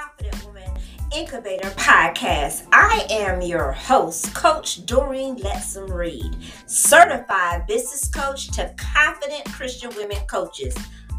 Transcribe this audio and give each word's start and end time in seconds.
Confident 0.00 0.46
Woman 0.46 0.70
Incubator 1.14 1.68
Podcast. 1.70 2.66
I 2.72 3.06
am 3.10 3.42
your 3.42 3.72
host, 3.72 4.32
Coach 4.34 4.86
Doreen 4.86 5.36
Lettsome 5.36 5.92
Reid, 5.92 6.36
certified 6.64 7.66
business 7.66 8.08
coach 8.08 8.50
to 8.52 8.72
confident 8.78 9.44
Christian 9.52 9.90
women 9.96 10.16
coaches. 10.26 10.74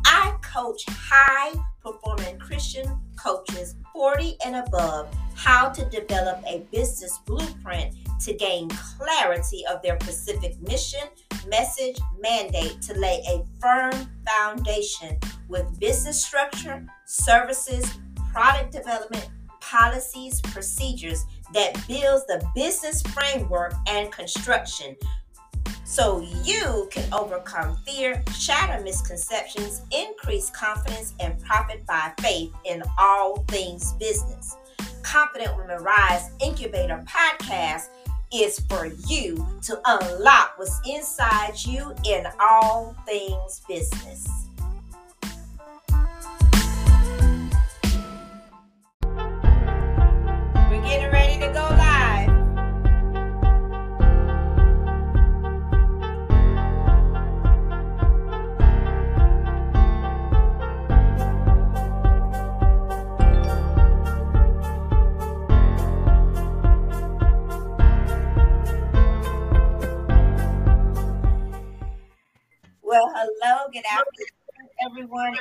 I 0.05 0.35
coach 0.41 0.83
high 0.89 1.53
performing 1.83 2.39
Christian 2.39 2.99
coaches 3.17 3.75
40 3.93 4.37
and 4.45 4.55
above 4.55 5.13
how 5.35 5.69
to 5.69 5.85
develop 5.89 6.41
a 6.47 6.65
business 6.71 7.19
blueprint 7.27 7.95
to 8.21 8.33
gain 8.33 8.67
clarity 8.69 9.63
of 9.71 9.83
their 9.83 9.99
specific 10.01 10.59
mission, 10.61 11.07
message, 11.47 11.99
mandate 12.19 12.81
to 12.81 12.97
lay 12.97 13.21
a 13.27 13.45
firm 13.59 13.91
foundation 14.27 15.19
with 15.49 15.79
business 15.79 16.23
structure, 16.23 16.83
services, 17.05 17.99
product 18.31 18.71
development, 18.71 19.29
policies, 19.59 20.41
procedures 20.41 21.25
that 21.53 21.73
builds 21.87 22.25
the 22.27 22.43
business 22.55 23.01
framework 23.01 23.73
and 23.87 24.11
construction 24.11 24.95
so 25.91 26.25
you 26.45 26.87
can 26.89 27.13
overcome 27.13 27.75
fear, 27.85 28.23
shatter 28.33 28.81
misconceptions, 28.81 29.81
increase 29.91 30.49
confidence, 30.51 31.13
and 31.19 31.37
profit 31.43 31.85
by 31.85 32.13
faith 32.21 32.53
in 32.63 32.81
all 32.97 33.43
things 33.49 33.91
business. 33.93 34.55
Confident 35.03 35.57
Women 35.57 35.83
Rise 35.83 36.29
Incubator 36.41 37.03
podcast 37.05 37.89
is 38.33 38.59
for 38.69 38.85
you 39.07 39.45
to 39.63 39.81
unlock 39.85 40.53
what's 40.55 40.79
inside 40.87 41.55
you 41.65 41.93
in 42.05 42.25
all 42.39 42.95
things 43.05 43.61
business. 43.67 44.40
To 51.41 51.47
go 51.47 51.67
live. 51.75 52.29
Well, 72.83 73.11
hello, 73.15 73.67
good 73.73 73.83
afternoon, 73.89 74.69
everyone. 74.85 75.33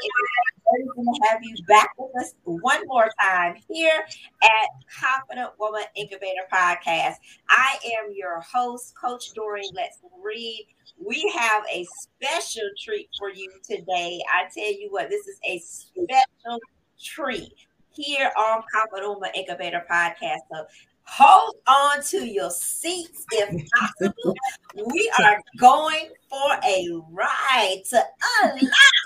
Is 0.78 0.86
great 0.94 1.04
to 1.04 1.20
have 1.28 1.42
you 1.42 1.56
back 1.66 1.90
with 1.98 2.10
us 2.22 2.34
one 2.44 2.86
more 2.86 3.10
time 3.20 3.56
here 3.68 4.04
at 4.42 4.68
Confident 5.00 5.50
Woman 5.58 5.82
Incubator 5.96 6.42
Podcast. 6.52 7.14
I 7.48 7.76
am 7.98 8.12
your 8.14 8.40
host, 8.40 8.94
Coach 9.00 9.32
Doreen 9.34 9.70
Lettsome 9.72 10.22
Reid. 10.22 10.66
We 11.04 11.32
have 11.36 11.64
a 11.72 11.84
special 11.84 12.68
treat 12.84 13.08
for 13.18 13.30
you 13.30 13.50
today. 13.68 14.20
I 14.28 14.48
tell 14.54 14.72
you 14.72 14.88
what, 14.90 15.08
this 15.10 15.26
is 15.26 15.38
a 15.44 15.58
special 15.58 16.60
treat 17.02 17.52
here 17.90 18.30
on 18.36 18.62
Confident 18.72 19.14
Woman 19.14 19.30
Incubator 19.34 19.84
Podcast. 19.90 20.40
So 20.52 20.66
hold 21.02 21.56
on 21.66 22.02
to 22.04 22.26
your 22.26 22.50
seats 22.50 23.24
if 23.32 23.68
possible. 23.70 24.34
we 24.86 25.12
are 25.18 25.40
going 25.58 26.10
for 26.28 26.52
a 26.64 26.88
ride 27.10 27.82
to 27.90 28.02
unlock 28.42 28.99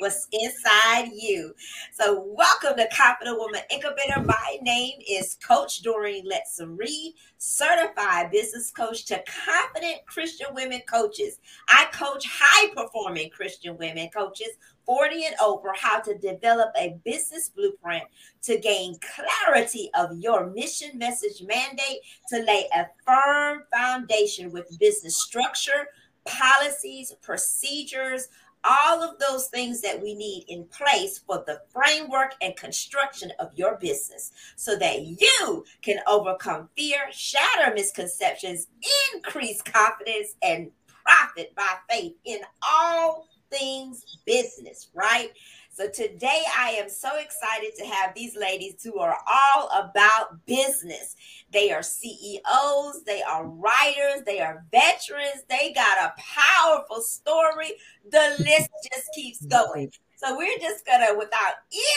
what's 0.00 0.26
inside 0.32 1.10
you. 1.14 1.54
So, 1.92 2.24
welcome 2.26 2.78
to 2.78 2.88
Confident 2.88 3.38
Woman 3.38 3.60
Incubator. 3.70 4.22
My 4.24 4.58
name 4.62 4.98
is 5.08 5.36
Coach 5.46 5.82
Doreen 5.82 6.26
Reid, 6.26 7.14
certified 7.36 8.30
business 8.30 8.70
coach 8.70 9.04
to 9.06 9.22
confident 9.44 10.06
Christian 10.06 10.48
women 10.54 10.80
coaches. 10.90 11.38
I 11.68 11.86
coach 11.92 12.24
high 12.26 12.72
performing 12.74 13.28
Christian 13.28 13.76
women 13.76 14.08
coaches 14.08 14.48
40 14.86 15.26
and 15.26 15.34
over 15.44 15.72
how 15.76 16.00
to 16.00 16.16
develop 16.16 16.70
a 16.78 16.98
business 17.04 17.50
blueprint 17.50 18.04
to 18.42 18.58
gain 18.58 18.96
clarity 19.14 19.90
of 19.94 20.18
your 20.18 20.48
mission, 20.50 20.96
message, 20.98 21.42
mandate 21.46 21.98
to 22.30 22.42
lay 22.42 22.66
a 22.74 22.86
firm 23.06 23.64
foundation 23.70 24.50
with 24.50 24.78
business 24.78 25.20
structure, 25.20 25.88
policies, 26.24 27.14
procedures, 27.20 28.28
all 28.64 29.02
of 29.02 29.18
those 29.18 29.46
things 29.48 29.80
that 29.80 30.00
we 30.00 30.14
need 30.14 30.44
in 30.48 30.64
place 30.64 31.18
for 31.18 31.42
the 31.46 31.60
framework 31.72 32.34
and 32.42 32.56
construction 32.56 33.32
of 33.38 33.52
your 33.54 33.76
business 33.76 34.32
so 34.56 34.76
that 34.76 35.02
you 35.02 35.64
can 35.82 35.98
overcome 36.06 36.68
fear, 36.76 37.00
shatter 37.12 37.74
misconceptions, 37.74 38.68
increase 39.14 39.62
confidence, 39.62 40.34
and 40.42 40.70
profit 41.04 41.54
by 41.54 41.74
faith 41.88 42.14
in 42.24 42.40
all 42.62 43.26
things 43.50 44.18
business, 44.26 44.90
right? 44.94 45.30
So 45.80 45.88
today 45.88 46.42
I 46.58 46.72
am 46.72 46.90
so 46.90 47.08
excited 47.16 47.70
to 47.78 47.86
have 47.86 48.14
these 48.14 48.36
ladies 48.36 48.84
who 48.84 48.98
are 48.98 49.16
all 49.26 49.70
about 49.72 50.44
business. 50.44 51.16
They 51.54 51.72
are 51.72 51.82
CEOs, 51.82 53.02
they 53.06 53.22
are 53.22 53.46
writers, 53.46 54.22
they 54.26 54.40
are 54.40 54.66
veterans, 54.70 55.42
they 55.48 55.72
got 55.72 55.96
a 55.96 56.12
powerful 56.18 57.00
story. 57.00 57.72
The 58.10 58.36
list 58.40 58.68
just 58.92 59.08
keeps 59.14 59.46
going. 59.46 59.90
So 60.16 60.36
we're 60.36 60.58
just 60.58 60.84
gonna, 60.84 61.18
without 61.18 61.54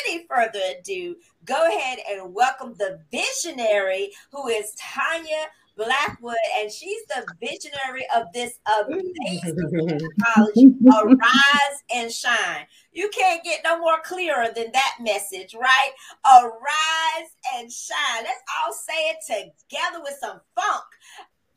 any 0.07 0.25
further 0.29 0.61
ado, 0.79 1.17
go 1.43 1.67
ahead 1.67 1.99
and 2.09 2.33
welcome 2.33 2.75
the 2.77 3.01
visionary 3.11 4.11
who 4.31 4.47
is 4.47 4.77
Tonia 4.81 5.47
Blackwood, 5.75 6.35
and 6.59 6.72
she's 6.72 7.01
the 7.07 7.25
visionary 7.39 8.06
of 8.16 8.28
this 8.34 8.59
amazing 8.85 10.00
college, 10.25 10.73
Arise 10.88 11.84
and 11.94 12.11
Shine. 12.11 12.66
You 12.91 13.09
can't 13.09 13.44
get 13.44 13.61
no 13.63 13.79
more 13.79 14.00
clearer 14.03 14.50
than 14.56 14.72
that 14.72 14.97
message, 15.00 15.56
right? 15.56 15.91
Arise 16.25 17.29
and 17.56 17.72
shine. 17.72 18.23
Let's 18.23 18.41
all 18.63 18.73
say 18.73 19.09
it 19.09 19.51
together 19.67 20.03
with 20.03 20.16
some 20.19 20.39
funk. 20.56 20.84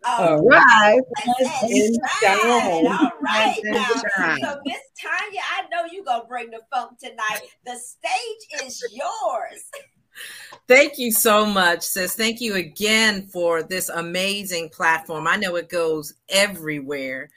All 0.06 0.43
right. 0.43 1.00
And 1.25 1.97
shine. 2.22 2.87
All 2.87 3.10
right 3.22 3.60
now. 3.65 3.84
So 3.84 4.60
Miss 4.65 4.81
Tonia, 4.98 5.43
I 5.59 5.69
know 5.71 5.84
you're 5.91 6.04
gonna 6.04 6.25
bring 6.25 6.50
the 6.50 6.60
funk 6.72 6.98
tonight. 6.98 7.43
The 7.65 7.77
stage 7.77 8.65
is 8.65 8.83
yours. 8.93 9.71
Thank 10.69 10.99
you 10.99 11.12
so 11.12 11.47
much, 11.47 11.82
sis. 11.82 12.15
Thank 12.16 12.41
you 12.41 12.56
again 12.56 13.28
for 13.28 13.62
this 13.62 13.88
amazing 13.88 14.71
platform. 14.71 15.28
I 15.28 15.37
know 15.37 15.54
it 15.54 15.69
goes 15.69 16.15
everywhere. 16.28 17.31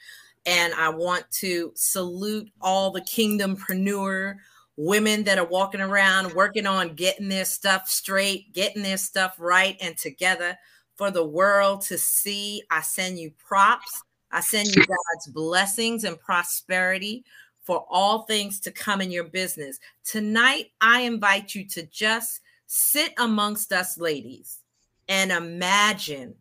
And 0.48 0.74
I 0.74 0.90
want 0.90 1.30
to 1.34 1.72
salute 1.76 2.50
all 2.60 2.90
the 2.90 3.02
kingdompreneur 3.02 4.36
women 4.78 5.24
that 5.26 5.38
are 5.38 5.46
walking 5.46 5.82
around 5.82 6.34
working 6.34 6.66
on 6.66 6.96
getting 6.96 7.28
their 7.28 7.46
stuff 7.46 7.88
straight, 7.88 8.52
getting 8.54 8.82
their 8.82 8.98
stuff 8.98 9.36
right 9.38 9.78
and 9.80 9.96
together 9.96 10.58
for 10.96 11.12
the 11.12 11.26
world 11.26 11.82
to 11.82 12.00
see. 12.00 12.64
I 12.72 12.82
send 12.82 13.20
you 13.20 13.32
props. 13.46 14.02
I 14.32 14.40
send 14.40 14.70
you 14.70 14.84
God's 14.86 15.28
blessings 15.28 16.04
and 16.04 16.20
prosperity 16.20 17.24
for 17.62 17.86
all 17.90 18.24
things 18.24 18.60
to 18.62 18.72
come 18.72 19.02
in 19.02 19.12
your 19.12 19.26
business. 19.26 19.80
Tonight, 20.04 20.72
I 20.82 21.02
invite 21.02 21.54
you 21.54 21.68
to 21.68 21.84
just 21.84 22.40
sit 22.72 23.14
amongst 23.18 23.72
us 23.74 23.98
ladies 23.98 24.60
and 25.08 25.32
imagine 25.32 26.36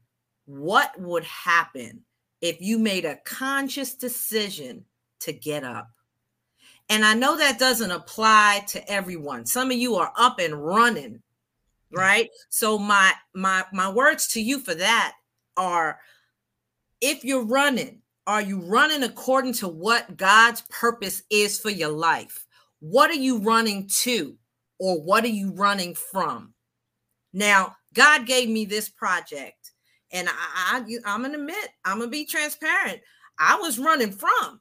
what 0.44 0.92
would 1.00 1.24
happen 1.24 2.02
if 2.42 2.60
you 2.60 2.78
made 2.78 3.06
a 3.06 3.18
conscious 3.24 3.94
decision 3.94 4.84
to 5.20 5.32
get 5.32 5.64
up. 5.64 5.90
And 6.90 7.04
I 7.04 7.14
know 7.14 7.38
that 7.38 7.58
doesn't 7.58 7.90
apply 7.90 8.64
to 8.68 8.90
everyone. 8.90 9.46
Some 9.46 9.70
of 9.70 9.78
you 9.78 9.96
are 9.96 10.12
up 10.16 10.38
and 10.38 10.62
running, 10.62 11.22
right? 11.92 12.28
So 12.50 12.78
my 12.78 13.12
my 13.34 13.64
my 13.72 13.90
words 13.90 14.28
to 14.28 14.42
you 14.42 14.60
for 14.60 14.74
that 14.74 15.14
are 15.56 15.98
if 17.00 17.24
you're 17.24 17.44
running, 17.44 18.02
are 18.26 18.42
you 18.42 18.60
running 18.60 19.02
according 19.02 19.54
to 19.54 19.68
what 19.68 20.18
God's 20.18 20.62
purpose 20.68 21.22
is 21.30 21.58
for 21.58 21.70
your 21.70 21.90
life? 21.90 22.46
What 22.80 23.10
are 23.10 23.14
you 23.14 23.38
running 23.38 23.88
to 24.02 24.36
or 24.78 25.00
what 25.00 25.24
are 25.24 25.28
you 25.28 25.52
running 25.52 25.94
from? 25.94 26.54
Now, 27.32 27.76
God 27.94 28.26
gave 28.26 28.48
me 28.48 28.64
this 28.64 28.88
project 28.88 29.72
and 30.12 30.28
I, 30.28 30.32
I 30.32 30.98
I'm 31.04 31.22
gonna 31.22 31.34
admit, 31.38 31.68
I'm 31.84 31.98
gonna 31.98 32.10
be 32.10 32.24
transparent. 32.24 33.00
I 33.38 33.56
was 33.56 33.78
running 33.78 34.12
from 34.12 34.60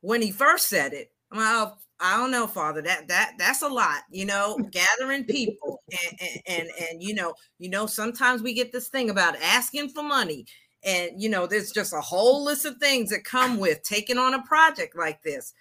when 0.00 0.22
he 0.22 0.30
first 0.30 0.68
said 0.68 0.92
it. 0.92 1.10
I'm 1.30 1.38
like, 1.38 1.46
oh, 1.48 1.78
I 2.00 2.16
don't 2.16 2.30
know, 2.30 2.46
Father. 2.46 2.80
That 2.82 3.08
that 3.08 3.32
that's 3.38 3.62
a 3.62 3.68
lot, 3.68 4.02
you 4.10 4.24
know, 4.24 4.58
gathering 4.70 5.24
people 5.24 5.82
and, 5.90 6.20
and 6.20 6.40
and 6.46 6.68
and 6.90 7.02
you 7.02 7.14
know, 7.14 7.34
you 7.58 7.70
know, 7.70 7.86
sometimes 7.86 8.42
we 8.42 8.54
get 8.54 8.72
this 8.72 8.88
thing 8.88 9.10
about 9.10 9.36
asking 9.42 9.90
for 9.90 10.02
money. 10.02 10.46
And 10.84 11.20
you 11.20 11.28
know, 11.28 11.46
there's 11.46 11.72
just 11.72 11.92
a 11.92 12.00
whole 12.00 12.44
list 12.44 12.64
of 12.64 12.76
things 12.76 13.10
that 13.10 13.24
come 13.24 13.58
with 13.58 13.82
taking 13.82 14.16
on 14.18 14.34
a 14.34 14.42
project 14.42 14.96
like 14.96 15.22
this. 15.22 15.52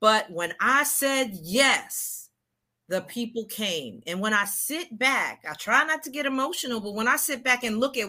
But 0.00 0.30
when 0.30 0.52
I 0.60 0.84
said 0.84 1.30
yes, 1.32 2.17
the 2.88 3.02
people 3.02 3.44
came. 3.44 4.02
And 4.06 4.20
when 4.20 4.32
I 4.32 4.44
sit 4.44 4.98
back, 4.98 5.44
I 5.48 5.54
try 5.54 5.84
not 5.84 6.02
to 6.04 6.10
get 6.10 6.26
emotional, 6.26 6.80
but 6.80 6.94
when 6.94 7.08
I 7.08 7.16
sit 7.16 7.44
back 7.44 7.62
and 7.64 7.78
look 7.80 7.96
at 7.96 8.08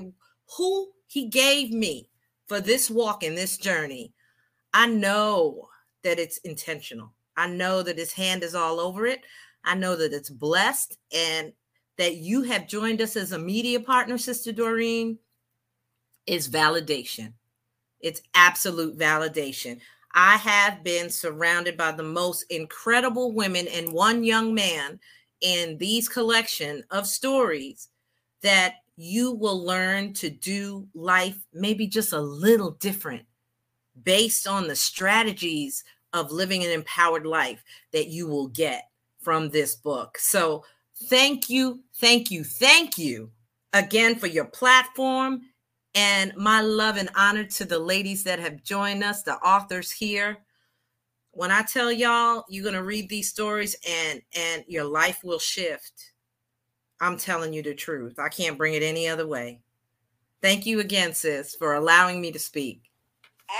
who 0.58 0.90
he 1.08 1.28
gave 1.28 1.72
me 1.72 2.10
for 2.48 2.60
this 2.60 2.90
walk 2.90 3.24
and 3.24 3.38
this 3.38 3.58
journey, 3.58 4.14
I 4.74 4.88
know 4.88 5.68
that 6.04 6.20
it's 6.20 6.38
intentional. 6.40 7.14
I 7.36 7.48
know 7.48 7.84
that 7.84 7.98
his 7.98 8.14
hand 8.14 8.44
is 8.44 8.56
all 8.56 8.80
over 8.80 9.06
it. 9.06 9.22
I 9.64 9.76
know 9.76 9.96
that 9.98 10.14
it's 10.14 10.30
blessed 10.30 10.98
and 11.14 11.52
that 11.98 12.16
you 12.16 12.44
have 12.44 12.68
joined 12.68 13.02
us 13.02 13.18
as 13.18 13.34
a 13.34 13.40
media 13.40 13.80
partner, 13.80 14.18
Sister 14.18 14.54
Doreen, 14.54 15.20
is 16.26 16.48
validation. 16.48 17.34
It's 18.00 18.22
absolute 18.34 18.98
validation. 18.98 19.80
I 20.14 20.38
have 20.38 20.84
been 20.84 21.10
surrounded 21.10 21.78
by 21.78 21.92
the 21.92 22.04
most 22.04 22.44
incredible 22.50 23.32
women 23.32 23.68
and 23.68 23.94
one 23.94 24.24
young 24.24 24.54
man 24.54 25.00
in 25.42 25.78
these 25.78 26.10
collection 26.10 26.84
of 26.92 27.08
stories 27.08 27.90
that 28.42 28.76
you 28.96 29.32
will 29.32 29.64
learn 29.64 30.14
to 30.14 30.30
do 30.30 30.88
life 30.94 31.38
maybe 31.54 31.88
just 31.88 32.12
a 32.12 32.20
little 32.20 32.72
different 32.72 33.24
based 34.04 34.48
on 34.48 34.68
the 34.68 34.76
strategies 34.76 35.84
of 36.14 36.32
living 36.32 36.64
an 36.64 36.72
empowered 36.72 37.26
life 37.26 37.64
that 37.94 38.08
you 38.08 38.28
will 38.28 38.48
get 38.48 38.90
from 39.22 39.50
this 39.50 39.76
book. 39.76 40.18
So, 40.18 40.66
thank 41.06 41.50
you, 41.50 41.82
thank 41.96 42.30
you, 42.32 42.44
thank 42.44 42.98
you 42.98 43.32
again 43.74 44.16
for 44.16 44.28
your 44.28 44.46
platform 44.46 45.42
and 46.00 46.34
my 46.38 46.62
love 46.62 46.96
and 46.96 47.10
honor 47.13 47.44
to 47.44 47.66
the 47.66 47.78
ladies 47.78 48.24
that 48.24 48.40
have 48.40 48.63
joined 48.63 49.04
us, 49.04 49.24
the 49.24 49.36
authors 49.36 49.92
here. 49.92 50.38
When 51.31 51.51
I 51.51 51.62
tell 51.62 51.92
y'all 51.92 52.46
you're 52.48 52.63
going 52.63 52.75
to 52.75 52.84
read 52.84 53.10
these 53.10 53.30
stories 53.30 53.75
and 53.88 54.22
and 54.38 54.63
your 54.68 54.86
life 54.86 55.19
will 55.25 55.40
shift. 55.40 56.13
I'm 57.01 57.18
telling 57.18 57.51
you 57.51 57.62
the 57.62 57.74
truth. 57.74 58.18
I 58.18 58.30
can't 58.30 58.57
bring 58.57 58.75
it 58.75 58.84
any 58.84 59.10
other 59.10 59.28
way. 59.28 59.60
Thank 60.42 60.66
you 60.66 60.80
again, 60.80 61.13
sis, 61.13 61.54
for 61.54 61.75
allowing 61.75 62.22
me 62.22 62.31
to 62.31 62.40
speak. 62.40 62.90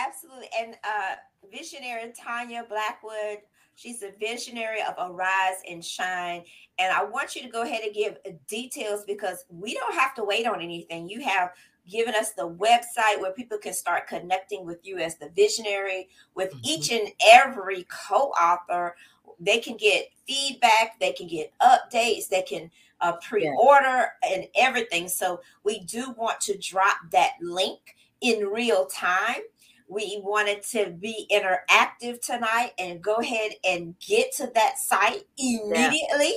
Absolutely. 0.08 0.48
And 0.58 0.76
uh 0.76 1.16
visionary 1.52 2.14
Tonia 2.14 2.68
Blackwood, 2.70 3.40
she's 3.76 4.02
a 4.02 4.12
visionary 4.18 4.82
of 4.82 4.94
Arise 4.98 5.62
and 5.70 5.84
Shine. 5.84 6.44
And 6.78 6.94
I 6.94 7.04
want 7.04 7.36
you 7.36 7.42
to 7.42 7.50
go 7.50 7.64
ahead 7.64 7.82
and 7.84 7.94
give 7.94 8.18
details 8.48 9.04
because 9.06 9.44
we 9.50 9.74
don't 9.74 9.96
have 9.96 10.16
to 10.16 10.24
wait 10.24 10.48
on 10.48 10.62
anything. 10.62 11.10
You 11.10 11.22
have 11.22 11.52
given 11.90 12.14
us 12.16 12.32
the 12.32 12.48
website 12.48 13.20
where 13.20 13.32
people 13.32 13.58
can 13.58 13.74
start 13.74 14.08
connecting 14.08 14.66
with 14.66 14.80
you 14.86 14.98
as 14.98 15.18
the 15.18 15.30
visionary 15.30 16.10
with 16.36 16.50
mm-hmm. 16.50 16.66
each 16.66 16.92
and 16.92 17.12
every 17.26 17.86
co-author 17.90 18.96
they 19.40 19.58
can 19.60 19.78
get 19.78 20.10
feedback 20.28 21.00
they 21.00 21.12
can 21.12 21.28
get 21.28 21.52
updates 21.62 22.28
they 22.28 22.42
can 22.42 22.70
uh, 23.02 23.14
pre-order 23.26 24.08
yeah. 24.24 24.34
and 24.34 24.48
everything 24.56 25.08
so 25.08 25.40
we 25.64 25.80
do 25.82 26.14
want 26.18 26.40
to 26.42 26.58
drop 26.58 26.98
that 27.12 27.34
link 27.42 27.80
in 28.22 28.46
real 28.48 28.86
time 28.88 29.42
we 29.90 30.22
wanted 30.24 30.62
to 30.62 30.92
be 30.92 31.28
interactive 31.32 32.22
tonight 32.22 32.72
and 32.78 33.02
go 33.02 33.16
ahead 33.16 33.52
and 33.68 33.96
get 34.00 34.32
to 34.34 34.50
that 34.54 34.78
site 34.78 35.24
immediately. 35.38 35.96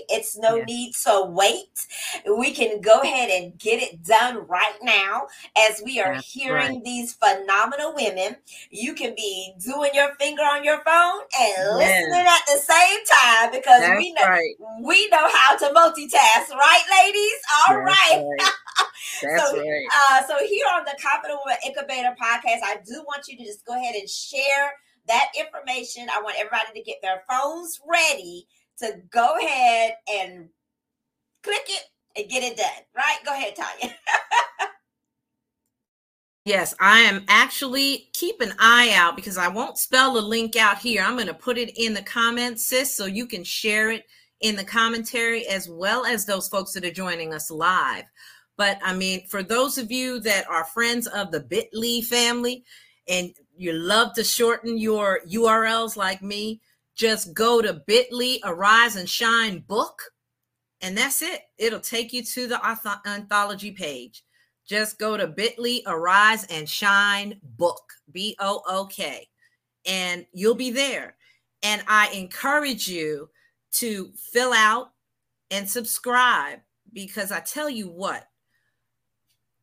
Yeah. 0.08 0.16
It's 0.16 0.38
no 0.38 0.56
yeah. 0.56 0.64
need 0.64 0.94
to 1.04 1.26
wait. 1.28 1.86
We 2.38 2.52
can 2.52 2.80
go 2.80 3.00
ahead 3.00 3.28
and 3.30 3.58
get 3.58 3.82
it 3.82 4.02
done 4.02 4.46
right 4.48 4.76
now 4.82 5.26
as 5.68 5.82
we 5.84 6.00
are 6.00 6.14
That's 6.14 6.32
hearing 6.32 6.76
right. 6.76 6.84
these 6.84 7.12
phenomenal 7.12 7.94
women. 7.94 8.36
You 8.70 8.94
can 8.94 9.14
be 9.14 9.52
doing 9.62 9.90
your 9.92 10.14
finger 10.14 10.42
on 10.42 10.64
your 10.64 10.82
phone 10.84 11.20
and 11.38 11.76
listening 11.76 12.26
at 12.26 12.42
the 12.46 12.58
same 12.58 12.98
time 13.04 13.50
because 13.52 13.80
That's 13.80 13.98
we 13.98 14.14
know 14.14 14.28
right. 14.28 14.54
we 14.82 15.08
know 15.08 15.28
how 15.30 15.56
to 15.58 15.66
multitask, 15.66 16.48
right, 16.56 17.04
ladies? 17.04 17.40
All 17.68 17.76
That's 17.76 17.86
right. 17.86 18.24
right. 18.40 18.50
So. 19.20 19.28
Uh, 19.28 20.22
so 20.26 20.38
here 20.46 20.66
on 20.74 20.84
the 20.84 20.96
Confident 21.00 21.38
Woman 21.44 21.58
Incubator 21.66 22.14
podcast, 22.20 22.62
I 22.64 22.78
do 22.84 23.04
want 23.06 23.28
you 23.28 23.36
to 23.36 23.41
just 23.44 23.66
go 23.66 23.74
ahead 23.74 23.94
and 23.94 24.08
share 24.08 24.72
that 25.08 25.28
information. 25.38 26.06
I 26.14 26.22
want 26.22 26.36
everybody 26.38 26.66
to 26.74 26.82
get 26.82 26.98
their 27.02 27.22
phones 27.28 27.80
ready 27.88 28.46
to 28.78 29.00
go 29.10 29.36
ahead 29.38 29.94
and 30.08 30.48
click 31.42 31.64
it 31.68 31.84
and 32.16 32.28
get 32.28 32.42
it 32.42 32.56
done. 32.56 32.66
Right? 32.96 33.18
Go 33.24 33.32
ahead, 33.32 33.54
Tonia. 33.56 33.92
Yes, 36.44 36.74
I 36.80 37.00
am 37.00 37.24
actually 37.28 38.08
keep 38.14 38.40
an 38.40 38.52
eye 38.58 38.92
out 38.96 39.14
because 39.14 39.38
I 39.38 39.46
won't 39.46 39.78
spell 39.78 40.14
the 40.14 40.20
link 40.20 40.56
out 40.56 40.78
here. 40.78 41.00
I'm 41.00 41.14
going 41.14 41.28
to 41.28 41.34
put 41.34 41.56
it 41.56 41.70
in 41.80 41.94
the 41.94 42.02
comments, 42.02 42.64
sis, 42.64 42.96
so 42.96 43.06
you 43.06 43.26
can 43.26 43.44
share 43.44 43.92
it 43.92 44.06
in 44.40 44.56
the 44.56 44.64
commentary 44.64 45.46
as 45.46 45.68
well 45.68 46.04
as 46.04 46.26
those 46.26 46.48
folks 46.48 46.72
that 46.72 46.84
are 46.84 46.90
joining 46.90 47.32
us 47.32 47.48
live. 47.48 48.04
But 48.56 48.80
I 48.82 48.92
mean, 48.92 49.24
for 49.28 49.44
those 49.44 49.78
of 49.78 49.92
you 49.92 50.18
that 50.20 50.48
are 50.50 50.64
friends 50.64 51.06
of 51.06 51.30
the 51.30 51.40
Bitly 51.40 52.04
family 52.04 52.64
and 53.08 53.34
you 53.56 53.72
love 53.72 54.14
to 54.14 54.24
shorten 54.24 54.78
your 54.78 55.20
URLs 55.28 55.96
like 55.96 56.22
me, 56.22 56.60
just 56.94 57.34
go 57.34 57.62
to 57.62 57.82
Bitly 57.88 58.38
Arise 58.44 58.96
and 58.96 59.08
Shine 59.08 59.60
book, 59.60 60.02
and 60.80 60.96
that's 60.96 61.22
it. 61.22 61.42
It'll 61.58 61.80
take 61.80 62.12
you 62.12 62.24
to 62.24 62.46
the 62.46 62.60
anthology 63.06 63.70
page. 63.70 64.24
Just 64.66 64.98
go 64.98 65.16
to 65.16 65.28
Bitly 65.28 65.82
Arise 65.86 66.44
and 66.44 66.68
Shine 66.68 67.40
book, 67.56 67.82
B 68.12 68.36
O 68.38 68.62
O 68.66 68.86
K, 68.86 69.28
and 69.86 70.26
you'll 70.32 70.54
be 70.54 70.70
there. 70.70 71.16
And 71.62 71.82
I 71.86 72.08
encourage 72.12 72.88
you 72.88 73.28
to 73.72 74.12
fill 74.16 74.52
out 74.52 74.92
and 75.50 75.68
subscribe 75.68 76.60
because 76.92 77.32
I 77.32 77.40
tell 77.40 77.70
you 77.70 77.88
what, 77.88 78.28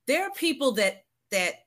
there 0.07 0.23
are 0.23 0.31
people 0.31 0.71
that 0.73 1.05
that 1.31 1.65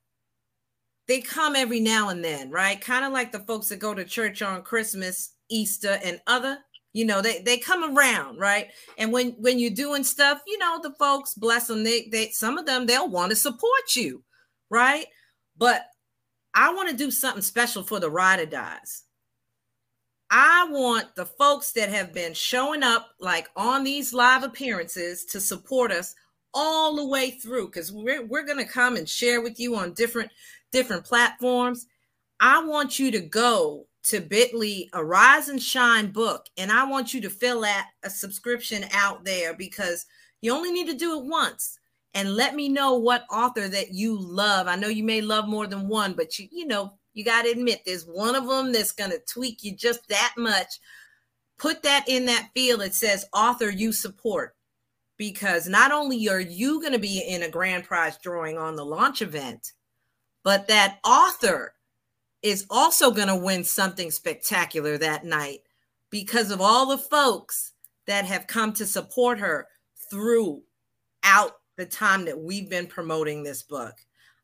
they 1.08 1.20
come 1.20 1.56
every 1.56 1.80
now 1.80 2.10
and 2.10 2.24
then, 2.24 2.50
right? 2.50 2.80
Kind 2.80 3.04
of 3.04 3.12
like 3.12 3.32
the 3.32 3.40
folks 3.40 3.68
that 3.68 3.78
go 3.78 3.94
to 3.94 4.04
church 4.04 4.42
on 4.42 4.62
Christmas, 4.62 5.34
Easter, 5.50 5.98
and 6.04 6.20
other, 6.26 6.58
you 6.92 7.04
know, 7.04 7.22
they 7.22 7.40
they 7.42 7.58
come 7.58 7.96
around, 7.96 8.38
right? 8.38 8.68
And 8.98 9.12
when 9.12 9.30
when 9.32 9.58
you're 9.58 9.70
doing 9.70 10.04
stuff, 10.04 10.40
you 10.46 10.58
know, 10.58 10.78
the 10.82 10.92
folks, 10.98 11.34
bless 11.34 11.66
them, 11.66 11.84
they 11.84 12.08
they 12.10 12.30
some 12.30 12.58
of 12.58 12.66
them 12.66 12.86
they'll 12.86 13.08
want 13.08 13.30
to 13.30 13.36
support 13.36 13.96
you, 13.96 14.22
right? 14.70 15.06
But 15.56 15.86
I 16.54 16.72
want 16.74 16.90
to 16.90 16.96
do 16.96 17.10
something 17.10 17.42
special 17.42 17.82
for 17.82 17.98
the 17.98 18.10
ride 18.10 18.40
or 18.40 18.46
dies. 18.46 19.04
I 20.30 20.66
want 20.70 21.14
the 21.14 21.26
folks 21.26 21.72
that 21.72 21.90
have 21.90 22.14
been 22.14 22.32
showing 22.34 22.82
up 22.82 23.10
like 23.20 23.48
on 23.54 23.84
these 23.84 24.14
live 24.14 24.42
appearances 24.42 25.26
to 25.26 25.40
support 25.40 25.92
us 25.92 26.14
all 26.54 26.96
the 26.96 27.06
way 27.06 27.30
through 27.32 27.66
because 27.66 27.92
we're, 27.92 28.24
we're 28.24 28.46
going 28.46 28.58
to 28.58 28.64
come 28.64 28.96
and 28.96 29.08
share 29.08 29.42
with 29.42 29.58
you 29.58 29.76
on 29.76 29.92
different 29.92 30.30
different 30.72 31.04
platforms. 31.04 31.86
I 32.40 32.64
want 32.64 32.98
you 32.98 33.10
to 33.12 33.20
go 33.20 33.86
to 34.04 34.20
bitly 34.20 34.88
arise 34.94 35.48
and 35.48 35.62
shine 35.62 36.10
book 36.10 36.46
and 36.56 36.72
i 36.72 36.82
want 36.82 37.14
you 37.14 37.20
to 37.20 37.30
fill 37.30 37.64
out 37.64 37.84
a 38.02 38.10
subscription 38.10 38.84
out 38.92 39.24
there 39.24 39.54
because 39.54 40.06
you 40.42 40.52
only 40.52 40.72
need 40.72 40.88
to 40.88 40.94
do 40.94 41.18
it 41.18 41.24
once. 41.24 41.78
And 42.14 42.36
let 42.36 42.54
me 42.54 42.68
know 42.68 42.98
what 42.98 43.24
author 43.30 43.68
that 43.68 43.94
you 43.94 44.18
love. 44.20 44.66
I 44.66 44.76
know 44.76 44.88
you 44.88 45.04
may 45.04 45.22
love 45.22 45.48
more 45.48 45.66
than 45.66 45.88
one 45.88 46.12
but 46.12 46.38
you 46.38 46.48
you 46.52 46.66
know 46.66 46.98
you 47.14 47.24
got 47.24 47.42
to 47.42 47.50
admit 47.50 47.82
there's 47.86 48.04
one 48.04 48.34
of 48.34 48.46
them 48.46 48.72
that's 48.72 48.92
going 48.92 49.10
to 49.10 49.20
tweak 49.26 49.62
you 49.62 49.74
just 49.74 50.06
that 50.08 50.34
much. 50.36 50.78
Put 51.58 51.82
that 51.84 52.04
in 52.08 52.26
that 52.26 52.50
field 52.54 52.80
that 52.80 52.94
says 52.94 53.26
author 53.32 53.70
you 53.70 53.92
support. 53.92 54.54
Because 55.18 55.68
not 55.68 55.92
only 55.92 56.28
are 56.28 56.40
you 56.40 56.80
going 56.80 56.94
to 56.94 56.98
be 56.98 57.20
in 57.20 57.42
a 57.42 57.48
grand 57.48 57.84
prize 57.84 58.18
drawing 58.18 58.58
on 58.58 58.76
the 58.76 58.84
launch 58.84 59.22
event, 59.22 59.72
but 60.42 60.68
that 60.68 60.98
author 61.04 61.74
is 62.42 62.66
also 62.70 63.10
going 63.10 63.28
to 63.28 63.36
win 63.36 63.64
something 63.64 64.10
spectacular 64.10 64.98
that 64.98 65.24
night 65.24 65.60
because 66.10 66.50
of 66.50 66.60
all 66.60 66.86
the 66.86 66.98
folks 66.98 67.72
that 68.06 68.24
have 68.24 68.46
come 68.46 68.72
to 68.72 68.84
support 68.84 69.38
her 69.38 69.68
throughout 70.10 70.62
the 71.76 71.86
time 71.86 72.24
that 72.24 72.38
we've 72.38 72.68
been 72.68 72.86
promoting 72.86 73.42
this 73.42 73.62
book. 73.62 73.94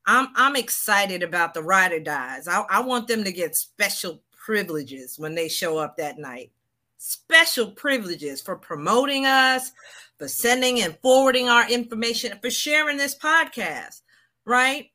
I'm 0.07 0.28
I'm 0.37 0.57
excited 0.57 1.23
about 1.23 1.52
the 1.52 1.62
ride 1.62 1.93
or 1.93 2.00
dies. 2.00 2.49
I, 2.49 2.64
I 2.71 2.81
want 2.81 3.09
them 3.09 3.25
to 3.25 3.33
get 3.33 3.55
special 3.55 4.23
privileges 4.33 5.19
when 5.19 5.35
they 5.35 5.49
show 5.49 5.76
up 5.76 5.99
that 5.99 6.19
night. 6.19 6.50
Special 6.97 7.71
privileges 7.73 8.40
for 8.40 8.57
promoting 8.57 9.26
us, 9.26 9.71
for 10.17 10.26
sending 10.26 10.81
and 10.81 10.97
forwarding 11.02 11.49
our 11.49 11.71
information, 11.71 12.38
for 12.40 12.50
sharing 12.50 12.97
this 12.97 13.14
podcast, 13.14 14.00
right? 14.47 14.87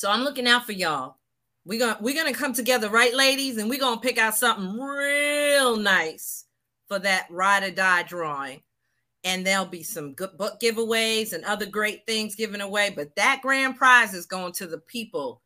So 0.00 0.10
I'm 0.10 0.22
looking 0.22 0.48
out 0.48 0.64
for 0.64 0.72
y'all. 0.72 1.16
We're 1.66 1.78
gonna 1.78 1.98
we're 2.00 2.14
gonna 2.14 2.32
come 2.32 2.54
together, 2.54 2.88
right, 2.88 3.14
ladies? 3.14 3.58
And 3.58 3.68
we're 3.68 3.78
gonna 3.78 4.00
pick 4.00 4.16
out 4.16 4.34
something 4.34 4.80
real 4.80 5.76
nice 5.76 6.46
for 6.88 6.98
that 7.00 7.26
ride 7.28 7.64
or 7.64 7.70
die 7.70 8.04
drawing. 8.04 8.62
And 9.24 9.46
there'll 9.46 9.66
be 9.66 9.82
some 9.82 10.14
good 10.14 10.38
book 10.38 10.58
giveaways 10.58 11.34
and 11.34 11.44
other 11.44 11.66
great 11.66 12.06
things 12.06 12.34
given 12.34 12.62
away. 12.62 12.94
But 12.96 13.14
that 13.16 13.40
grand 13.42 13.76
prize 13.76 14.14
is 14.14 14.24
going 14.24 14.54
to 14.54 14.66
the 14.66 14.78
people 14.78 15.42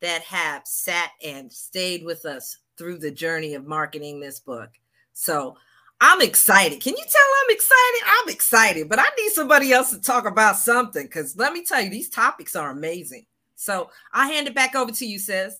that 0.00 0.22
have 0.22 0.62
sat 0.64 1.10
and 1.22 1.52
stayed 1.52 2.02
with 2.02 2.24
us 2.24 2.56
through 2.78 3.00
the 3.00 3.10
journey 3.10 3.52
of 3.52 3.66
marketing 3.66 4.20
this 4.20 4.40
book. 4.40 4.70
So 5.12 5.54
I'm 6.00 6.22
excited. 6.22 6.80
Can 6.80 6.96
you 6.96 7.04
tell 7.04 7.22
I'm 7.44 7.54
excited? 7.54 8.00
I'm 8.06 8.28
excited, 8.30 8.88
but 8.88 9.00
I 9.00 9.08
need 9.20 9.32
somebody 9.32 9.70
else 9.74 9.90
to 9.90 10.00
talk 10.00 10.26
about 10.26 10.56
something 10.56 11.04
because 11.04 11.36
let 11.36 11.52
me 11.52 11.62
tell 11.62 11.82
you, 11.82 11.90
these 11.90 12.08
topics 12.08 12.56
are 12.56 12.70
amazing. 12.70 13.26
So 13.58 13.90
I 14.12 14.28
hand 14.28 14.46
it 14.46 14.54
back 14.54 14.76
over 14.76 14.92
to 14.92 15.04
you, 15.04 15.18
sis. 15.18 15.56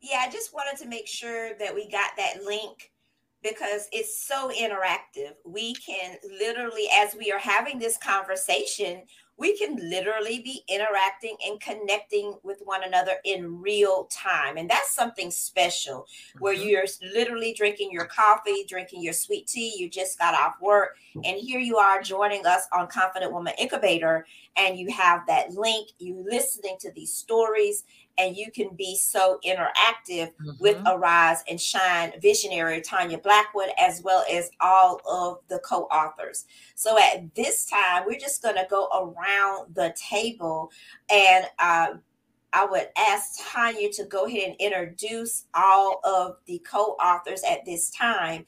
Yeah, 0.00 0.22
I 0.24 0.30
just 0.30 0.54
wanted 0.54 0.80
to 0.82 0.88
make 0.88 1.08
sure 1.08 1.58
that 1.58 1.74
we 1.74 1.90
got 1.90 2.12
that 2.16 2.44
link 2.44 2.92
because 3.42 3.88
it's 3.90 4.24
so 4.24 4.52
interactive. 4.56 5.32
We 5.44 5.74
can 5.74 6.16
literally, 6.38 6.84
as 6.94 7.16
we 7.16 7.32
are 7.32 7.38
having 7.40 7.78
this 7.80 7.98
conversation, 7.98 9.02
we 9.36 9.56
can 9.58 9.76
literally 9.90 10.40
be 10.40 10.62
interacting 10.68 11.36
and 11.46 11.60
connecting 11.60 12.34
with 12.42 12.60
one 12.64 12.84
another 12.84 13.14
in 13.24 13.60
real 13.60 14.04
time. 14.04 14.56
And 14.56 14.70
that's 14.70 14.94
something 14.94 15.30
special 15.30 16.06
where 16.38 16.54
mm-hmm. 16.54 16.68
you're 16.68 16.84
literally 17.14 17.52
drinking 17.52 17.90
your 17.90 18.06
coffee, 18.06 18.64
drinking 18.68 19.02
your 19.02 19.12
sweet 19.12 19.46
tea, 19.46 19.74
you 19.76 19.88
just 19.88 20.18
got 20.18 20.34
off 20.34 20.54
work, 20.60 20.96
and 21.14 21.36
here 21.36 21.60
you 21.60 21.76
are 21.76 22.02
joining 22.02 22.46
us 22.46 22.66
on 22.72 22.86
Confident 22.88 23.32
Woman 23.32 23.54
Incubator, 23.58 24.26
and 24.56 24.78
you 24.78 24.90
have 24.90 25.26
that 25.26 25.50
link, 25.52 25.90
you 25.98 26.24
listening 26.28 26.76
to 26.80 26.92
these 26.92 27.12
stories, 27.12 27.84
and 28.18 28.36
you 28.36 28.50
can 28.50 28.74
be 28.76 28.96
so 28.96 29.38
interactive 29.44 30.32
mm-hmm. 30.34 30.50
with 30.60 30.80
Arise 30.86 31.42
and 31.48 31.60
Shine 31.60 32.12
visionary 32.20 32.80
Tonia 32.80 33.22
Blackwood, 33.22 33.70
as 33.80 34.02
well 34.02 34.24
as 34.30 34.50
all 34.60 35.00
of 35.08 35.38
the 35.48 35.58
co 35.60 35.82
authors. 35.84 36.46
So 36.74 36.98
at 36.98 37.34
this 37.34 37.66
time, 37.66 38.04
we're 38.06 38.18
just 38.18 38.42
going 38.42 38.56
to 38.56 38.66
go 38.68 38.88
around 38.92 39.74
the 39.74 39.94
table 39.96 40.70
and 41.10 41.46
uh, 41.58 41.94
I 42.52 42.66
would 42.66 42.88
ask 42.96 43.40
Tonia 43.40 43.94
to 43.96 44.04
go 44.04 44.26
ahead 44.26 44.50
and 44.50 44.60
introduce 44.60 45.46
all 45.54 46.00
of 46.04 46.36
the 46.46 46.60
co 46.60 46.96
authors 47.00 47.42
at 47.42 47.64
this 47.64 47.90
time 47.90 48.44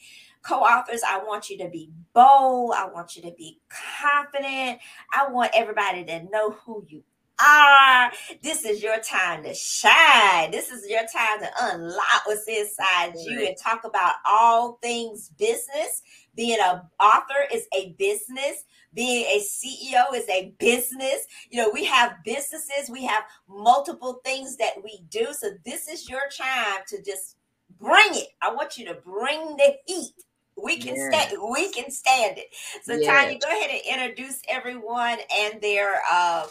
co-authors 0.46 1.02
i 1.06 1.18
want 1.18 1.50
you 1.50 1.58
to 1.58 1.68
be 1.68 1.90
bold 2.12 2.72
i 2.76 2.86
want 2.86 3.16
you 3.16 3.22
to 3.22 3.32
be 3.36 3.58
confident 3.68 4.78
i 5.12 5.26
want 5.28 5.50
everybody 5.54 6.04
to 6.04 6.22
know 6.30 6.52
who 6.52 6.84
you 6.86 7.02
are. 7.40 8.12
This 8.42 8.64
is 8.64 8.82
your 8.82 8.98
time 8.98 9.42
to 9.44 9.54
shine. 9.54 10.50
This 10.50 10.70
is 10.70 10.88
your 10.88 11.02
time 11.02 11.40
to 11.40 11.50
unlock 11.62 12.26
what's 12.26 12.46
inside 12.46 13.08
right. 13.08 13.16
you 13.16 13.46
and 13.46 13.56
talk 13.56 13.84
about 13.84 14.14
all 14.26 14.78
things 14.82 15.30
business. 15.38 16.02
Being 16.34 16.58
an 16.62 16.82
author 17.00 17.46
is 17.52 17.66
a 17.74 17.94
business. 17.98 18.64
Being 18.94 19.24
a 19.26 19.40
CEO 19.40 20.14
is 20.14 20.28
a 20.28 20.54
business. 20.58 21.26
You 21.50 21.62
know, 21.62 21.70
we 21.72 21.84
have 21.84 22.16
businesses, 22.24 22.90
we 22.90 23.04
have 23.04 23.24
multiple 23.48 24.20
things 24.24 24.56
that 24.56 24.72
we 24.82 25.00
do. 25.10 25.28
So 25.32 25.50
this 25.64 25.88
is 25.88 26.08
your 26.08 26.22
time 26.36 26.82
to 26.88 27.02
just 27.02 27.36
bring 27.78 28.14
it. 28.14 28.28
I 28.40 28.52
want 28.54 28.78
you 28.78 28.86
to 28.86 28.94
bring 28.94 29.56
the 29.56 29.74
heat. 29.86 30.14
We 30.62 30.78
can 30.78 30.96
yeah. 30.96 31.10
stand 31.10 31.36
we 31.52 31.70
can 31.70 31.90
stand 31.90 32.38
it. 32.38 32.46
So 32.82 32.94
yeah. 32.94 33.26
Tonia, 33.26 33.40
go 33.40 33.48
ahead 33.48 33.70
and 33.70 34.00
introduce 34.00 34.40
everyone 34.48 35.18
and 35.38 35.60
their 35.60 36.00
uh 36.10 36.46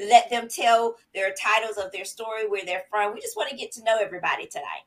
let 0.00 0.30
them 0.30 0.48
tell 0.48 0.96
their 1.14 1.34
titles 1.34 1.76
of 1.76 1.92
their 1.92 2.04
story, 2.04 2.48
where 2.48 2.64
they're 2.64 2.84
from. 2.90 3.14
We 3.14 3.20
just 3.20 3.36
want 3.36 3.50
to 3.50 3.56
get 3.56 3.72
to 3.72 3.84
know 3.84 3.98
everybody 4.00 4.46
tonight. 4.46 4.84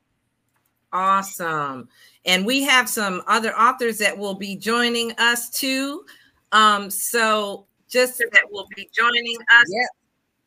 Awesome. 0.94 1.88
And 2.26 2.46
we 2.46 2.64
have 2.64 2.90
some 2.90 3.22
other 3.28 3.58
authors 3.58 3.98
that 4.00 4.18
will 4.18 4.36
be 4.36 4.56
joining 4.56 5.14
us 5.18 5.50
too. 5.50 6.06
Um, 6.52 6.90
so 6.90 7.66
just 7.90 8.18
that 8.18 8.52
will 8.52 8.68
be 8.76 8.90
joining 8.94 9.38
us. 9.38 9.66
Yep. 9.68 9.90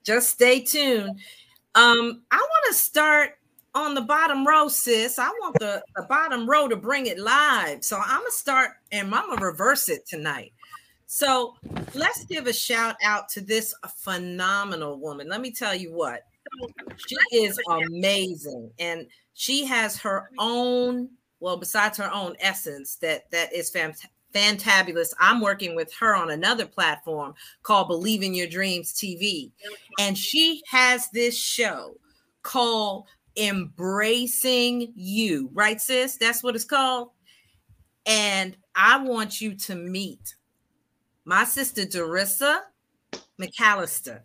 Just 0.04 0.28
stay 0.30 0.60
tuned. 0.60 1.18
Um, 1.74 2.22
I 2.30 2.36
want 2.36 2.64
to 2.68 2.74
start 2.74 3.38
on 3.74 3.94
the 3.94 4.00
bottom 4.00 4.46
row, 4.46 4.68
sis. 4.68 5.18
I 5.18 5.28
want 5.28 5.58
the, 5.58 5.82
the 5.96 6.04
bottom 6.08 6.48
row 6.48 6.68
to 6.68 6.76
bring 6.76 7.06
it 7.06 7.18
live. 7.18 7.82
So 7.84 7.96
I'm 7.98 8.20
gonna 8.20 8.30
start 8.30 8.72
and 8.92 9.12
I'm 9.14 9.28
gonna 9.28 9.44
reverse 9.44 9.88
it 9.88 10.06
tonight. 10.06 10.52
So 11.14 11.54
let's 11.94 12.24
give 12.24 12.48
a 12.48 12.52
shout 12.52 12.96
out 13.04 13.28
to 13.28 13.40
this 13.40 13.72
phenomenal 13.98 14.98
woman. 14.98 15.28
Let 15.28 15.40
me 15.40 15.52
tell 15.52 15.72
you 15.72 15.92
what, 15.92 16.22
she 17.06 17.16
is 17.32 17.56
amazing, 17.70 18.72
and 18.80 19.06
she 19.32 19.64
has 19.64 19.96
her 19.98 20.28
own. 20.40 21.08
Well, 21.38 21.56
besides 21.56 21.98
her 21.98 22.12
own 22.12 22.34
essence, 22.40 22.96
that 22.96 23.30
that 23.30 23.52
is 23.54 23.70
fantastic 23.70 24.10
fantabulous. 24.34 25.14
I'm 25.20 25.40
working 25.40 25.76
with 25.76 25.94
her 26.00 26.16
on 26.16 26.32
another 26.32 26.66
platform 26.66 27.34
called 27.62 27.86
Believe 27.86 28.24
in 28.24 28.34
Your 28.34 28.48
Dreams 28.48 28.92
TV. 28.92 29.52
And 30.00 30.18
she 30.18 30.60
has 30.66 31.08
this 31.10 31.38
show 31.38 31.96
called 32.42 33.06
Embracing 33.36 34.92
You, 34.96 35.48
right, 35.52 35.80
sis? 35.80 36.16
That's 36.16 36.42
what 36.42 36.56
it's 36.56 36.64
called. 36.64 37.10
And 38.04 38.56
I 38.74 38.98
want 38.98 39.40
you 39.40 39.54
to 39.54 39.76
meet 39.76 40.34
my 41.24 41.44
sister 41.44 41.82
Dorissa 41.82 42.60
McCalister, 43.40 44.20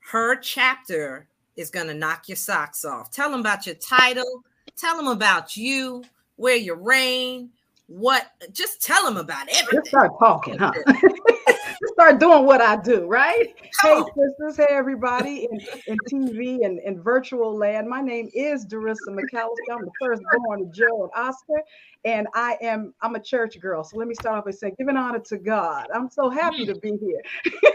her 0.00 0.36
chapter 0.36 1.28
is 1.56 1.70
going 1.70 1.88
to 1.88 1.94
knock 1.94 2.28
your 2.28 2.36
socks 2.36 2.84
off. 2.84 3.10
Tell 3.10 3.30
them 3.30 3.40
about 3.40 3.66
your 3.66 3.74
title. 3.76 4.42
Tell 4.76 4.96
them 4.96 5.08
about 5.08 5.56
you, 5.56 6.04
where 6.36 6.56
you 6.56 6.74
reign, 6.74 7.50
what. 7.86 8.30
Just 8.52 8.82
tell 8.82 9.04
them 9.04 9.16
about 9.16 9.48
everything. 9.48 9.80
Just 9.80 9.88
start 9.88 10.12
talking, 10.18 10.56
huh? 10.58 10.72
Just 11.80 11.94
start 11.94 12.18
doing 12.18 12.44
what 12.44 12.60
I 12.60 12.76
do, 12.76 13.06
right? 13.06 13.54
Hey, 13.82 14.02
sisters. 14.16 14.56
Hey, 14.56 14.74
everybody 14.74 15.46
in, 15.50 15.60
in 15.86 15.96
TV 16.10 16.64
and 16.64 16.80
in 16.80 17.00
virtual 17.00 17.56
land. 17.56 17.88
My 17.88 18.00
name 18.00 18.28
is 18.34 18.66
Dorissa 18.66 19.08
McCalister. 19.10 19.72
I'm 19.72 19.84
the 19.84 19.92
firstborn 20.00 20.62
of 20.62 20.72
Joe 20.72 21.04
and 21.04 21.12
Oscar 21.14 21.62
and 22.04 22.26
I 22.34 22.56
am 22.60 22.94
I'm 23.00 23.14
a 23.14 23.20
church 23.20 23.60
girl. 23.60 23.84
So 23.84 23.96
let 23.96 24.08
me 24.08 24.14
start 24.14 24.38
off 24.38 24.44
by 24.44 24.50
saying, 24.50 24.74
giving 24.78 24.96
honor 24.96 25.20
to 25.20 25.38
God. 25.38 25.86
I'm 25.94 26.10
so 26.10 26.30
happy 26.30 26.66
to 26.66 26.74
be 26.74 26.92
here. 27.00 27.22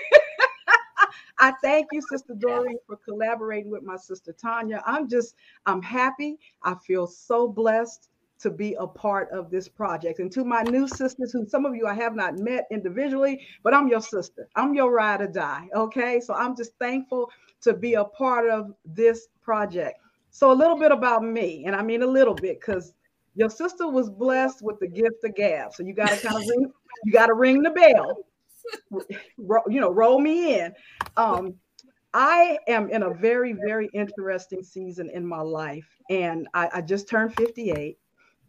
I 1.40 1.54
thank 1.62 1.88
you, 1.92 2.02
Sister 2.02 2.36
Doreen, 2.36 2.78
for 2.88 2.98
collaborating 2.98 3.72
with 3.72 3.84
my 3.84 3.98
sister 3.98 4.34
Tanya. 4.34 4.84
I'm 4.86 5.10
just 5.10 5.36
I'm 5.66 5.82
happy. 5.82 6.38
I 6.64 6.76
feel 6.76 7.08
so 7.08 7.48
blessed 7.48 8.10
to 8.40 8.50
be 8.50 8.76
a 8.80 8.88
part 8.88 9.30
of 9.32 9.50
this 9.50 9.68
project. 9.68 10.20
And 10.20 10.32
to 10.34 10.44
my 10.44 10.64
new 10.64 10.88
sisters, 10.88 11.32
who 11.32 11.48
some 11.48 11.66
of 11.66 11.76
you 11.76 11.88
I 11.88 11.94
have 11.94 12.16
not 12.16 12.38
met 12.38 12.68
individually, 12.72 13.46
but 13.64 13.74
I'm 13.74 13.88
your 13.88 14.02
sister. 14.02 14.48
I'm 14.56 14.74
your 14.74 14.92
ride 14.92 15.22
or 15.22 15.28
die. 15.28 15.68
Okay. 15.74 16.20
So 16.20 16.34
I'm 16.34 16.56
just 16.56 16.74
thankful 16.80 17.30
to 17.62 17.74
be 17.74 17.94
a 17.94 18.04
part 18.04 18.50
of 18.50 18.74
this 18.86 19.28
project. 19.42 20.00
So 20.32 20.52
a 20.52 20.54
little 20.54 20.78
bit 20.78 20.92
about 20.92 21.24
me, 21.24 21.66
and 21.66 21.76
I 21.76 21.84
mean 21.84 22.02
a 22.02 22.08
little 22.08 22.34
bit 22.34 22.60
because 22.60 22.94
your 23.36 23.50
sister 23.50 23.88
was 23.88 24.10
blessed 24.10 24.62
with 24.62 24.80
the 24.80 24.88
gift 24.88 25.24
of 25.24 25.36
gab. 25.36 25.74
So 25.74 25.84
you 25.84 25.94
got 25.94 26.10
to 26.10 26.28
kind 26.28 26.36
of 26.36 26.50
ring, 26.50 26.72
you 27.06 27.14
got 27.14 27.28
to 27.28 27.34
ring 27.34 27.62
the 27.62 27.70
bell. 27.70 28.26
you 29.68 29.80
know, 29.80 29.92
roll 29.92 30.20
me 30.20 30.60
in. 30.60 30.74
Um, 31.18 31.56
I 32.14 32.60
am 32.68 32.90
in 32.90 33.04
a 33.04 33.14
very, 33.14 33.54
very 33.54 33.90
interesting 33.94 34.64
season 34.64 35.10
in 35.10 35.26
my 35.26 35.42
life. 35.42 35.88
And 36.10 36.48
I, 36.54 36.70
I 36.76 36.82
just 36.82 37.10
turned 37.10 37.36
58. 37.36 37.98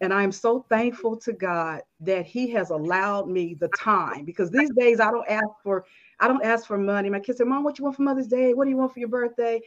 And 0.05 0.13
I'm 0.13 0.33
so 0.33 0.67
thankful 0.69 1.17
to 1.17 1.33
God 1.33 1.81
that 2.01 2.27
He 2.27 2.51
has 2.51 2.71
allowed 2.71 3.29
me 3.29 3.55
the 3.55 3.69
time 3.69 4.25
because 4.25 4.51
these 4.51 4.71
days 4.77 5.01
I 5.01 5.11
don't 5.11 5.29
ask 5.29 5.49
for 5.63 5.87
I 6.21 6.29
don't 6.29 6.45
ask 6.45 6.67
for 6.67 6.79
money. 6.79 7.11
My 7.11 7.21
kids 7.21 7.39
say, 7.39 7.45
Mom, 7.45 7.65
what 7.65 7.79
you 7.79 7.85
want 7.85 7.97
for 7.97 8.03
Mother's 8.03 8.29
Day? 8.29 8.55
What 8.55 8.65
do 8.65 8.71
you 8.71 8.77
want 8.77 8.93
for 8.93 9.01
your 9.01 9.09
birthday? 9.09 9.61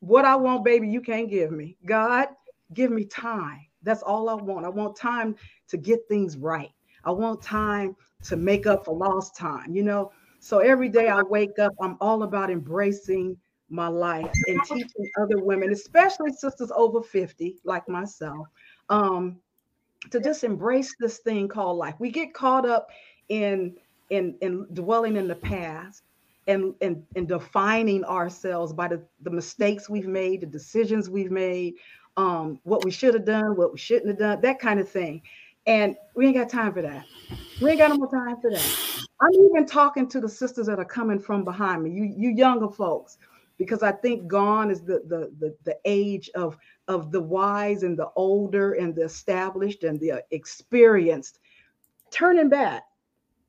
What 0.00 0.24
I 0.24 0.34
want, 0.34 0.64
baby, 0.64 0.88
you 0.88 1.00
can't 1.00 1.30
give 1.30 1.52
me. 1.52 1.76
God, 1.84 2.28
give 2.72 2.90
me 2.90 3.04
time. 3.04 3.66
That's 3.82 4.02
all 4.02 4.28
I 4.28 4.34
want. 4.34 4.66
I 4.66 4.68
want 4.68 4.96
time 4.96 5.36
to 5.68 5.76
get 5.76 6.00
things 6.08 6.36
right. 6.36 6.70
I 7.04 7.12
want 7.12 7.42
time 7.42 7.94
to 8.24 8.36
make 8.36 8.66
up 8.66 8.84
for 8.84 8.96
lost 8.96 9.36
time, 9.36 9.74
you 9.74 9.82
know? 9.82 10.10
So 10.40 10.58
every 10.58 10.88
day 10.88 11.08
I 11.08 11.22
wake 11.22 11.58
up, 11.58 11.72
I'm 11.80 11.96
all 12.00 12.24
about 12.24 12.50
embracing 12.50 13.36
my 13.68 13.88
life 13.88 14.30
and 14.48 14.60
teaching 14.64 15.10
other 15.20 15.38
women, 15.38 15.72
especially 15.72 16.32
sisters 16.32 16.70
over 16.74 17.02
50, 17.02 17.56
like 17.64 17.88
myself, 17.88 18.48
um, 18.88 19.38
to 20.10 20.20
just 20.20 20.44
embrace 20.44 20.94
this 20.98 21.18
thing 21.18 21.48
called 21.48 21.78
life. 21.78 21.94
We 21.98 22.10
get 22.10 22.34
caught 22.34 22.66
up 22.66 22.88
in 23.28 23.74
in 24.10 24.36
in 24.40 24.66
dwelling 24.72 25.16
in 25.16 25.28
the 25.28 25.34
past 25.34 26.02
and 26.46 26.74
and, 26.80 27.02
and 27.16 27.26
defining 27.26 28.04
ourselves 28.04 28.72
by 28.72 28.88
the, 28.88 29.02
the 29.22 29.30
mistakes 29.30 29.88
we've 29.88 30.06
made, 30.06 30.40
the 30.42 30.46
decisions 30.46 31.10
we've 31.10 31.30
made, 31.30 31.74
um, 32.16 32.60
what 32.64 32.84
we 32.84 32.90
should 32.90 33.14
have 33.14 33.24
done, 33.24 33.56
what 33.56 33.72
we 33.72 33.78
shouldn't 33.78 34.08
have 34.08 34.18
done, 34.18 34.40
that 34.42 34.58
kind 34.58 34.80
of 34.80 34.88
thing. 34.88 35.22
And 35.66 35.96
we 36.14 36.26
ain't 36.26 36.36
got 36.36 36.48
time 36.48 36.72
for 36.72 36.82
that. 36.82 37.04
We 37.60 37.70
ain't 37.70 37.78
got 37.78 37.90
no 37.90 37.96
more 37.96 38.10
time 38.10 38.40
for 38.40 38.50
that. 38.50 39.06
I'm 39.20 39.32
even 39.32 39.66
talking 39.66 40.08
to 40.10 40.20
the 40.20 40.28
sisters 40.28 40.66
that 40.66 40.78
are 40.78 40.84
coming 40.84 41.18
from 41.18 41.42
behind 41.42 41.82
me, 41.82 41.90
you 41.90 42.04
you 42.04 42.30
younger 42.30 42.68
folks, 42.68 43.18
because 43.58 43.82
I 43.82 43.92
think 43.92 44.28
gone 44.28 44.70
is 44.70 44.82
the 44.82 45.02
the 45.08 45.32
the, 45.40 45.56
the 45.64 45.76
age 45.84 46.30
of 46.34 46.56
of 46.88 47.10
the 47.12 47.20
wise 47.20 47.82
and 47.82 47.98
the 47.98 48.10
older 48.16 48.74
and 48.74 48.94
the 48.94 49.04
established 49.04 49.84
and 49.84 49.98
the 50.00 50.22
experienced 50.30 51.40
turning 52.10 52.48
back 52.48 52.84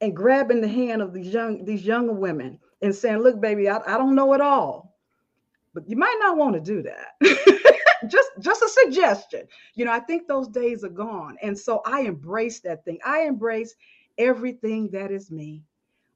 and 0.02 0.16
grabbing 0.16 0.62
the 0.62 0.68
hand 0.68 1.02
of 1.02 1.14
these 1.14 1.34
young 1.34 1.64
these 1.66 1.84
younger 1.86 2.14
women 2.14 2.60
and 2.82 2.94
saying, 2.94 3.20
"Look, 3.20 3.40
baby, 3.42 3.70
I, 3.70 3.78
I 3.78 3.98
don't 3.98 4.16
know 4.16 4.34
it 4.34 4.42
all, 4.42 4.96
but 5.74 5.90
you 5.90 5.96
might 5.96 6.18
not 6.20 6.38
want 6.38 6.56
to 6.56 6.62
do 6.62 6.84
that." 6.84 7.74
just 8.08 8.30
just 8.40 8.62
a 8.62 8.70
suggestion 8.70 9.42
you 9.74 9.84
know 9.84 9.92
i 9.92 10.00
think 10.00 10.28
those 10.28 10.48
days 10.48 10.84
are 10.84 10.90
gone 10.90 11.36
and 11.42 11.58
so 11.58 11.82
i 11.84 12.02
embrace 12.02 12.60
that 12.60 12.86
thing 12.86 13.00
i 13.04 13.22
embrace 13.22 13.74
everything 14.18 14.90
that 14.92 15.12
is 15.12 15.32
me. 15.32 15.64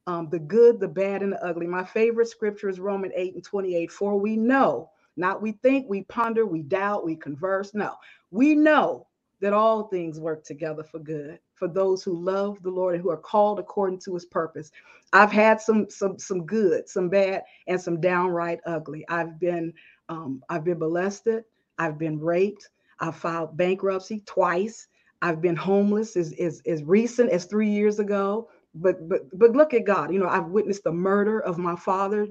Um, 0.08 0.30
the 0.30 0.40
good, 0.40 0.80
the 0.80 0.88
bad, 0.88 1.22
and 1.22 1.34
the 1.34 1.44
ugly. 1.44 1.68
My 1.68 1.86
favorite 1.86 2.28
scripture 2.28 2.70
is 2.70 2.80
Romans 2.80 3.14
8 3.16 3.36
and 3.36 3.44
28. 3.44 3.92
For 3.92 4.20
we 4.20 4.36
know, 4.36 4.91
not 5.18 5.42
we 5.42 5.54
think, 5.54 5.88
we 5.90 6.04
ponder, 6.04 6.46
we 6.46 6.64
doubt, 6.64 7.06
we 7.06 7.16
converse. 7.16 7.74
No, 7.74 7.96
we 8.32 8.56
know 8.56 9.08
that 9.42 9.54
all 9.54 9.86
things 9.90 10.20
work 10.20 10.44
together 10.46 10.84
for 10.84 11.00
good 11.00 11.40
for 11.56 11.68
those 11.68 12.04
who 12.04 12.20
love 12.20 12.62
the 12.64 12.70
Lord 12.72 12.96
and 12.96 13.04
who 13.04 13.12
are 13.12 13.18
called 13.18 13.60
according 13.60 14.00
to 14.02 14.14
his 14.16 14.26
purpose. 14.26 14.72
I've 15.14 15.32
had 15.32 15.62
some 15.62 15.90
some 15.90 16.20
some 16.20 16.46
good, 16.46 16.90
some 16.90 17.10
bad, 17.10 17.44
and 17.68 17.80
some 17.82 18.02
downright 18.02 18.60
ugly. 18.66 19.06
I've 19.10 19.40
been 19.40 19.74
um, 20.10 20.44
I've 20.50 20.64
been 20.66 20.80
molested, 20.80 21.44
I've 21.80 21.98
been 22.00 22.20
raped, 22.20 22.70
I've 23.00 23.16
filed 23.18 23.58
bankruptcy 23.58 24.22
twice. 24.26 24.88
I've 25.24 25.42
been 25.42 25.56
homeless 25.56 26.18
as, 26.18 26.34
as, 26.34 26.62
as 26.68 26.84
recent 26.84 27.32
as 27.32 27.46
three 27.46 27.70
years 27.70 28.00
ago. 28.00 28.50
But 28.76 29.08
but 29.10 29.22
but 29.38 29.52
look 29.52 29.74
at 29.74 29.86
God. 29.86 30.14
You 30.14 30.20
know, 30.20 30.30
I've 30.30 30.48
witnessed 30.48 30.84
the 30.84 30.92
murder 30.94 31.40
of 31.42 31.58
my 31.58 31.76
father 31.76 32.28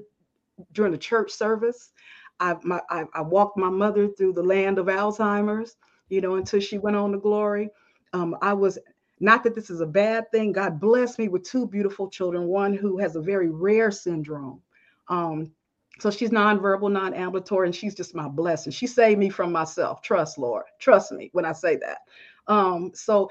during 0.73 0.91
the 0.91 0.97
church 0.99 1.31
service. 1.31 1.91
I've 2.39 2.63
my 2.63 2.81
I, 2.89 3.05
I 3.13 3.21
walked 3.21 3.57
my 3.57 3.69
mother 3.69 4.07
through 4.07 4.33
the 4.33 4.43
land 4.43 4.79
of 4.79 4.87
Alzheimer's, 4.87 5.75
you 6.09 6.21
know, 6.21 6.35
until 6.35 6.59
she 6.59 6.77
went 6.77 6.95
on 6.95 7.11
to 7.11 7.17
glory. 7.17 7.69
Um, 8.13 8.35
I 8.41 8.53
was 8.53 8.77
not 9.19 9.43
that 9.43 9.55
this 9.55 9.69
is 9.69 9.81
a 9.81 9.85
bad 9.85 10.31
thing. 10.31 10.51
God 10.51 10.79
blessed 10.79 11.19
me 11.19 11.27
with 11.27 11.43
two 11.43 11.67
beautiful 11.67 12.09
children, 12.09 12.47
one 12.47 12.73
who 12.73 12.97
has 12.97 13.15
a 13.15 13.21
very 13.21 13.49
rare 13.49 13.91
syndrome. 13.91 14.61
Um, 15.07 15.51
so 15.99 16.09
she's 16.09 16.31
nonverbal, 16.31 16.91
non-ambulatory, 16.91 17.67
and 17.67 17.75
she's 17.75 17.93
just 17.95 18.15
my 18.15 18.27
blessing. 18.27 18.71
She 18.71 18.87
saved 18.87 19.19
me 19.19 19.29
from 19.29 19.51
myself. 19.51 20.01
Trust, 20.01 20.37
Lord. 20.39 20.65
Trust 20.79 21.11
me 21.11 21.29
when 21.33 21.45
I 21.45 21.51
say 21.53 21.77
that. 21.77 21.99
Um, 22.47 22.91
so 22.95 23.29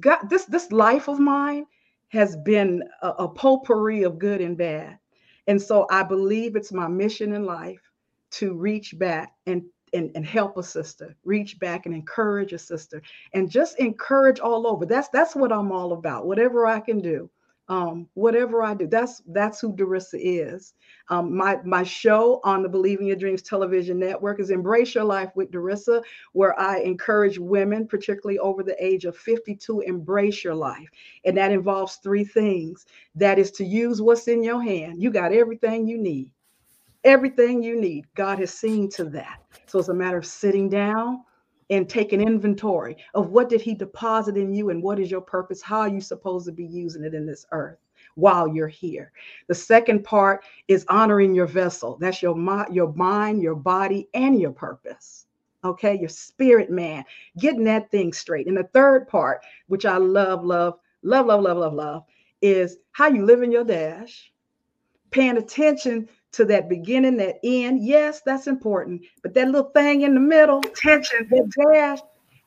God, 0.00 0.28
this 0.28 0.44
this 0.46 0.72
life 0.72 1.08
of 1.08 1.18
mine 1.18 1.66
has 2.08 2.36
been 2.36 2.84
a, 3.02 3.08
a 3.10 3.28
potpourri 3.28 4.02
of 4.04 4.18
good 4.18 4.40
and 4.40 4.56
bad. 4.56 4.98
And 5.46 5.60
so 5.60 5.86
I 5.90 6.02
believe 6.02 6.56
it's 6.56 6.72
my 6.72 6.88
mission 6.88 7.34
in 7.34 7.44
life 7.44 7.80
to 8.34 8.54
reach 8.54 8.98
back 8.98 9.32
and 9.46 9.62
and, 9.92 10.10
and 10.16 10.26
help 10.26 10.56
a 10.56 10.62
sister 10.62 11.14
reach 11.24 11.58
back 11.60 11.86
and 11.86 11.94
encourage 11.94 12.52
a 12.52 12.58
sister 12.58 13.00
and 13.32 13.48
just 13.50 13.78
encourage 13.78 14.40
all 14.40 14.66
over 14.66 14.84
that's 14.84 15.08
that's 15.08 15.36
what 15.36 15.52
i'm 15.52 15.70
all 15.70 15.92
about 15.92 16.26
whatever 16.26 16.66
i 16.66 16.80
can 16.80 17.00
do 17.00 17.30
um, 17.68 18.08
whatever 18.14 18.62
I 18.62 18.74
do. 18.74 18.86
That's 18.86 19.22
that's 19.28 19.60
who 19.60 19.74
Dorissa 19.74 20.18
is. 20.20 20.74
Um, 21.08 21.34
my 21.34 21.58
my 21.64 21.82
show 21.82 22.40
on 22.44 22.62
the 22.62 22.68
Believing 22.68 23.06
Your 23.06 23.16
Dreams 23.16 23.42
television 23.42 23.98
network 23.98 24.38
is 24.38 24.50
Embrace 24.50 24.94
Your 24.94 25.04
Life 25.04 25.30
with 25.34 25.50
Dorissa, 25.50 26.02
where 26.32 26.58
I 26.60 26.80
encourage 26.80 27.38
women, 27.38 27.86
particularly 27.86 28.38
over 28.38 28.62
the 28.62 28.76
age 28.84 29.04
of 29.06 29.16
52, 29.16 29.80
embrace 29.80 30.44
your 30.44 30.54
life, 30.54 30.88
and 31.24 31.36
that 31.38 31.52
involves 31.52 31.96
three 31.96 32.24
things. 32.24 32.84
That 33.14 33.38
is 33.38 33.50
to 33.52 33.64
use 33.64 34.02
what's 34.02 34.28
in 34.28 34.42
your 34.42 34.62
hand. 34.62 35.02
You 35.02 35.10
got 35.10 35.32
everything 35.32 35.86
you 35.86 35.96
need. 35.96 36.30
Everything 37.04 37.62
you 37.62 37.80
need. 37.80 38.06
God 38.14 38.38
has 38.38 38.52
seen 38.52 38.88
to 38.90 39.04
that. 39.04 39.40
So 39.66 39.78
it's 39.78 39.88
a 39.88 39.94
matter 39.94 40.16
of 40.16 40.26
sitting 40.26 40.68
down 40.68 41.22
and 41.70 41.88
taking 41.88 42.20
inventory 42.20 42.96
of 43.14 43.30
what 43.30 43.48
did 43.48 43.60
he 43.60 43.74
deposit 43.74 44.36
in 44.36 44.52
you 44.52 44.70
and 44.70 44.82
what 44.82 44.98
is 44.98 45.10
your 45.10 45.20
purpose 45.20 45.62
how 45.62 45.80
are 45.80 45.88
you 45.88 46.00
supposed 46.00 46.44
to 46.46 46.52
be 46.52 46.64
using 46.64 47.04
it 47.04 47.14
in 47.14 47.26
this 47.26 47.46
earth 47.52 47.78
while 48.16 48.46
you're 48.46 48.68
here. 48.68 49.12
The 49.48 49.54
second 49.54 50.04
part 50.04 50.44
is 50.68 50.84
honoring 50.88 51.34
your 51.34 51.46
vessel. 51.46 51.96
That's 52.00 52.22
your 52.22 52.34
mind 52.34 52.74
your 52.74 52.92
mind 52.92 53.42
your 53.42 53.54
body 53.54 54.08
and 54.14 54.40
your 54.40 54.52
purpose. 54.52 55.26
Okay? 55.64 55.98
Your 55.98 56.08
spirit 56.08 56.70
man. 56.70 57.04
Getting 57.38 57.64
that 57.64 57.90
thing 57.90 58.12
straight. 58.12 58.46
And 58.46 58.56
the 58.56 58.68
third 58.72 59.08
part 59.08 59.42
which 59.68 59.84
i 59.84 59.96
love 59.96 60.44
love 60.44 60.78
love 61.02 61.26
love 61.26 61.42
love 61.42 61.56
love 61.56 61.74
love 61.74 62.04
is 62.42 62.78
how 62.92 63.08
you 63.08 63.24
live 63.24 63.42
in 63.42 63.50
your 63.50 63.64
dash 63.64 64.30
paying 65.10 65.36
attention 65.36 66.08
to 66.36 66.44
that 66.46 66.68
beginning, 66.68 67.16
that 67.18 67.38
end. 67.42 67.84
Yes, 67.84 68.20
that's 68.24 68.46
important. 68.46 69.02
But 69.22 69.34
that 69.34 69.48
little 69.48 69.70
thing 69.70 70.02
in 70.02 70.14
the 70.14 70.20
middle, 70.20 70.60
tension, 70.60 71.28
that 71.30 71.50
dash, 71.72 71.98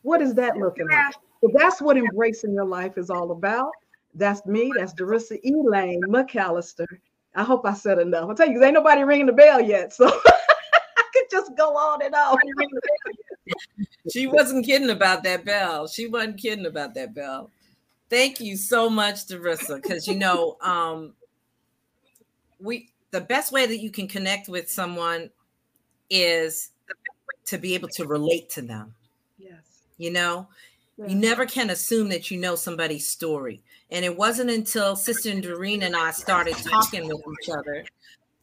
what 0.04 0.22
is 0.22 0.34
that 0.36 0.58
looking 0.58 0.88
like? 0.88 1.16
So 1.42 1.52
that's 1.54 1.82
what 1.82 1.98
embracing 1.98 2.54
your 2.54 2.66
life 2.66 2.98
is 2.98 3.10
all 3.10 3.32
about. 3.32 3.72
That's 4.16 4.46
me. 4.46 4.72
That's 4.76 4.94
Dorissa 4.94 5.40
Elaine 5.44 6.02
McCalister. 6.08 6.88
I 7.36 7.44
hope 7.44 7.66
I 7.66 7.74
said 7.74 8.00
enough. 8.00 8.30
I'll 8.30 8.36
tell 8.36 8.50
you, 8.50 8.64
ain't 8.64 8.74
nobody 8.74 9.04
ringing 9.04 9.28
the 9.28 9.34
bell 9.34 9.62
yet. 9.62 9.94
So 9.94 10.08
I 10.26 11.04
could 11.14 11.26
just 11.30 11.56
go 11.56 11.76
on 11.76 12.02
and 12.02 12.16
on. 12.16 12.38
she 14.12 14.26
wasn't 14.26 14.66
kidding 14.66 14.90
about 14.90 15.24
that 15.24 15.46
bell. 15.46 15.88
She 15.88 16.08
wasn't 16.08 16.38
kidding 16.38 16.66
about 16.66 16.96
that 16.96 17.14
bell. 17.14 17.52
Thank 18.10 18.40
you 18.40 18.56
so 18.58 18.90
much, 18.90 19.28
Dorissa, 19.28 19.82
because 19.82 20.08
you 20.08 20.16
know, 20.16 20.58
um, 20.62 21.14
we 22.60 22.90
the 23.12 23.22
best 23.22 23.52
way 23.52 23.66
that 23.66 23.80
you 23.80 23.90
can 23.90 24.08
connect 24.08 24.50
with 24.50 24.70
someone 24.70 25.30
is 26.10 26.72
to 27.46 27.58
be 27.58 27.74
able 27.74 27.90
to 27.90 28.06
relate 28.06 28.50
to 28.52 28.62
them. 28.62 28.94
Yes. 29.38 29.62
You 29.98 30.12
know, 30.12 30.48
yes. 30.98 31.10
you 31.10 31.16
never 31.16 31.46
can 31.46 31.70
assume 31.70 32.10
that 32.10 32.30
you 32.30 32.38
know 32.38 32.56
somebody's 32.56 33.08
story. 33.08 33.62
And 33.90 34.04
it 34.04 34.18
wasn't 34.18 34.50
until 34.50 34.96
Sister 34.96 35.40
Doreen 35.40 35.84
and 35.84 35.96
I 35.96 36.12
started 36.12 36.56
talking 36.56 37.08
with 37.08 37.22
each 37.42 37.50
other 37.50 37.86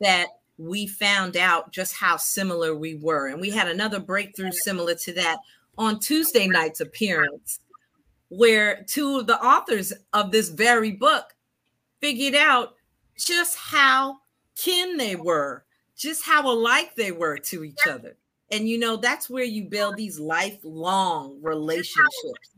that 0.00 0.28
we 0.56 0.86
found 0.86 1.36
out 1.36 1.70
just 1.70 1.94
how 1.94 2.16
similar 2.16 2.74
we 2.74 2.94
were. 2.94 3.28
And 3.28 3.40
we 3.40 3.50
had 3.50 3.68
another 3.68 4.00
breakthrough 4.00 4.52
similar 4.52 4.94
to 4.94 5.12
that 5.14 5.38
on 5.76 6.00
Tuesday 6.00 6.46
night's 6.46 6.80
appearance, 6.80 7.60
where 8.28 8.84
two 8.86 9.18
of 9.18 9.26
the 9.26 9.42
authors 9.42 9.92
of 10.12 10.30
this 10.30 10.48
very 10.48 10.92
book 10.92 11.34
figured 12.00 12.34
out 12.34 12.74
just 13.16 13.56
how 13.56 14.18
kin 14.56 14.96
they 14.96 15.16
were, 15.16 15.64
just 15.96 16.24
how 16.24 16.50
alike 16.50 16.94
they 16.96 17.12
were 17.12 17.38
to 17.38 17.64
each 17.64 17.86
other. 17.88 18.16
And 18.50 18.68
you 18.68 18.78
know, 18.78 18.96
that's 18.96 19.30
where 19.30 19.44
you 19.44 19.64
build 19.64 19.96
these 19.96 20.20
lifelong 20.20 21.38
relationships. 21.42 22.50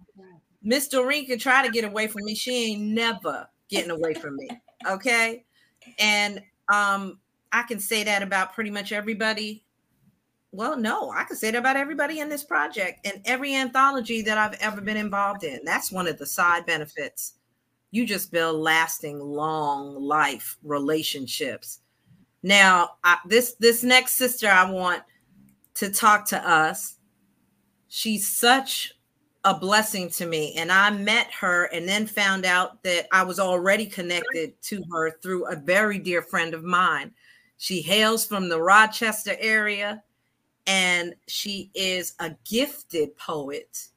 Miss 0.62 0.88
Doreen 0.88 1.26
can 1.26 1.38
try 1.38 1.64
to 1.64 1.72
get 1.72 1.84
away 1.84 2.06
from 2.06 2.24
me. 2.24 2.34
She 2.34 2.72
ain't 2.72 2.82
never 2.82 3.48
getting 3.68 3.90
away 3.90 4.14
from 4.14 4.36
me. 4.36 4.48
Okay. 4.86 5.44
And 5.98 6.42
um, 6.72 7.18
I 7.52 7.62
can 7.62 7.78
say 7.78 8.04
that 8.04 8.22
about 8.22 8.52
pretty 8.52 8.70
much 8.70 8.92
everybody. 8.92 9.64
Well, 10.52 10.76
no, 10.76 11.10
I 11.10 11.24
can 11.24 11.36
say 11.36 11.50
that 11.50 11.58
about 11.58 11.76
everybody 11.76 12.20
in 12.20 12.28
this 12.28 12.42
project 12.42 13.06
and 13.06 13.20
every 13.24 13.54
anthology 13.54 14.22
that 14.22 14.38
I've 14.38 14.58
ever 14.60 14.80
been 14.80 14.96
involved 14.96 15.44
in. 15.44 15.60
That's 15.64 15.92
one 15.92 16.08
of 16.08 16.18
the 16.18 16.26
side 16.26 16.66
benefits. 16.66 17.34
You 17.90 18.04
just 18.04 18.32
build 18.32 18.60
lasting, 18.60 19.20
long 19.20 19.94
life 19.94 20.56
relationships 20.62 21.80
now, 22.46 22.90
I, 23.02 23.18
this 23.26 23.54
this 23.54 23.82
next 23.82 24.12
sister 24.12 24.48
I 24.48 24.70
want 24.70 25.02
to 25.74 25.90
talk 25.90 26.26
to 26.26 26.48
us. 26.48 26.94
She's 27.88 28.24
such 28.24 28.92
a 29.44 29.52
blessing 29.52 30.10
to 30.10 30.26
me, 30.26 30.54
and 30.54 30.70
I 30.70 30.90
met 30.90 31.26
her 31.40 31.64
and 31.64 31.88
then 31.88 32.06
found 32.06 32.46
out 32.46 32.84
that 32.84 33.08
I 33.10 33.24
was 33.24 33.40
already 33.40 33.84
connected 33.84 34.62
to 34.62 34.80
her 34.92 35.18
through 35.20 35.46
a 35.46 35.56
very 35.56 35.98
dear 35.98 36.22
friend 36.22 36.54
of 36.54 36.62
mine. 36.62 37.10
She 37.56 37.82
hails 37.82 38.24
from 38.24 38.48
the 38.48 38.62
Rochester 38.62 39.34
area, 39.40 40.04
and 40.68 41.16
she 41.26 41.72
is 41.74 42.14
a 42.20 42.36
gifted 42.48 43.16
poet 43.16 43.88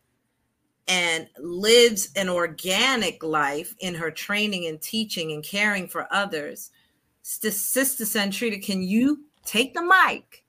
and 0.88 1.28
lives 1.38 2.10
an 2.16 2.30
organic 2.30 3.22
life 3.22 3.76
in 3.80 3.94
her 3.94 4.10
training 4.10 4.66
and 4.66 4.82
teaching 4.82 5.34
and 5.34 5.44
caring 5.44 5.88
for 5.88 6.12
others. 6.12 6.72
Sister 7.32 8.06
Sentretta, 8.06 8.60
can 8.62 8.82
you 8.82 9.26
take 9.46 9.76
the 9.76 9.84
mic 9.84 10.44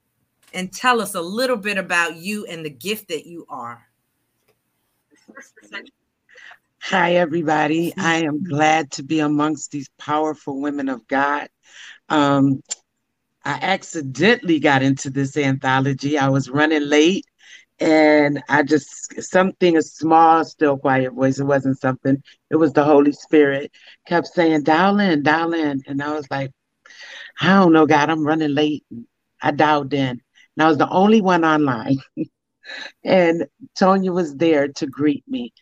and 0.55 0.73
tell 0.73 1.03
us 1.03 1.15
a 1.15 1.21
little 1.21 1.59
bit 1.59 1.77
about 1.77 2.17
you 2.17 2.47
and 2.47 2.65
the 2.65 2.71
gift 2.71 3.09
that 3.09 3.27
you 3.27 3.45
are? 3.51 3.87
Hi, 6.81 7.17
everybody. 7.17 7.93
I 7.99 8.23
am 8.23 8.43
glad 8.43 8.91
to 8.93 9.03
be 9.03 9.21
amongst 9.21 9.71
these 9.71 9.91
powerful 9.99 10.59
women 10.59 10.89
of 10.89 11.07
God. 11.07 11.51
Um, 12.09 12.63
I 13.45 13.59
accidentally 13.61 14.59
got 14.59 14.83
into 14.83 15.11
this 15.11 15.37
anthology. 15.37 16.17
I 16.17 16.31
was 16.31 16.49
running 16.49 16.89
late 16.89 17.27
and 17.79 18.43
I 18.49 18.63
just 18.63 19.23
something 19.23 19.77
a 19.77 19.83
small, 19.83 20.47
still 20.47 20.79
quiet 20.79 21.13
voice. 21.13 21.41
It 21.41 21.45
wasn't 21.45 21.79
something, 21.79 22.23
it 22.49 22.57
was 22.57 22.73
the 22.73 22.85
Holy 22.85 23.13
Spirit 23.13 23.71
kept 24.07 24.29
saying, 24.29 24.63
dial 24.63 24.99
in, 24.99 25.23
dial 25.23 25.53
in. 25.53 25.83
And 25.87 26.03
I 26.03 26.15
was 26.15 26.27
like, 26.31 26.51
I 27.41 27.49
don't 27.55 27.73
know, 27.73 27.87
God, 27.87 28.11
I'm 28.11 28.27
running 28.27 28.55
late. 28.55 28.85
I 29.43 29.51
dialed 29.51 29.95
in. 29.95 30.21
And 30.57 30.63
I 30.63 30.69
was 30.69 30.79
the 30.79 30.89
only 30.89 31.21
one 31.21 31.45
online. 31.45 31.99
and 33.05 33.47
Tonia 33.79 34.13
was 34.13 34.35
there 34.37 34.69
to 34.69 34.87
greet 34.87 35.25
me. 35.29 35.53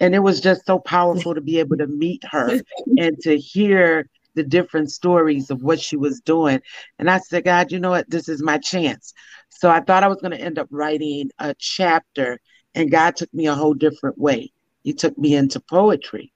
And 0.00 0.14
it 0.14 0.20
was 0.20 0.40
just 0.40 0.66
so 0.66 0.78
powerful 0.78 1.34
to 1.34 1.40
be 1.40 1.58
able 1.60 1.76
to 1.78 1.86
meet 1.86 2.22
her 2.30 2.60
and 2.98 3.16
to 3.20 3.38
hear 3.38 4.08
the 4.34 4.42
different 4.42 4.90
stories 4.90 5.50
of 5.50 5.62
what 5.62 5.80
she 5.80 5.96
was 5.96 6.20
doing. 6.20 6.60
And 6.98 7.08
I 7.08 7.18
said, 7.18 7.44
God, 7.44 7.70
you 7.70 7.78
know 7.78 7.90
what? 7.90 8.10
This 8.10 8.28
is 8.28 8.42
my 8.42 8.58
chance. 8.58 9.14
So 9.48 9.70
I 9.70 9.80
thought 9.80 10.02
I 10.02 10.08
was 10.08 10.20
going 10.20 10.32
to 10.32 10.40
end 10.40 10.58
up 10.58 10.68
writing 10.70 11.30
a 11.38 11.54
chapter, 11.56 12.40
and 12.74 12.90
God 12.90 13.16
took 13.16 13.32
me 13.32 13.46
a 13.46 13.54
whole 13.54 13.74
different 13.74 14.18
way. 14.18 14.52
He 14.82 14.92
took 14.92 15.16
me 15.16 15.36
into 15.36 15.60
poetry. 15.60 16.33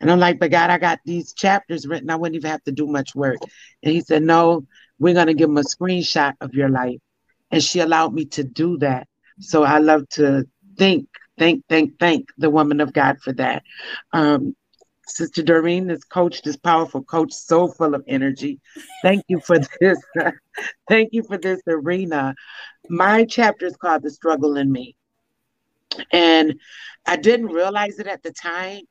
And 0.00 0.10
I'm 0.10 0.18
like, 0.20 0.38
but 0.38 0.50
God, 0.50 0.70
I 0.70 0.78
got 0.78 1.00
these 1.04 1.32
chapters 1.32 1.86
written. 1.86 2.10
I 2.10 2.16
wouldn't 2.16 2.36
even 2.36 2.50
have 2.50 2.62
to 2.64 2.72
do 2.72 2.86
much 2.86 3.14
work. 3.14 3.38
And 3.82 3.92
he 3.92 4.00
said, 4.00 4.22
no, 4.22 4.66
we're 4.98 5.14
going 5.14 5.28
to 5.28 5.34
give 5.34 5.48
them 5.48 5.58
a 5.58 5.62
screenshot 5.62 6.34
of 6.40 6.54
your 6.54 6.68
life. 6.68 6.98
And 7.50 7.62
she 7.62 7.80
allowed 7.80 8.12
me 8.12 8.26
to 8.26 8.44
do 8.44 8.78
that. 8.78 9.08
So 9.40 9.64
I 9.64 9.78
love 9.78 10.08
to 10.10 10.44
think, 10.76 11.08
think, 11.38 11.64
think, 11.68 11.98
thank 11.98 12.28
the 12.36 12.50
woman 12.50 12.80
of 12.80 12.92
God 12.92 13.18
for 13.22 13.32
that. 13.34 13.62
Um, 14.12 14.54
Sister 15.08 15.42
Doreen, 15.42 15.86
this 15.86 16.04
coach, 16.04 16.42
this 16.42 16.56
powerful 16.56 17.02
coach, 17.02 17.32
so 17.32 17.68
full 17.68 17.94
of 17.94 18.02
energy. 18.08 18.60
Thank 19.02 19.24
you 19.28 19.40
for 19.40 19.58
this. 19.80 19.98
Thank 20.88 21.10
you 21.12 21.22
for 21.22 21.38
this 21.38 21.60
arena. 21.68 22.34
My 22.88 23.24
chapter 23.24 23.66
is 23.66 23.76
called 23.76 24.02
The 24.02 24.10
Struggle 24.10 24.56
in 24.56 24.70
Me. 24.70 24.96
And 26.12 26.60
I 27.06 27.16
didn't 27.16 27.46
realize 27.46 27.98
it 27.98 28.06
at 28.06 28.22
the 28.22 28.32
time, 28.32 28.82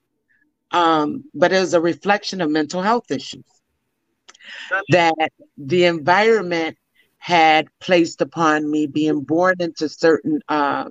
um, 0.71 1.23
but 1.33 1.51
it 1.51 1.59
was 1.59 1.73
a 1.73 1.81
reflection 1.81 2.41
of 2.41 2.49
mental 2.49 2.81
health 2.81 3.11
issues 3.11 3.43
that 4.89 5.31
the 5.57 5.85
environment 5.85 6.77
had 7.17 7.67
placed 7.79 8.21
upon 8.21 8.69
me 8.69 8.85
being 8.85 9.21
born 9.21 9.55
into 9.59 9.89
certain 9.89 10.39
uh, 10.49 10.85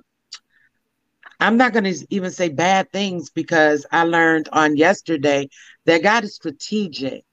I'm 1.39 1.57
not 1.57 1.73
going 1.73 1.83
to 1.83 2.07
even 2.09 2.31
say 2.31 2.49
bad 2.49 2.91
things 2.91 3.29
because 3.29 3.85
I 3.91 4.03
learned 4.03 4.49
on 4.51 4.77
yesterday 4.77 5.49
that 5.85 6.03
God 6.03 6.23
is 6.23 6.35
strategic. 6.35 7.23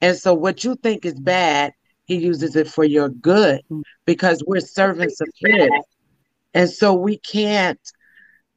And 0.00 0.16
so 0.16 0.34
what 0.34 0.64
you 0.64 0.74
think 0.76 1.04
is 1.04 1.18
bad, 1.18 1.72
he 2.04 2.16
uses 2.16 2.56
it 2.56 2.68
for 2.68 2.84
your 2.84 3.08
good 3.08 3.62
because 4.06 4.42
we're 4.46 4.60
servants 4.60 5.20
of 5.20 5.28
his. 5.36 5.70
And 6.54 6.70
so 6.70 6.94
we 6.94 7.18
can't 7.18 7.80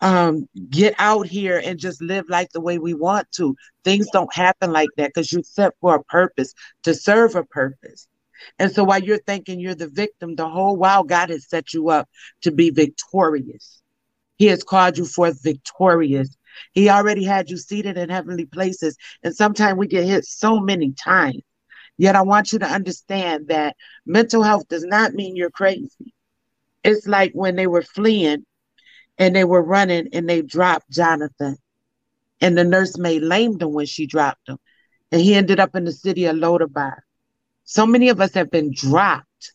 um, 0.01 0.47
get 0.69 0.95
out 0.97 1.27
here 1.27 1.61
and 1.63 1.79
just 1.79 2.01
live 2.01 2.25
like 2.27 2.51
the 2.51 2.61
way 2.61 2.79
we 2.79 2.93
want 2.93 3.31
to. 3.33 3.55
Things 3.83 4.07
don't 4.11 4.33
happen 4.33 4.71
like 4.71 4.89
that 4.97 5.11
because 5.13 5.31
you're 5.31 5.43
set 5.43 5.73
for 5.79 5.95
a 5.95 6.03
purpose 6.03 6.53
to 6.83 6.93
serve 6.93 7.35
a 7.35 7.43
purpose. 7.43 8.07
And 8.57 8.71
so 8.71 8.83
while 8.83 9.01
you're 9.01 9.19
thinking 9.19 9.59
you're 9.59 9.75
the 9.75 9.87
victim, 9.87 10.35
the 10.35 10.49
whole 10.49 10.75
while 10.75 11.03
God 11.03 11.29
has 11.29 11.47
set 11.47 11.73
you 11.73 11.89
up 11.89 12.09
to 12.41 12.51
be 12.51 12.71
victorious. 12.71 13.81
He 14.37 14.47
has 14.47 14.63
called 14.63 14.97
you 14.97 15.05
forth 15.05 15.43
victorious. 15.43 16.35
He 16.73 16.89
already 16.89 17.23
had 17.23 17.49
you 17.51 17.57
seated 17.57 17.97
in 17.97 18.09
heavenly 18.09 18.45
places. 18.45 18.97
And 19.23 19.35
sometimes 19.35 19.77
we 19.77 19.87
get 19.87 20.05
hit 20.05 20.25
so 20.25 20.59
many 20.59 20.93
times. 20.93 21.43
Yet 21.97 22.15
I 22.15 22.23
want 22.23 22.51
you 22.51 22.57
to 22.59 22.65
understand 22.65 23.49
that 23.49 23.75
mental 24.07 24.41
health 24.41 24.67
does 24.67 24.83
not 24.83 25.13
mean 25.13 25.35
you're 25.35 25.51
crazy. 25.51 26.13
It's 26.83 27.05
like 27.05 27.31
when 27.33 27.55
they 27.55 27.67
were 27.67 27.83
fleeing 27.83 28.43
and 29.17 29.35
they 29.35 29.43
were 29.43 29.61
running 29.61 30.09
and 30.13 30.27
they 30.27 30.41
dropped 30.41 30.89
Jonathan. 30.89 31.57
And 32.39 32.57
the 32.57 32.63
nursemaid 32.63 33.21
lamed 33.21 33.61
him 33.61 33.71
when 33.71 33.85
she 33.85 34.07
dropped 34.07 34.49
him. 34.49 34.57
And 35.11 35.21
he 35.21 35.35
ended 35.35 35.59
up 35.59 35.75
in 35.75 35.85
the 35.85 35.91
city 35.91 36.25
of 36.25 36.37
Lodabar. 36.37 37.01
So 37.65 37.85
many 37.85 38.09
of 38.09 38.19
us 38.19 38.33
have 38.33 38.49
been 38.49 38.73
dropped 38.73 39.53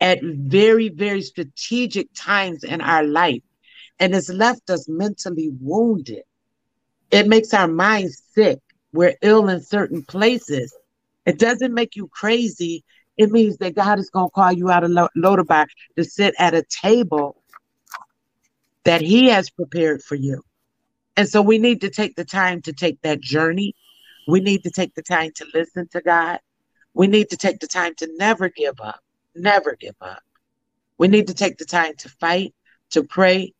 at 0.00 0.20
very, 0.22 0.88
very 0.88 1.22
strategic 1.22 2.08
times 2.14 2.64
in 2.64 2.80
our 2.80 3.02
life. 3.02 3.42
And 3.98 4.14
it's 4.14 4.28
left 4.28 4.70
us 4.70 4.88
mentally 4.88 5.50
wounded. 5.60 6.22
It 7.10 7.26
makes 7.26 7.52
our 7.52 7.68
minds 7.68 8.22
sick. 8.32 8.60
We're 8.92 9.16
ill 9.22 9.48
in 9.48 9.60
certain 9.60 10.04
places. 10.04 10.74
It 11.26 11.38
doesn't 11.38 11.74
make 11.74 11.96
you 11.96 12.08
crazy. 12.08 12.84
It 13.16 13.30
means 13.30 13.58
that 13.58 13.74
God 13.74 13.98
is 13.98 14.08
going 14.08 14.28
to 14.28 14.32
call 14.32 14.52
you 14.52 14.70
out 14.70 14.84
of 14.84 14.90
Lodabar 15.16 15.66
to 15.96 16.04
sit 16.04 16.34
at 16.38 16.54
a 16.54 16.62
table 16.62 17.39
that 18.84 19.00
He 19.00 19.26
has 19.28 19.50
prepared 19.50 20.02
for 20.02 20.14
you. 20.14 20.42
And 21.16 21.28
so 21.28 21.42
we 21.42 21.58
need 21.58 21.80
to 21.82 21.90
take 21.90 22.16
the 22.16 22.24
time 22.24 22.62
to 22.62 22.72
take 22.72 23.00
that 23.02 23.20
journey. 23.20 23.74
We 24.28 24.40
need 24.40 24.62
to 24.64 24.70
take 24.70 24.94
the 24.94 25.02
time 25.02 25.32
to 25.36 25.46
listen 25.52 25.88
to 25.92 26.00
God. 26.00 26.40
We 26.94 27.06
need 27.06 27.30
to 27.30 27.36
take 27.36 27.60
the 27.60 27.66
time 27.66 27.94
to 27.96 28.08
never 28.16 28.48
give 28.48 28.80
up 28.80 29.00
never 29.34 29.76
give 29.76 29.96
up. 30.00 30.22
We 30.98 31.08
need 31.08 31.26
to 31.28 31.34
take 31.34 31.58
the 31.58 31.64
time 31.64 31.94
to 31.98 32.08
fight, 32.08 32.54
to 32.90 33.02
pray, 33.02 33.54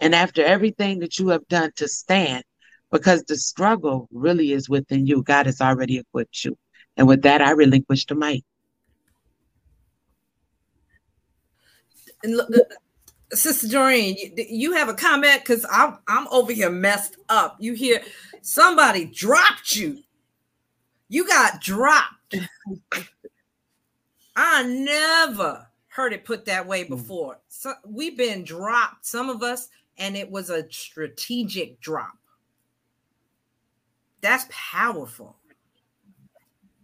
and 0.00 0.14
after 0.14 0.42
everything 0.44 0.98
that 1.00 1.18
you 1.18 1.28
have 1.28 1.46
done, 1.48 1.70
to 1.76 1.86
stand 1.86 2.44
because 2.90 3.22
the 3.22 3.36
struggle 3.36 4.08
really 4.10 4.52
is 4.52 4.68
within 4.68 5.06
you. 5.06 5.22
God 5.22 5.46
has 5.46 5.60
already 5.60 5.98
equipped 5.98 6.44
you. 6.44 6.58
And 6.96 7.06
with 7.06 7.22
that, 7.22 7.40
I 7.40 7.52
relinquish 7.52 8.06
the 8.06 8.14
mic. 8.14 8.44
And 12.24 12.36
look, 12.36 12.50
Sister 13.32 13.68
Doreen, 13.68 14.16
you, 14.18 14.44
you 14.48 14.72
have 14.74 14.88
a 14.88 14.94
comment 14.94 15.40
because 15.40 15.66
I'm 15.70 15.98
I'm 16.06 16.28
over 16.28 16.52
here 16.52 16.70
messed 16.70 17.16
up. 17.28 17.56
You 17.58 17.74
hear 17.74 18.02
somebody 18.42 19.06
dropped 19.06 19.74
you. 19.74 20.02
You 21.08 21.26
got 21.26 21.60
dropped. 21.60 22.32
I 24.36 24.62
never 24.64 25.66
heard 25.88 26.12
it 26.12 26.24
put 26.24 26.44
that 26.46 26.66
way 26.66 26.84
hmm. 26.84 26.94
before. 26.94 27.38
So 27.48 27.74
we've 27.86 28.16
been 28.16 28.44
dropped, 28.44 29.06
some 29.06 29.28
of 29.28 29.42
us, 29.42 29.68
and 29.98 30.16
it 30.16 30.30
was 30.30 30.50
a 30.50 30.70
strategic 30.70 31.80
drop. 31.80 32.16
That's 34.20 34.46
powerful. 34.50 35.36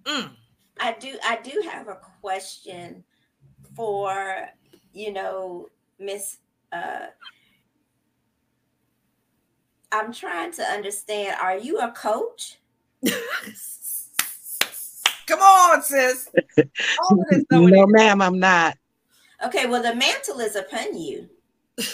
Mm. 0.04 0.30
I 0.80 0.96
do 0.98 1.18
I 1.24 1.38
do 1.42 1.62
have 1.70 1.88
a 1.88 1.98
question 2.20 3.04
for 3.74 4.48
you 4.92 5.12
know 5.12 5.68
Miss 5.98 6.38
uh 6.72 7.06
I'm 9.90 10.12
trying 10.12 10.52
to 10.52 10.62
understand 10.62 11.36
are 11.40 11.56
you 11.56 11.78
a 11.78 11.90
coach? 11.92 12.58
Come 15.26 15.40
on, 15.40 15.82
sis. 15.82 16.30
no, 17.50 17.86
ma'am, 17.86 18.22
I'm 18.22 18.38
not. 18.38 18.76
Okay, 19.44 19.66
well, 19.66 19.82
the 19.82 19.94
mantle 19.94 20.40
is 20.40 20.56
upon 20.56 20.98
you. 20.98 21.28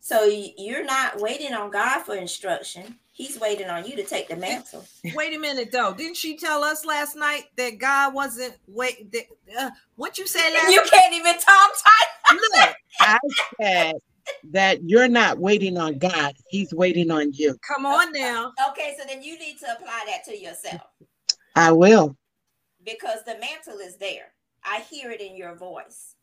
so 0.00 0.24
you're 0.24 0.84
not 0.84 1.20
waiting 1.20 1.52
on 1.52 1.70
God 1.70 2.02
for 2.02 2.16
instruction. 2.16 2.96
He's 3.16 3.40
waiting 3.40 3.70
on 3.70 3.86
you 3.86 3.96
to 3.96 4.04
take 4.04 4.28
the 4.28 4.36
mantle. 4.36 4.84
Wait 5.14 5.34
a 5.34 5.38
minute, 5.38 5.72
though. 5.72 5.94
Didn't 5.94 6.18
she 6.18 6.36
tell 6.36 6.62
us 6.62 6.84
last 6.84 7.16
night 7.16 7.44
that 7.56 7.78
God 7.78 8.12
wasn't 8.12 8.54
wait? 8.68 9.10
That, 9.10 9.24
uh, 9.58 9.70
what 9.94 10.18
you 10.18 10.26
said 10.26 10.50
last? 10.52 10.70
You 10.70 10.82
can't 10.82 11.14
even 11.14 11.32
talk 11.32 11.72
tight. 11.82 12.34
Look, 12.34 12.76
I 13.00 13.18
said 13.58 13.94
that 14.52 14.84
you're 14.84 15.08
not 15.08 15.38
waiting 15.38 15.78
on 15.78 15.96
God. 15.96 16.34
He's 16.50 16.74
waiting 16.74 17.10
on 17.10 17.32
you. 17.32 17.56
Come 17.66 17.86
on 17.86 18.12
now. 18.12 18.52
Okay, 18.68 18.94
so 18.98 19.06
then 19.08 19.22
you 19.22 19.38
need 19.38 19.58
to 19.60 19.72
apply 19.72 20.04
that 20.08 20.26
to 20.26 20.38
yourself. 20.38 20.82
I 21.54 21.72
will. 21.72 22.18
Because 22.84 23.24
the 23.24 23.38
mantle 23.38 23.78
is 23.78 23.96
there. 23.96 24.34
I 24.62 24.80
hear 24.90 25.10
it 25.10 25.22
in 25.22 25.38
your 25.38 25.54
voice. 25.54 26.16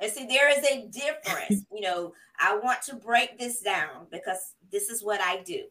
And 0.00 0.12
see, 0.12 0.26
there 0.26 0.50
is 0.50 0.64
a 0.66 0.86
difference. 0.88 1.64
You 1.72 1.82
know, 1.82 2.12
I 2.38 2.58
want 2.58 2.82
to 2.82 2.96
break 2.96 3.38
this 3.38 3.60
down 3.60 4.06
because 4.10 4.54
this 4.70 4.88
is 4.88 5.02
what 5.02 5.20
I 5.20 5.42
do. 5.42 5.64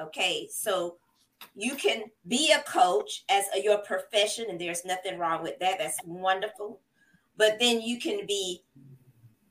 Okay. 0.00 0.48
So 0.50 0.96
you 1.54 1.74
can 1.74 2.04
be 2.26 2.52
a 2.52 2.62
coach 2.62 3.24
as 3.28 3.44
a, 3.54 3.62
your 3.62 3.78
profession, 3.78 4.46
and 4.48 4.60
there's 4.60 4.84
nothing 4.84 5.18
wrong 5.18 5.42
with 5.42 5.58
that. 5.60 5.78
That's 5.78 5.98
wonderful. 6.04 6.80
But 7.36 7.58
then 7.58 7.80
you 7.82 7.98
can 7.98 8.26
be 8.26 8.62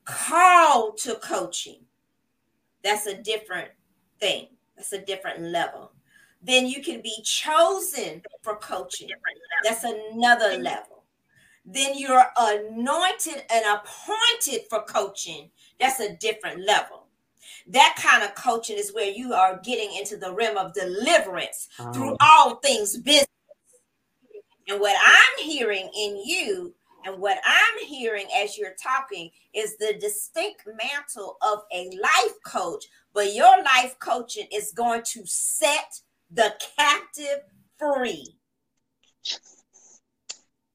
called 0.04 0.98
to 0.98 1.14
coaching. 1.16 1.80
That's 2.82 3.06
a 3.06 3.20
different 3.22 3.70
thing. 4.20 4.48
That's 4.76 4.92
a 4.92 5.00
different 5.00 5.40
level 5.40 5.92
then 6.46 6.66
you 6.66 6.82
can 6.82 7.00
be 7.02 7.20
chosen 7.24 8.22
for 8.42 8.56
coaching. 8.56 9.08
That's 9.64 9.84
another 9.84 10.58
level. 10.58 11.04
Then 11.64 11.98
you're 11.98 12.24
anointed 12.36 13.42
and 13.50 13.64
appointed 13.66 14.66
for 14.70 14.82
coaching. 14.82 15.50
That's 15.80 15.98
a 15.98 16.14
different 16.14 16.64
level. 16.64 17.05
That 17.68 17.96
kind 17.98 18.22
of 18.22 18.34
coaching 18.34 18.78
is 18.78 18.94
where 18.94 19.10
you 19.10 19.32
are 19.32 19.60
getting 19.62 19.96
into 19.96 20.16
the 20.16 20.32
realm 20.32 20.56
of 20.56 20.74
deliverance 20.74 21.68
oh. 21.78 21.92
through 21.92 22.16
all 22.20 22.56
things 22.56 22.96
business. 22.96 23.26
And 24.68 24.80
what 24.80 24.96
I'm 25.00 25.44
hearing 25.44 25.88
in 25.96 26.22
you 26.24 26.74
and 27.06 27.20
what 27.20 27.38
I'm 27.46 27.86
hearing 27.86 28.26
as 28.36 28.58
you're 28.58 28.74
talking 28.82 29.30
is 29.54 29.76
the 29.76 29.94
distinct 30.00 30.66
mantle 30.66 31.36
of 31.40 31.60
a 31.72 31.90
life 32.02 32.34
coach, 32.44 32.84
but 33.14 33.32
your 33.32 33.62
life 33.62 33.96
coaching 34.00 34.48
is 34.52 34.72
going 34.72 35.02
to 35.12 35.22
set 35.24 36.00
the 36.30 36.52
captive 36.76 37.42
free. 37.78 38.36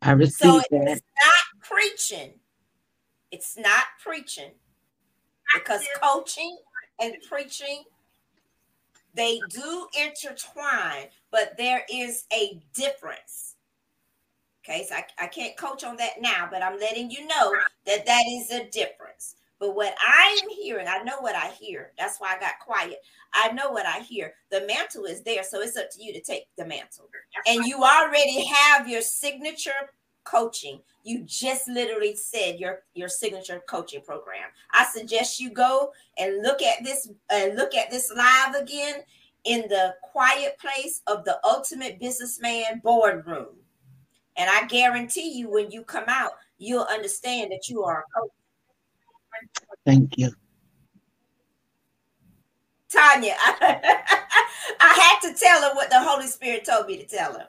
I 0.02 0.12
receive 0.12 0.52
so 0.52 0.60
it's 0.60 0.70
that. 0.70 1.02
not 1.26 1.70
preaching. 1.70 2.34
It's 3.32 3.58
not 3.58 3.84
preaching 4.04 4.52
because 5.54 5.86
coaching 6.02 6.58
and 7.02 7.16
preaching 7.28 7.84
they 9.14 9.42
do 9.50 9.88
intertwine, 10.00 11.08
but 11.32 11.58
there 11.58 11.84
is 11.92 12.26
a 12.32 12.62
difference. 12.74 13.56
Okay, 14.64 14.86
so 14.88 14.96
I, 14.96 15.06
I 15.20 15.28
can't 15.28 15.58
coach 15.58 15.84
on 15.84 15.98
that 15.98 16.22
now, 16.22 16.48
but 16.50 16.62
I'm 16.62 16.80
letting 16.80 17.10
you 17.10 17.26
know 17.28 17.54
that 17.86 18.06
that 18.06 18.24
is 18.30 18.52
a 18.52 18.70
difference. 18.70 19.36
But 19.60 19.76
what 19.76 19.96
I 20.00 20.40
am 20.44 20.50
hearing, 20.50 20.88
I 20.88 21.04
know 21.04 21.20
what 21.20 21.36
I 21.36 21.50
hear. 21.50 21.92
That's 21.98 22.20
why 22.20 22.36
I 22.36 22.40
got 22.40 22.60
quiet. 22.64 22.98
I 23.34 23.52
know 23.52 23.72
what 23.72 23.86
I 23.86 24.00
hear. 24.00 24.34
The 24.50 24.66
mantle 24.66 25.06
is 25.06 25.22
there, 25.22 25.44
so 25.44 25.62
it's 25.62 25.78
up 25.78 25.90
to 25.92 26.04
you 26.04 26.14
to 26.14 26.22
take 26.22 26.46
the 26.58 26.66
mantle. 26.66 27.10
And 27.48 27.66
you 27.66 27.84
already 27.84 28.46
have 28.46 28.88
your 28.88 29.02
signature 29.02 29.92
coaching. 30.24 30.80
You 31.04 31.24
just 31.24 31.68
literally 31.68 32.16
said 32.16 32.60
your 32.60 32.84
your 32.94 33.10
signature 33.10 33.62
coaching 33.68 34.02
program. 34.02 34.50
I 34.72 34.86
suggest 34.86 35.40
you 35.40 35.52
go 35.52 35.92
and 36.18 36.42
look 36.42 36.62
at 36.62 36.84
this 36.84 37.10
and 37.30 37.54
uh, 37.54 37.56
look 37.56 37.76
at 37.76 37.90
this 37.90 38.12
live 38.16 38.56
again 38.56 39.02
in 39.46 39.62
the 39.70 39.96
quiet 40.04 40.58
place 40.60 41.02
of 41.08 41.26
the 41.26 41.40
ultimate 41.44 42.00
businessman 42.00 42.82
boardroom. 42.84 43.56
And 44.38 44.50
I 44.50 44.66
guarantee 44.68 45.32
you, 45.32 45.50
when 45.50 45.72
you 45.72 45.84
come 45.84 46.06
out, 46.08 46.32
you'll 46.58 46.88
understand 46.90 47.52
that 47.52 47.68
you 47.68 47.84
are 47.84 48.00
a 48.00 48.20
coach. 48.20 48.32
Thank 49.86 50.18
you. 50.18 50.32
Tonia, 52.94 53.34
I, 53.38 53.80
I 54.80 55.20
had 55.22 55.30
to 55.30 55.40
tell 55.40 55.62
her 55.62 55.76
what 55.76 55.90
the 55.90 56.00
Holy 56.00 56.28
Spirit 56.28 56.66
told 56.66 56.88
me 56.88 56.98
to 56.98 57.06
tell 57.06 57.34
her. 57.34 57.48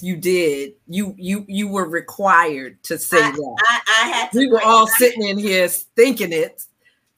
You 0.00 0.16
did. 0.16 0.74
You 0.86 1.14
you 1.18 1.44
you 1.48 1.68
were 1.68 1.88
required 1.88 2.82
to 2.84 2.96
say 2.96 3.22
I, 3.22 3.30
that. 3.32 3.56
I, 3.68 3.80
I 4.04 4.08
had 4.08 4.32
to. 4.32 4.38
We 4.38 4.48
were 4.48 4.62
all 4.62 4.86
sitting 4.86 5.26
in 5.26 5.38
here 5.38 5.68
thinking 5.68 6.32
it, 6.32 6.64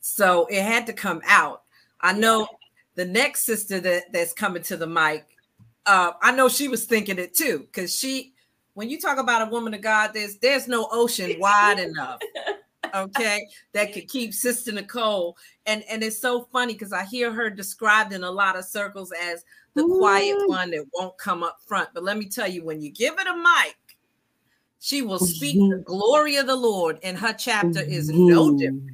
so 0.00 0.46
it 0.46 0.62
had 0.62 0.86
to 0.86 0.92
come 0.92 1.20
out. 1.26 1.62
I 2.00 2.14
know 2.14 2.48
the 2.94 3.04
next 3.04 3.44
sister 3.44 3.78
that 3.80 4.12
that's 4.12 4.32
coming 4.32 4.62
to 4.64 4.76
the 4.76 4.86
mic. 4.86 5.26
Uh, 5.84 6.12
I 6.22 6.32
know 6.32 6.48
she 6.48 6.68
was 6.68 6.86
thinking 6.86 7.18
it 7.18 7.34
too, 7.34 7.58
because 7.58 7.94
she, 7.94 8.32
when 8.74 8.88
you 8.88 8.98
talk 9.00 9.18
about 9.18 9.46
a 9.46 9.50
woman 9.50 9.74
of 9.74 9.82
God, 9.82 10.12
there's 10.14 10.36
there's 10.38 10.66
no 10.66 10.88
ocean 10.90 11.34
wide 11.38 11.78
enough 11.78 12.20
okay, 12.94 13.48
that 13.72 13.92
could 13.92 14.08
keep 14.08 14.34
Sister 14.34 14.72
Nicole. 14.72 15.36
And 15.66 15.84
and 15.88 16.02
it's 16.02 16.20
so 16.20 16.48
funny 16.52 16.72
because 16.74 16.92
I 16.92 17.04
hear 17.04 17.32
her 17.32 17.50
described 17.50 18.12
in 18.12 18.24
a 18.24 18.30
lot 18.30 18.56
of 18.56 18.64
circles 18.64 19.12
as 19.20 19.44
the 19.74 19.82
Ooh. 19.82 19.98
quiet 19.98 20.36
one 20.46 20.70
that 20.70 20.84
won't 20.92 21.16
come 21.18 21.42
up 21.42 21.58
front. 21.66 21.90
But 21.94 22.04
let 22.04 22.18
me 22.18 22.26
tell 22.28 22.48
you, 22.48 22.64
when 22.64 22.80
you 22.80 22.90
give 22.90 23.14
it 23.18 23.26
a 23.26 23.36
mic, 23.36 23.76
she 24.80 25.02
will 25.02 25.18
speak 25.18 25.54
the 25.54 25.76
mm-hmm. 25.76 25.82
glory 25.82 26.36
of 26.36 26.46
the 26.46 26.56
Lord, 26.56 26.98
and 27.02 27.16
her 27.16 27.32
chapter 27.32 27.80
is 27.80 28.10
no 28.10 28.48
mm-hmm. 28.48 28.56
different. 28.56 28.90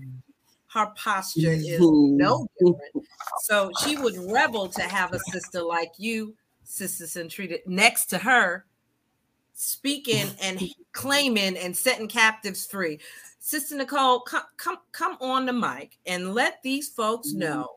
Her 0.67 0.93
posture 0.97 1.53
is 1.53 1.81
no 1.81 2.47
mm-hmm. 2.61 2.67
different. 2.67 3.07
So 3.43 3.71
she 3.85 3.97
would 3.97 4.17
revel 4.31 4.69
to 4.69 4.83
have 4.83 5.13
a 5.13 5.19
sister 5.31 5.63
like 5.63 5.93
you, 5.97 6.35
Sister 6.65 7.05
Sentretta, 7.05 7.61
next 7.67 8.07
to 8.07 8.19
her, 8.19 8.65
speaking 9.55 10.27
and 10.43 10.63
claiming 10.93 11.57
and 11.57 11.77
setting 11.77 12.09
captives 12.09 12.67
free. 12.67 12.99
Sister 13.39 13.77
Nicole, 13.77 14.21
come 14.21 14.43
come 14.57 14.79
come 14.93 15.17
on 15.21 15.47
the 15.47 15.53
mic 15.53 15.99
and 16.07 16.35
let 16.35 16.63
these 16.63 16.89
folks 16.89 17.31
mm-hmm. 17.31 17.41
know 17.41 17.69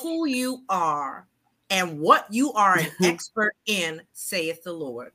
who 0.00 0.26
you 0.26 0.64
are 0.68 1.26
and 1.74 1.98
what 1.98 2.26
you 2.30 2.52
are 2.52 2.78
an 2.78 2.86
expert 3.02 3.52
in, 3.66 4.00
saith 4.12 4.62
the 4.62 4.72
Lord. 4.72 5.10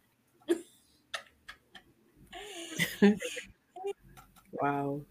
wow. 4.51 5.01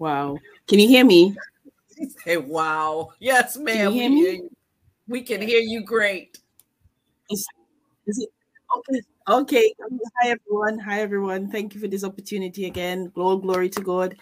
Wow. 0.00 0.38
Can 0.66 0.80
you 0.80 0.88
hear 0.88 1.04
me? 1.04 1.36
Hey, 2.24 2.36
wow. 2.36 3.12
Yes, 3.20 3.56
ma'am. 3.56 3.92
Can 3.92 4.10
we, 4.12 4.16
hear 4.16 4.40
we 5.06 5.22
can 5.22 5.40
hear 5.40 5.60
you 5.60 5.84
great. 5.84 6.38
Is, 7.30 7.46
is 8.08 8.18
it 8.18 8.28
okay? 8.76 9.00
Okay. 9.28 9.72
Hi, 10.20 10.30
everyone. 10.30 10.80
Hi, 10.80 11.00
everyone. 11.00 11.48
Thank 11.48 11.74
you 11.74 11.80
for 11.80 11.86
this 11.86 12.02
opportunity 12.02 12.66
again. 12.66 13.12
Glory, 13.14 13.40
glory 13.40 13.70
to 13.70 13.80
God. 13.80 14.16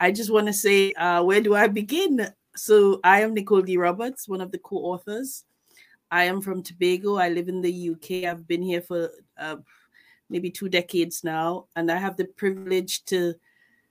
I 0.00 0.10
just 0.10 0.32
want 0.32 0.46
to 0.46 0.54
say, 0.54 0.92
uh, 0.94 1.22
where 1.22 1.42
do 1.42 1.54
I 1.54 1.68
begin? 1.68 2.28
So, 2.56 3.00
I 3.04 3.20
am 3.20 3.34
Nicole 3.34 3.62
D. 3.62 3.76
Roberts, 3.76 4.26
one 4.26 4.40
of 4.40 4.50
the 4.52 4.58
co 4.58 4.76
authors. 4.76 5.44
I 6.12 6.24
am 6.24 6.42
from 6.42 6.62
Tobago. 6.62 7.16
I 7.16 7.30
live 7.30 7.48
in 7.48 7.62
the 7.62 7.90
UK. 7.90 8.30
I've 8.30 8.46
been 8.46 8.60
here 8.62 8.82
for 8.82 9.10
uh, 9.38 9.56
maybe 10.28 10.50
two 10.50 10.68
decades 10.68 11.24
now. 11.24 11.68
And 11.74 11.90
I 11.90 11.96
have 11.96 12.18
the 12.18 12.26
privilege 12.26 13.06
to 13.06 13.34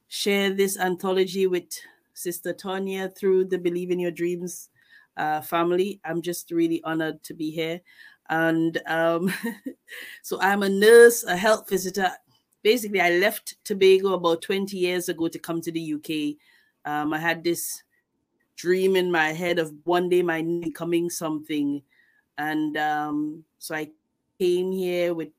share 0.07 0.51
this 0.53 0.77
anthology 0.77 1.47
with 1.47 1.65
Sister 2.13 2.53
Tonia 2.53 3.10
through 3.17 3.45
the 3.45 3.57
Believe 3.57 3.89
in 3.89 3.97
Your 3.97 4.12
Dreams 4.12 4.69
uh, 5.17 5.41
family. 5.41 5.99
I'm 6.05 6.21
just 6.21 6.51
really 6.51 6.79
honored 6.84 7.23
to 7.23 7.34
be 7.34 7.49
here. 7.49 7.81
And 8.29 8.79
um, 8.86 9.34
so 10.21 10.39
I'm 10.41 10.62
a 10.62 10.69
nurse, 10.69 11.23
a 11.23 11.36
health 11.36 11.67
visitor. 11.67 12.12
Basically, 12.62 13.01
I 13.01 13.17
left 13.17 13.55
Tobago 13.63 14.13
about 14.13 14.43
20 14.43 14.77
years 14.77 15.10
ago 15.10 15.27
to 15.27 15.39
come 15.39 15.60
to 15.62 15.71
the 15.71 15.95
UK. 15.95 16.38
Um, 16.86 17.13
I 17.13 17.17
had 17.17 17.43
this 17.43 17.81
dream 18.57 18.95
in 18.95 19.12
my 19.12 19.34
head 19.34 19.57
of 19.57 19.73
one 19.86 20.07
day 20.07 20.21
my 20.21 20.43
becoming 20.43 21.10
something. 21.10 21.81
And 22.38 22.78
um, 22.78 23.44
so 23.60 23.76
I 23.76 23.91
came 24.39 24.72
here 24.72 25.13
with, 25.13 25.30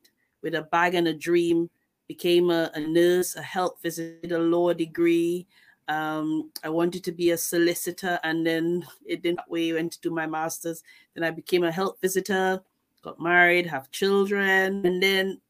with 0.43 0.55
a 0.55 0.63
bag 0.63 0.95
and 0.95 1.09
a 1.09 1.15
dream, 1.15 1.69
became 2.09 2.51
a, 2.51 2.71
a 2.75 2.81
nurse, 2.81 3.37
a 3.37 3.43
health 3.43 3.79
visitor, 3.83 4.39
law 4.39 4.73
degree. 4.73 5.47
Um, 5.89 6.51
I 6.63 6.69
wanted 6.69 7.03
to 7.05 7.13
be 7.13 7.31
a 7.31 7.37
solicitor, 7.37 8.19
and 8.23 8.47
then 8.47 8.87
it 9.05 9.23
didn't 9.23 9.49
way 9.49 9.73
went 9.73 9.93
to 9.93 10.01
do 10.01 10.11
my 10.11 10.27
master's. 10.27 10.83
Then 11.15 11.25
I 11.25 11.31
became 11.31 11.65
a 11.65 11.73
health 11.73 11.99
visitor, 12.01 12.63
got 13.03 13.21
married, 13.21 13.67
have 13.67 13.91
children, 13.91 14.87
and 14.87 15.03
then 15.03 15.41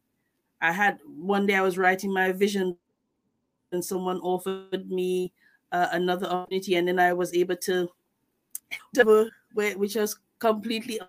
I 0.60 0.72
had 0.72 1.00
one 1.04 1.46
day 1.46 1.56
I 1.56 1.62
was 1.62 1.76
writing 1.76 2.12
my 2.12 2.32
vision, 2.32 2.76
and 3.72 3.84
someone 3.84 4.20
offered 4.20 4.90
me 4.90 5.32
uh, 5.72 5.88
another 5.92 6.26
opportunity, 6.26 6.76
and 6.76 6.88
then 6.88 6.98
I 6.98 7.12
was 7.12 7.34
able 7.34 7.56
to, 7.56 7.90
which 9.54 9.96
was 9.96 10.18
completely 10.38 11.00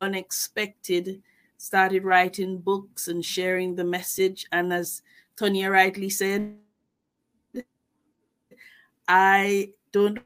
unexpected. 0.00 1.22
Started 1.56 2.04
writing 2.04 2.58
books 2.58 3.08
and 3.08 3.24
sharing 3.24 3.74
the 3.74 3.84
message, 3.84 4.46
and 4.50 4.72
as 4.72 5.02
Tonia 5.36 5.70
rightly 5.70 6.08
said, 6.08 6.56
I 9.06 9.72
don't 9.92 10.20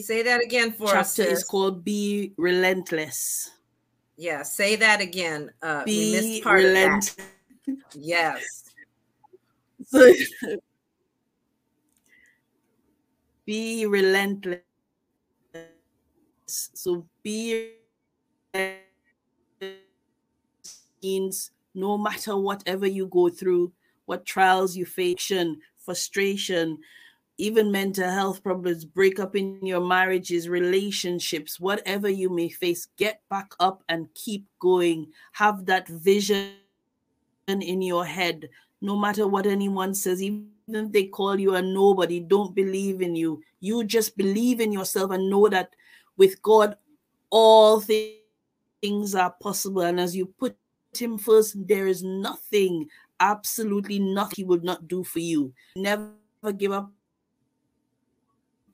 Say 0.00 0.22
that 0.22 0.42
again 0.42 0.72
for 0.72 0.86
Chapter 0.86 0.98
us. 0.98 1.16
Chapter 1.16 1.32
is 1.32 1.44
called 1.44 1.84
Be 1.84 2.32
Relentless. 2.36 3.50
Yeah, 4.16 4.42
say 4.42 4.76
that 4.76 5.00
again. 5.00 5.50
Uh, 5.62 5.84
Be 5.86 6.42
relentless. 6.44 7.16
Yes. 7.94 8.64
So, 9.86 10.12
be 13.46 13.86
relentless. 13.86 14.60
So 16.74 17.06
be 17.22 17.72
means 21.02 21.50
no 21.74 21.98
matter 21.98 22.36
whatever 22.36 22.86
you 22.86 23.06
go 23.06 23.28
through, 23.28 23.72
what 24.06 24.24
trials 24.24 24.76
you 24.76 24.86
face, 24.86 25.32
frustration, 25.76 26.78
even 27.36 27.70
mental 27.70 28.08
health 28.08 28.42
problems, 28.42 28.84
break 28.84 29.18
up 29.18 29.34
in 29.34 29.58
your 29.66 29.80
marriages, 29.80 30.48
relationships, 30.48 31.58
whatever 31.58 32.08
you 32.08 32.30
may 32.30 32.48
face, 32.48 32.86
get 32.96 33.20
back 33.28 33.52
up 33.58 33.82
and 33.88 34.08
keep 34.14 34.46
going. 34.60 35.08
Have 35.32 35.66
that 35.66 35.88
vision 35.88 36.52
in 37.48 37.82
your 37.82 38.04
head, 38.04 38.48
no 38.80 38.96
matter 38.96 39.26
what 39.26 39.46
anyone 39.46 39.94
says, 39.94 40.22
even 40.22 40.46
if 40.68 40.92
they 40.92 41.04
call 41.04 41.38
you 41.38 41.56
a 41.56 41.62
nobody, 41.62 42.20
don't 42.20 42.54
believe 42.54 43.02
in 43.02 43.16
you. 43.16 43.42
You 43.60 43.84
just 43.84 44.16
believe 44.16 44.60
in 44.60 44.72
yourself 44.72 45.10
and 45.10 45.28
know 45.28 45.48
that 45.48 45.74
with 46.16 46.40
God, 46.42 46.76
all 47.30 47.80
things 47.80 49.14
are 49.14 49.34
possible. 49.40 49.82
And 49.82 49.98
as 50.00 50.14
you 50.14 50.26
put 50.26 50.56
Him 50.96 51.18
first, 51.18 51.56
there 51.66 51.86
is 51.86 52.02
nothing, 52.02 52.88
absolutely 53.20 53.98
nothing 53.98 54.34
He 54.36 54.44
would 54.44 54.64
not 54.64 54.88
do 54.88 55.04
for 55.04 55.20
you. 55.20 55.52
Never 55.76 56.12
give 56.56 56.72
up 56.72 56.90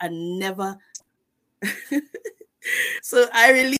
and 0.00 0.38
never. 0.38 0.76
so 3.02 3.26
I 3.32 3.50
really. 3.50 3.76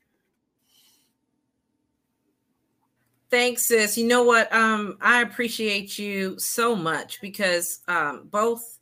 Thanks, 3.31 3.67
sis. 3.67 3.97
You 3.97 4.09
know 4.09 4.25
what? 4.25 4.53
Um, 4.53 4.97
I 5.01 5.23
appreciate 5.23 5.99
you 5.99 6.37
so 6.39 6.75
much 6.75 7.21
because 7.21 7.81
um, 7.87 8.27
both 8.29 8.80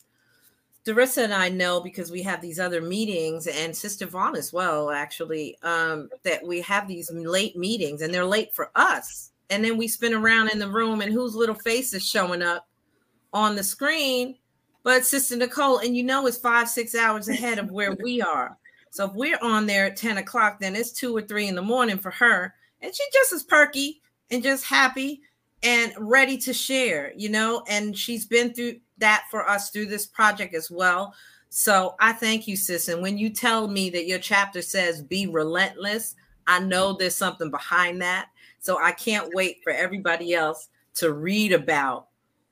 Dorissa 0.88 1.24
and 1.24 1.34
I 1.34 1.48
know 1.48 1.80
because 1.80 2.10
we 2.10 2.22
have 2.22 2.40
these 2.40 2.58
other 2.58 2.80
meetings, 2.80 3.46
and 3.46 3.76
Sister 3.76 4.06
Von 4.06 4.36
as 4.36 4.52
well, 4.52 4.90
actually, 4.90 5.56
um, 5.62 6.08
that 6.22 6.46
we 6.46 6.60
have 6.62 6.88
these 6.88 7.10
late 7.12 7.56
meetings 7.56 8.02
and 8.02 8.12
they're 8.12 8.24
late 8.24 8.54
for 8.54 8.70
us. 8.74 9.30
And 9.50 9.64
then 9.64 9.76
we 9.76 9.88
spin 9.88 10.14
around 10.14 10.50
in 10.50 10.58
the 10.58 10.68
room, 10.68 11.00
and 11.00 11.12
whose 11.12 11.34
little 11.34 11.54
face 11.54 11.94
is 11.94 12.06
showing 12.06 12.42
up 12.42 12.68
on 13.32 13.56
the 13.56 13.62
screen 13.62 14.36
but 14.88 15.04
Sister 15.04 15.36
Nicole, 15.36 15.78
and 15.80 15.94
you 15.94 16.02
know 16.02 16.26
it's 16.26 16.38
five, 16.38 16.66
six 16.66 16.94
hours 16.94 17.28
ahead 17.28 17.58
of 17.58 17.70
where 17.70 17.96
we 18.02 18.22
are. 18.22 18.56
So 18.90 19.04
if 19.04 19.12
we're 19.12 19.38
on 19.42 19.66
there 19.66 19.84
at 19.84 19.96
10 19.96 20.16
o'clock, 20.16 20.60
then 20.60 20.74
it's 20.74 20.92
two 20.92 21.14
or 21.14 21.20
three 21.20 21.46
in 21.46 21.54
the 21.54 21.60
morning 21.60 21.98
for 21.98 22.10
her. 22.12 22.54
And 22.80 22.94
she's 22.94 23.12
just 23.12 23.34
as 23.34 23.42
perky 23.42 24.00
and 24.30 24.42
just 24.42 24.64
happy 24.64 25.20
and 25.62 25.92
ready 25.98 26.38
to 26.38 26.54
share, 26.54 27.12
you 27.16 27.28
know, 27.28 27.64
and 27.68 27.96
she's 27.98 28.24
been 28.24 28.54
through 28.54 28.76
that 28.98 29.24
for 29.30 29.48
us 29.48 29.70
through 29.70 29.86
this 29.86 30.06
project 30.06 30.54
as 30.54 30.70
well. 30.70 31.14
So 31.50 31.94
I 31.98 32.12
thank 32.12 32.46
you, 32.46 32.56
sis. 32.56 32.88
And 32.88 33.00
when 33.00 33.16
you 33.16 33.30
tell 33.30 33.68
me 33.68 33.90
that 33.90 34.06
your 34.06 34.18
chapter 34.18 34.62
says 34.62 35.02
be 35.02 35.26
relentless, 35.26 36.14
I 36.46 36.60
know 36.60 36.92
there's 36.92 37.16
something 37.16 37.50
behind 37.50 38.02
that. 38.02 38.28
So 38.60 38.78
I 38.78 38.92
can't 38.92 39.34
wait 39.34 39.62
for 39.62 39.72
everybody 39.72 40.34
else 40.34 40.68
to 40.94 41.12
read 41.12 41.52
about 41.52 42.08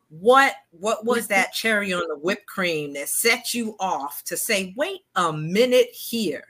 what 0.09 0.54
what 0.70 1.04
was 1.04 1.26
that 1.28 1.52
cherry 1.52 1.92
on 1.92 2.06
the 2.09 2.18
whipped 2.18 2.46
cream 2.46 2.94
that 2.94 3.09
set 3.09 3.54
you 3.54 3.76
off 3.80 4.22
to 4.24 4.37
say, 4.37 4.72
wait 4.76 5.00
a 5.16 5.32
minute 5.32 5.90
here. 5.92 6.44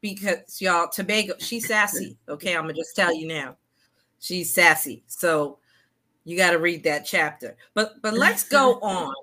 Because 0.00 0.60
y'all, 0.60 0.88
Tobago, 0.88 1.34
she's 1.38 1.68
sassy. 1.68 2.16
Okay, 2.28 2.56
I'm 2.56 2.62
gonna 2.62 2.74
just 2.74 2.96
tell 2.96 3.14
you 3.14 3.28
now. 3.28 3.56
She's 4.18 4.52
sassy. 4.52 5.04
So 5.06 5.58
you 6.24 6.36
got 6.36 6.52
to 6.52 6.58
read 6.58 6.84
that 6.84 7.04
chapter. 7.04 7.56
But 7.74 8.00
but 8.02 8.14
let's 8.14 8.48
go 8.48 8.78
on. 8.80 9.14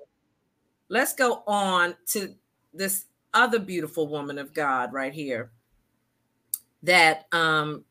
Let's 0.88 1.14
go 1.14 1.42
on 1.46 1.96
to 2.08 2.34
this 2.74 3.06
other 3.32 3.58
beautiful 3.58 4.08
woman 4.08 4.38
of 4.38 4.52
God 4.52 4.92
right 4.92 5.12
here 5.12 5.50
that 6.82 7.26
um 7.32 7.84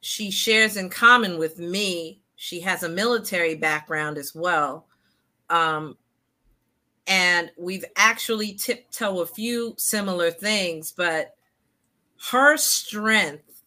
she 0.00 0.30
shares 0.30 0.76
in 0.76 0.88
common 0.88 1.38
with 1.38 1.58
me. 1.58 2.20
She 2.36 2.60
has 2.60 2.82
a 2.82 2.88
military 2.88 3.54
background 3.54 4.18
as 4.18 4.34
well. 4.34 4.86
Um 5.50 5.96
and 7.06 7.50
we've 7.56 7.84
actually 7.96 8.54
tiptoe 8.54 9.20
a 9.20 9.26
few 9.26 9.74
similar 9.76 10.30
things, 10.30 10.92
but 10.92 11.34
her 12.30 12.56
strength, 12.56 13.62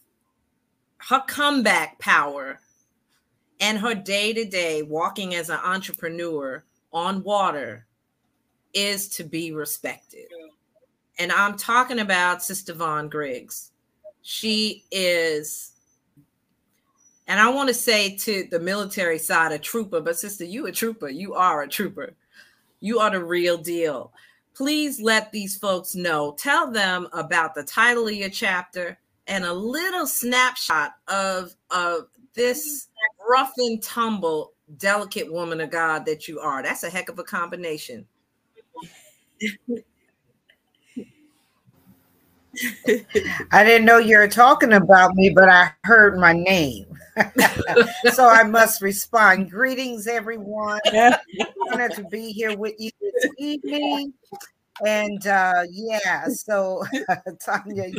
her 0.98 1.22
comeback 1.28 2.00
power 2.00 2.60
and 3.60 3.78
her 3.78 3.96
day 3.96 4.34
to 4.34 4.46
day 4.46 4.84
walking 4.84 5.36
as 5.36 5.50
an 5.50 5.60
entrepreneur 5.63 6.63
on 6.91 7.24
water 7.24 7.86
is 8.74 9.08
to 9.10 9.24
be 9.24 9.52
respected. 9.52 10.28
And 11.18 11.32
I'm 11.32 11.58
talking 11.58 12.00
about 12.00 12.44
Sister 12.44 12.74
Von 12.74 13.08
Griggs. 13.08 13.72
She 14.22 14.84
is, 14.91 15.72
and 17.28 17.39
I 17.39 17.50
want 17.50 17.70
to 17.70 17.74
say 17.74 18.18
to 18.18 18.48
the 18.52 18.60
military 18.60 19.18
side, 19.18 19.52
a 19.52 19.60
trooper, 19.60 20.02
but 20.02 20.18
sister, 20.18 20.44
you 20.44 20.65
a 20.68 20.72
trooper. 20.72 21.08
You 21.08 21.36
are 21.36 21.62
a 21.62 21.68
trooper. 21.68 22.13
You 22.82 23.00
are 23.00 23.12
the 23.12 23.24
real 23.24 23.58
deal. 23.58 24.12
Please 24.56 25.00
let 25.00 25.32
these 25.32 25.58
folks 25.58 25.96
know. 25.96 26.36
Tell 26.38 26.72
them 26.72 27.08
about 27.13 27.56
the 27.56 27.63
title 27.63 28.08
of 28.08 28.13
your 28.13 28.30
chapter 28.30 28.98
and 29.28 29.46
a 29.46 29.54
little 29.54 30.08
snapshot 30.08 30.96
of, 31.08 31.56
of 31.72 32.08
this 32.34 32.88
rough 33.28 33.54
and 33.58 33.82
tumble, 33.82 34.54
delicate 34.78 35.32
woman 35.32 35.62
of 35.62 35.70
God 35.70 36.06
that 36.06 36.28
you 36.28 36.40
are. 36.40 36.64
That's 36.64 36.84
a 36.84 36.90
heck 36.90 37.10
of 37.10 37.20
a 37.20 37.24
combination. 37.24 38.06
I 43.52 43.64
didn't 43.64 43.86
know 43.86 43.98
you 43.98 44.18
were 44.18 44.28
talking 44.28 44.74
about 44.74 45.16
me, 45.16 45.30
but 45.30 45.50
I 45.50 45.72
heard 45.84 46.18
my 46.18 46.34
name. 46.34 46.86
so 48.12 48.28
I 48.28 48.44
must 48.44 48.82
respond. 48.82 49.52
Greetings, 49.52 50.08
everyone. 50.08 50.80
Honored 51.72 51.94
to 51.96 52.04
be 52.04 52.32
here 52.32 52.58
with 52.58 52.76
you 52.78 52.92
this 53.02 53.28
evening. 53.38 54.14
And 54.86 55.26
uh, 55.26 55.64
yeah, 55.70 56.28
so 56.28 56.84
Tonia, 57.46 57.94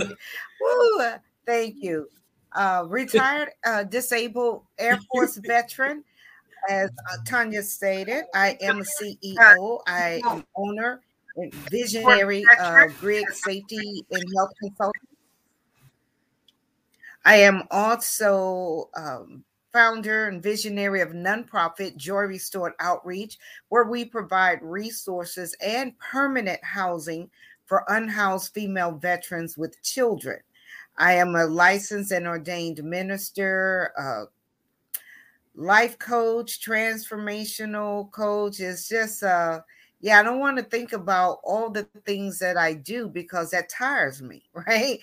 woo, 0.60 1.02
thank 1.46 1.82
you 1.82 2.08
uh, 2.56 2.84
retired 2.88 3.50
uh, 3.64 3.84
disabled 3.84 4.64
Air 4.78 4.98
Force 5.12 5.36
veteran. 5.36 6.02
As 6.68 6.90
uh, 6.90 7.22
Tonia 7.24 7.62
stated, 7.62 8.24
I 8.34 8.58
am 8.60 8.80
a 8.80 8.84
CEO. 8.84 9.80
I 9.86 10.20
am 10.26 10.44
owner 10.56 11.00
and 11.36 11.54
visionary 11.54 12.44
of 12.60 12.98
Griggs 12.98 13.40
Safety 13.44 14.04
and 14.10 14.24
Health 14.34 14.50
Consulting. 14.60 15.00
I 17.24 17.36
am 17.36 17.64
also 17.70 18.88
um, 18.96 19.44
founder 19.72 20.28
and 20.28 20.42
visionary 20.42 21.02
of 21.02 21.10
nonprofit 21.10 21.96
Joy 21.96 22.22
Restored 22.22 22.72
Outreach, 22.80 23.38
where 23.68 23.84
we 23.84 24.04
provide 24.04 24.62
resources 24.62 25.54
and 25.60 25.96
permanent 25.98 26.64
housing 26.64 27.30
for 27.66 27.84
unhoused 27.88 28.54
female 28.54 28.92
veterans 28.92 29.58
with 29.58 29.80
children. 29.82 30.38
I 30.98 31.14
am 31.14 31.34
a 31.34 31.46
licensed 31.46 32.12
and 32.12 32.26
ordained 32.26 32.82
minister, 32.82 33.92
uh, 33.98 34.24
life 35.54 35.98
coach, 35.98 36.60
transformational 36.60 38.10
coach. 38.12 38.60
It's 38.60 38.88
just, 38.88 39.22
uh, 39.22 39.60
yeah, 40.00 40.20
I 40.20 40.22
don't 40.22 40.40
want 40.40 40.58
to 40.58 40.62
think 40.62 40.92
about 40.92 41.38
all 41.42 41.70
the 41.70 41.84
things 42.04 42.38
that 42.38 42.56
I 42.56 42.74
do 42.74 43.08
because 43.08 43.50
that 43.50 43.68
tires 43.68 44.22
me, 44.22 44.42
right? 44.52 44.98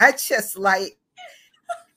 I 0.00 0.12
just 0.12 0.58
like 0.58 0.98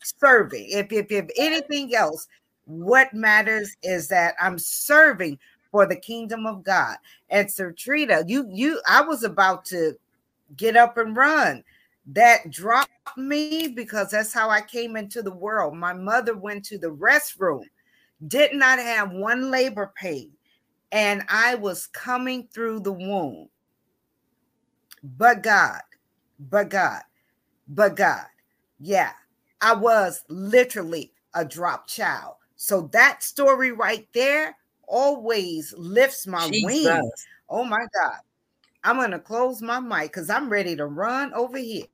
serving. 0.02 0.68
If, 0.70 0.92
if, 0.92 1.12
if 1.12 1.30
anything 1.38 1.96
else, 1.96 2.28
what 2.66 3.14
matters 3.14 3.76
is 3.84 4.08
that 4.10 4.36
I'm 4.42 4.58
serving 4.58 5.40
for 5.72 5.86
the 5.86 5.96
kingdom 5.96 6.46
of 6.46 6.64
God. 6.64 6.98
And 7.30 7.48
Sentretta, 7.48 8.28
you, 8.28 8.48
you, 8.52 8.82
I 8.88 9.02
was 9.02 9.24
about 9.24 9.66
to 9.66 9.94
get 10.58 10.76
up 10.76 10.98
and 10.98 11.16
run 11.16 11.64
that 12.08 12.50
dropped 12.50 12.92
me 13.18 13.68
because 13.68 14.12
that's 14.12 14.34
how 14.34 14.50
I 14.50 14.62
came 14.62 14.96
into 14.96 15.22
the 15.22 15.34
world. 15.34 15.76
My 15.76 15.94
mother 15.94 16.36
went 16.36 16.66
to 16.66 16.78
the 16.78 16.92
restroom, 16.92 17.64
did 18.28 18.54
not 18.54 18.80
have 18.80 19.12
one 19.12 19.52
labor 19.52 19.92
pain, 19.96 20.32
and 20.92 21.24
I 21.30 21.56
was 21.56 21.88
coming 21.88 22.48
through 22.54 22.82
the 22.82 22.92
womb. 22.92 23.50
But 25.04 25.44
God, 25.44 25.82
but 26.40 26.70
God, 26.70 27.02
but 27.68 27.96
God. 27.96 28.26
Yeah, 28.80 29.12
I 29.62 29.76
was 29.76 30.24
literally 30.28 31.14
a 31.34 31.46
drop 31.46 31.88
child. 31.88 32.36
So 32.56 32.90
that 32.94 33.24
story 33.24 33.72
right 33.72 34.08
there 34.14 34.58
always 34.88 35.74
lifts 35.78 36.28
my 36.28 36.48
Jesus. 36.48 36.64
wings. 36.64 37.28
Oh 37.50 37.64
my 37.64 37.86
God. 37.94 38.20
I'm 38.84 38.98
going 38.98 39.12
to 39.12 39.20
close 39.20 39.62
my 39.62 39.80
mic 39.80 40.12
because 40.12 40.30
I'm 40.30 40.50
ready 40.50 40.76
to 40.76 40.88
run 40.88 41.34
over 41.34 41.58
here. 41.58 41.86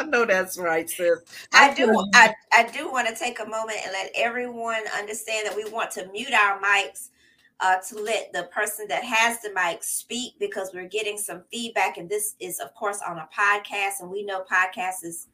I 0.04 0.04
know 0.04 0.24
that's 0.24 0.58
right, 0.58 0.88
sis. 0.88 1.18
I, 1.52 1.70
I 1.70 1.74
do. 1.74 2.06
I, 2.14 2.34
I 2.52 2.64
do 2.64 2.90
want 2.90 3.08
to 3.08 3.14
take 3.14 3.40
a 3.40 3.46
moment 3.46 3.78
and 3.82 3.92
let 3.92 4.10
everyone 4.14 4.82
understand 4.96 5.46
that 5.46 5.56
we 5.56 5.68
want 5.70 5.90
to 5.92 6.08
mute 6.10 6.32
our 6.32 6.60
mics 6.60 7.10
uh, 7.60 7.76
to 7.88 8.00
let 8.00 8.32
the 8.32 8.44
person 8.44 8.86
that 8.88 9.04
has 9.04 9.40
the 9.42 9.52
mic 9.54 9.84
speak 9.84 10.34
because 10.38 10.70
we're 10.72 10.88
getting 10.88 11.18
some 11.18 11.42
feedback. 11.52 11.98
And 11.98 12.08
this 12.08 12.34
is, 12.40 12.60
of 12.60 12.74
course, 12.74 13.00
on 13.06 13.18
a 13.18 13.28
podcast, 13.36 14.00
and 14.00 14.10
we 14.10 14.24
know 14.24 14.42
podcast 14.50 15.04
is 15.04 15.28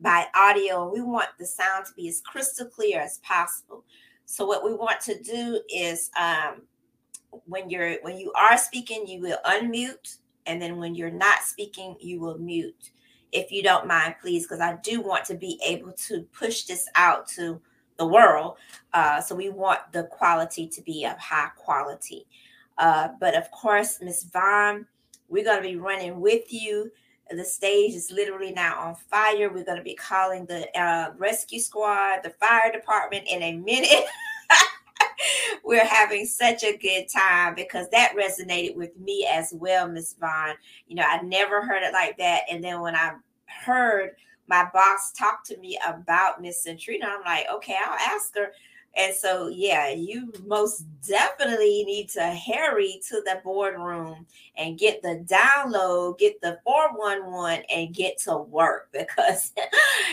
by 0.00 0.26
audio. 0.34 0.92
We 0.92 1.00
want 1.00 1.28
the 1.38 1.46
sound 1.46 1.86
to 1.86 1.94
be 1.94 2.08
as 2.08 2.20
crystal 2.20 2.66
clear 2.66 3.00
as 3.00 3.18
possible. 3.18 3.84
So 4.26 4.44
what 4.44 4.64
we 4.64 4.74
want 4.74 5.00
to 5.02 5.22
do 5.22 5.60
is 5.74 6.10
um, 6.20 6.62
when 7.46 7.70
you're 7.70 7.94
when 8.02 8.18
you 8.18 8.30
are 8.38 8.58
speaking, 8.58 9.06
you 9.06 9.22
will 9.22 9.38
unmute, 9.46 10.18
and 10.44 10.60
then 10.60 10.76
when 10.76 10.94
you're 10.94 11.10
not 11.10 11.42
speaking, 11.44 11.96
you 11.98 12.20
will 12.20 12.36
mute. 12.36 12.90
If 13.32 13.50
you 13.50 13.62
don't 13.62 13.86
mind, 13.86 14.16
please, 14.20 14.44
because 14.44 14.60
I 14.60 14.76
do 14.82 15.00
want 15.00 15.24
to 15.26 15.34
be 15.34 15.58
able 15.66 15.92
to 15.92 16.22
push 16.38 16.64
this 16.64 16.86
out 16.94 17.26
to 17.28 17.60
the 17.96 18.06
world. 18.06 18.56
Uh, 18.92 19.20
so 19.20 19.34
we 19.34 19.48
want 19.48 19.80
the 19.92 20.04
quality 20.04 20.66
to 20.68 20.82
be 20.82 21.04
of 21.04 21.18
high 21.18 21.50
quality. 21.56 22.26
Uh, 22.78 23.08
but 23.20 23.34
of 23.34 23.50
course, 23.50 23.98
Miss 24.02 24.24
Von, 24.24 24.86
we're 25.28 25.44
going 25.44 25.62
to 25.62 25.68
be 25.68 25.76
running 25.76 26.20
with 26.20 26.52
you. 26.52 26.90
The 27.30 27.44
stage 27.44 27.94
is 27.94 28.10
literally 28.10 28.52
now 28.52 28.78
on 28.78 28.94
fire. 28.94 29.48
We're 29.48 29.64
going 29.64 29.78
to 29.78 29.84
be 29.84 29.94
calling 29.94 30.44
the 30.44 30.68
uh, 30.78 31.12
rescue 31.16 31.60
squad, 31.60 32.20
the 32.22 32.30
fire 32.30 32.70
department 32.70 33.24
in 33.28 33.42
a 33.42 33.56
minute. 33.56 34.04
we're 35.64 35.84
having 35.84 36.26
such 36.26 36.64
a 36.64 36.76
good 36.76 37.06
time 37.08 37.54
because 37.54 37.88
that 37.90 38.14
resonated 38.16 38.76
with 38.76 38.98
me 38.98 39.26
as 39.30 39.52
well, 39.56 39.88
Miss 39.88 40.14
Von. 40.14 40.54
You 40.86 40.96
know, 40.96 41.04
I 41.06 41.22
never 41.22 41.64
heard 41.64 41.82
it 41.82 41.92
like 41.92 42.18
that. 42.18 42.42
And 42.50 42.62
then 42.62 42.80
when 42.80 42.94
I 42.94 43.14
heard 43.46 44.12
my 44.48 44.68
boss 44.72 45.12
talk 45.12 45.44
to 45.44 45.56
me 45.58 45.78
about 45.86 46.42
Miss 46.42 46.66
Sentretta, 46.66 47.04
I'm 47.04 47.22
like, 47.24 47.46
okay, 47.54 47.76
I'll 47.84 48.14
ask 48.14 48.34
her 48.36 48.52
and 48.94 49.14
so, 49.14 49.48
yeah, 49.48 49.90
you 49.90 50.32
most 50.46 50.84
definitely 51.06 51.84
need 51.84 52.10
to 52.10 52.26
hurry 52.34 53.00
to 53.08 53.22
the 53.24 53.40
boardroom 53.42 54.26
and 54.56 54.78
get 54.78 55.00
the 55.00 55.24
download, 55.26 56.18
get 56.18 56.40
the 56.42 56.58
411, 56.62 57.64
and 57.70 57.94
get 57.94 58.18
to 58.18 58.36
work 58.36 58.90
because 58.92 59.52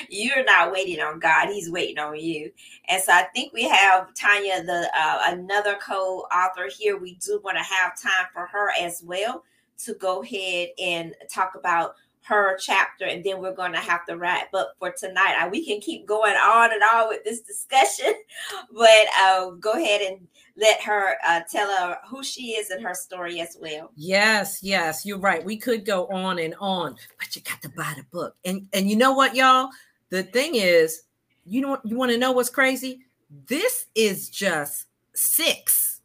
you're 0.09 0.45
not 0.45 0.71
waiting 0.71 1.01
on 1.01 1.19
God, 1.19 1.49
He's 1.49 1.69
waiting 1.69 1.99
on 1.99 2.17
you. 2.17 2.51
And 2.87 3.01
so, 3.03 3.11
I 3.11 3.23
think 3.35 3.53
we 3.53 3.67
have 3.67 4.13
Tonia, 4.13 4.65
the 4.65 4.89
uh, 4.97 5.21
another 5.25 5.77
co-author 5.85 6.69
here. 6.71 6.97
We 6.97 7.15
do 7.15 7.41
want 7.43 7.57
to 7.57 7.63
have 7.63 7.99
time 7.99 8.27
for 8.33 8.47
her 8.47 8.71
as 8.79 9.03
well 9.03 9.43
to 9.79 9.93
go 9.93 10.21
ahead 10.23 10.69
and 10.81 11.15
talk 11.29 11.53
about 11.55 11.95
her 12.29 12.55
chapter, 12.57 13.05
and 13.05 13.23
then 13.23 13.41
we're 13.41 13.55
going 13.55 13.71
to 13.71 13.79
have 13.79 14.05
to 14.05 14.15
wrap 14.15 14.53
up 14.53 14.75
for 14.77 14.91
tonight. 14.91 15.35
Uh, 15.41 15.49
we 15.49 15.65
can 15.65 15.81
keep 15.81 16.05
going 16.05 16.35
on 16.35 16.71
and 16.71 16.81
on 16.83 17.09
with 17.09 17.23
this 17.23 17.41
discussion, 17.41 18.13
but 18.71 19.05
uh, 19.19 19.49
go 19.59 19.73
ahead 19.73 20.01
and 20.01 20.27
let 20.55 20.79
her 20.81 21.15
uh, 21.27 21.41
tell 21.51 21.67
her 21.67 21.97
who 22.07 22.23
she 22.23 22.51
is 22.51 22.69
and 22.69 22.83
her 22.83 22.93
story 22.93 23.41
as 23.41 23.57
well. 23.59 23.91
Yes, 23.95 24.59
yes, 24.61 25.07
you're 25.07 25.17
right. 25.17 25.43
We 25.43 25.57
could 25.57 25.85
go 25.85 26.05
on 26.07 26.37
and 26.37 26.53
on, 26.59 26.95
but 27.17 27.35
you 27.35 27.41
got 27.41 27.63
to 27.63 27.69
buy 27.69 27.93
the 27.97 28.03
book. 28.11 28.35
And 28.45 28.67
and 28.73 28.87
you 28.87 28.95
know 28.95 29.13
what, 29.13 29.35
y'all? 29.35 29.69
The 30.11 30.21
thing 30.21 30.53
is, 30.53 31.03
you 31.45 31.61
know, 31.61 31.79
you 31.83 31.97
want 31.97 32.11
to 32.11 32.17
know 32.17 32.31
what's 32.31 32.49
crazy? 32.49 33.01
This 33.47 33.87
is 33.95 34.29
just 34.29 34.85
six 35.15 36.01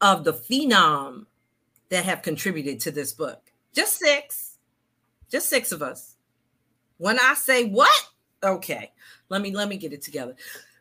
of 0.00 0.24
the 0.24 0.32
phenom 0.32 1.26
that 1.90 2.06
have 2.06 2.22
contributed 2.22 2.80
to 2.80 2.90
this 2.90 3.12
book. 3.12 3.52
Just 3.74 3.98
six 3.98 4.51
just 5.32 5.48
six 5.48 5.72
of 5.72 5.82
us. 5.82 6.16
When 6.98 7.18
I 7.18 7.34
say 7.34 7.64
what? 7.64 8.08
Okay, 8.44 8.92
let 9.28 9.40
me 9.42 9.52
let 9.54 9.68
me 9.68 9.76
get 9.76 9.92
it 9.92 10.02
together. 10.02 10.36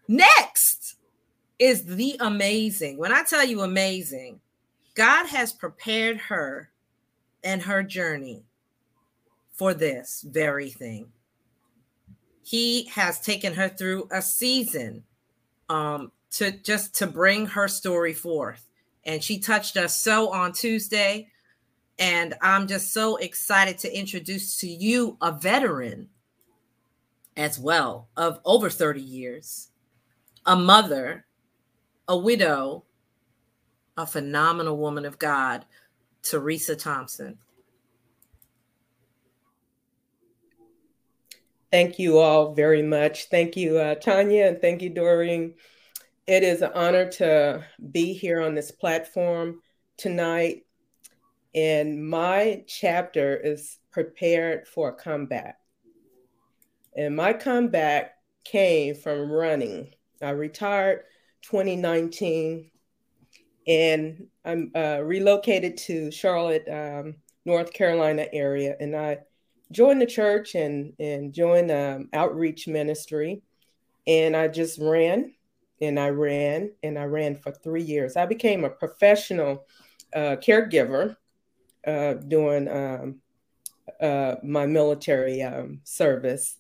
Next 0.08 0.98
is 1.58 1.86
the 1.86 2.18
amazing. 2.20 2.98
When 2.98 3.14
I 3.14 3.24
tell 3.24 3.46
you 3.46 3.62
amazing, 3.62 4.42
God 4.94 5.28
has 5.28 5.54
prepared 5.54 6.18
her 6.18 6.70
and 7.44 7.62
her 7.62 7.82
journey 7.82 8.44
for 9.54 9.74
this 9.74 10.26
very 10.28 10.70
thing. 10.70 11.08
He 12.44 12.86
has 12.86 13.20
taken 13.22 13.54
her 13.54 13.70
through 13.70 14.10
a 14.12 14.22
season 14.22 15.04
um, 15.70 16.12
to 16.32 16.52
just 16.52 16.96
to 16.96 17.08
bring 17.08 17.46
her 17.46 17.68
story 17.68 18.14
forth. 18.14 18.68
And 19.06 19.24
she 19.24 19.40
touched 19.40 19.78
us 19.78 20.00
so 20.00 20.32
on 20.32 20.52
Tuesday. 20.52 21.30
And 22.02 22.34
I'm 22.42 22.66
just 22.66 22.92
so 22.94 23.18
excited 23.18 23.78
to 23.78 23.96
introduce 23.96 24.58
to 24.58 24.68
you 24.68 25.18
a 25.22 25.32
veteran 25.32 26.10
as 27.38 27.60
well 27.60 28.10
of 28.18 28.40
over 28.44 28.72
30 28.72 29.00
years, 29.00 29.70
a 30.44 30.56
mother, 30.56 31.28
a 32.08 32.18
widow, 32.18 32.86
a 33.96 34.08
phenomenal 34.08 34.78
woman 34.78 35.06
of 35.06 35.20
God, 35.20 35.64
Theresa 36.24 36.76
Thompson. 36.76 37.38
Thank 41.72 42.00
you 42.00 42.18
all 42.18 42.56
very 42.56 42.82
much. 42.82 43.26
Thank 43.26 43.56
you, 43.56 43.78
uh, 43.78 43.94
Tonia, 43.94 44.48
and 44.48 44.60
thank 44.60 44.82
you, 44.82 44.90
Doreen. 44.90 45.54
It 46.26 46.42
is 46.42 46.64
an 46.64 46.72
honor 46.74 47.12
to 47.12 47.64
be 47.92 48.14
here 48.14 48.42
on 48.42 48.56
this 48.56 48.72
platform 48.72 49.62
tonight. 49.98 50.64
And 51.54 52.08
my 52.08 52.64
chapter 52.68 53.36
is 53.36 53.78
prepared 53.92 54.68
for 54.68 54.90
a 54.90 54.94
comeback. 54.94 55.60
And 56.96 57.16
my 57.16 57.34
comeback 57.34 58.14
came 58.44 58.96
from 58.96 59.32
running. 59.32 59.94
I 60.22 60.32
retired 60.32 61.04
2019 61.44 62.72
and 63.68 64.28
I'm 64.46 64.72
uh, 64.76 65.02
relocated 65.04 65.78
to 65.78 66.12
Charlotte, 66.12 66.68
um, 66.70 67.16
North 67.46 67.74
Carolina 67.74 68.28
area. 68.34 68.76
And 68.80 68.96
I 68.96 69.20
joined 69.72 70.02
the 70.02 70.06
church 70.06 70.56
and, 70.56 70.94
and 71.00 71.34
joined 71.34 71.72
um, 71.72 72.10
outreach 72.14 72.68
ministry. 72.68 73.42
And 74.08 74.36
I 74.36 74.48
just 74.48 74.80
ran 74.80 75.34
and 75.82 76.00
I 76.00 76.10
ran 76.10 76.72
and 76.84 76.98
I 76.98 77.06
ran 77.06 77.36
for 77.36 77.52
three 77.52 77.84
years. 77.84 78.16
I 78.16 78.26
became 78.26 78.64
a 78.64 78.70
professional 78.70 79.66
uh, 80.16 80.38
caregiver 80.38 81.16
uh, 81.86 82.14
doing 82.14 82.68
um, 82.68 83.16
uh, 84.00 84.36
my 84.44 84.66
military 84.66 85.42
um, 85.42 85.82
service. 85.84 86.58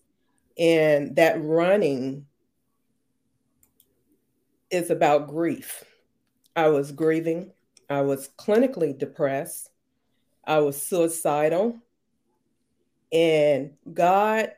And 0.57 1.15
that 1.15 1.41
running 1.41 2.25
is 4.69 4.89
about 4.89 5.27
grief. 5.27 5.83
I 6.55 6.67
was 6.67 6.91
grieving. 6.91 7.51
I 7.89 8.01
was 8.01 8.29
clinically 8.37 8.97
depressed. 8.97 9.69
I 10.45 10.59
was 10.59 10.81
suicidal. 10.81 11.79
And 13.11 13.73
God 13.93 14.51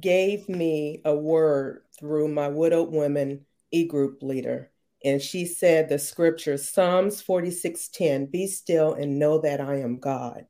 gave 0.00 0.48
me 0.48 1.00
a 1.04 1.14
word 1.14 1.82
through 1.98 2.28
my 2.28 2.48
widowed 2.48 2.92
women 2.92 3.46
e 3.70 3.84
group 3.84 4.22
leader 4.22 4.70
and 5.06 5.22
she 5.22 5.46
said 5.46 5.88
the 5.88 6.00
scripture 6.00 6.56
Psalms 6.56 7.22
46:10 7.22 8.28
be 8.28 8.48
still 8.48 8.94
and 8.94 9.20
know 9.20 9.38
that 9.38 9.60
I 9.60 9.76
am 9.76 10.00
God. 10.00 10.46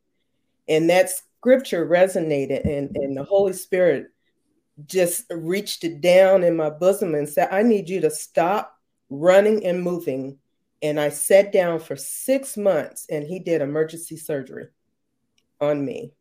And 0.66 0.88
that 0.88 1.10
scripture 1.10 1.86
resonated 1.86 2.64
and, 2.64 2.96
and 2.96 3.14
the 3.14 3.22
Holy 3.22 3.52
Spirit 3.52 4.06
just 4.86 5.24
reached 5.30 5.84
it 5.84 6.00
down 6.00 6.42
in 6.42 6.56
my 6.56 6.70
bosom 6.70 7.14
and 7.14 7.28
said 7.28 7.50
I 7.52 7.62
need 7.62 7.90
you 7.90 8.00
to 8.00 8.10
stop 8.10 8.78
running 9.10 9.64
and 9.66 9.82
moving 9.82 10.38
and 10.82 10.98
I 10.98 11.10
sat 11.10 11.52
down 11.52 11.78
for 11.78 11.94
6 11.94 12.56
months 12.56 13.06
and 13.10 13.26
he 13.26 13.38
did 13.38 13.60
emergency 13.60 14.16
surgery 14.16 14.68
on 15.60 15.84
me. 15.84 16.12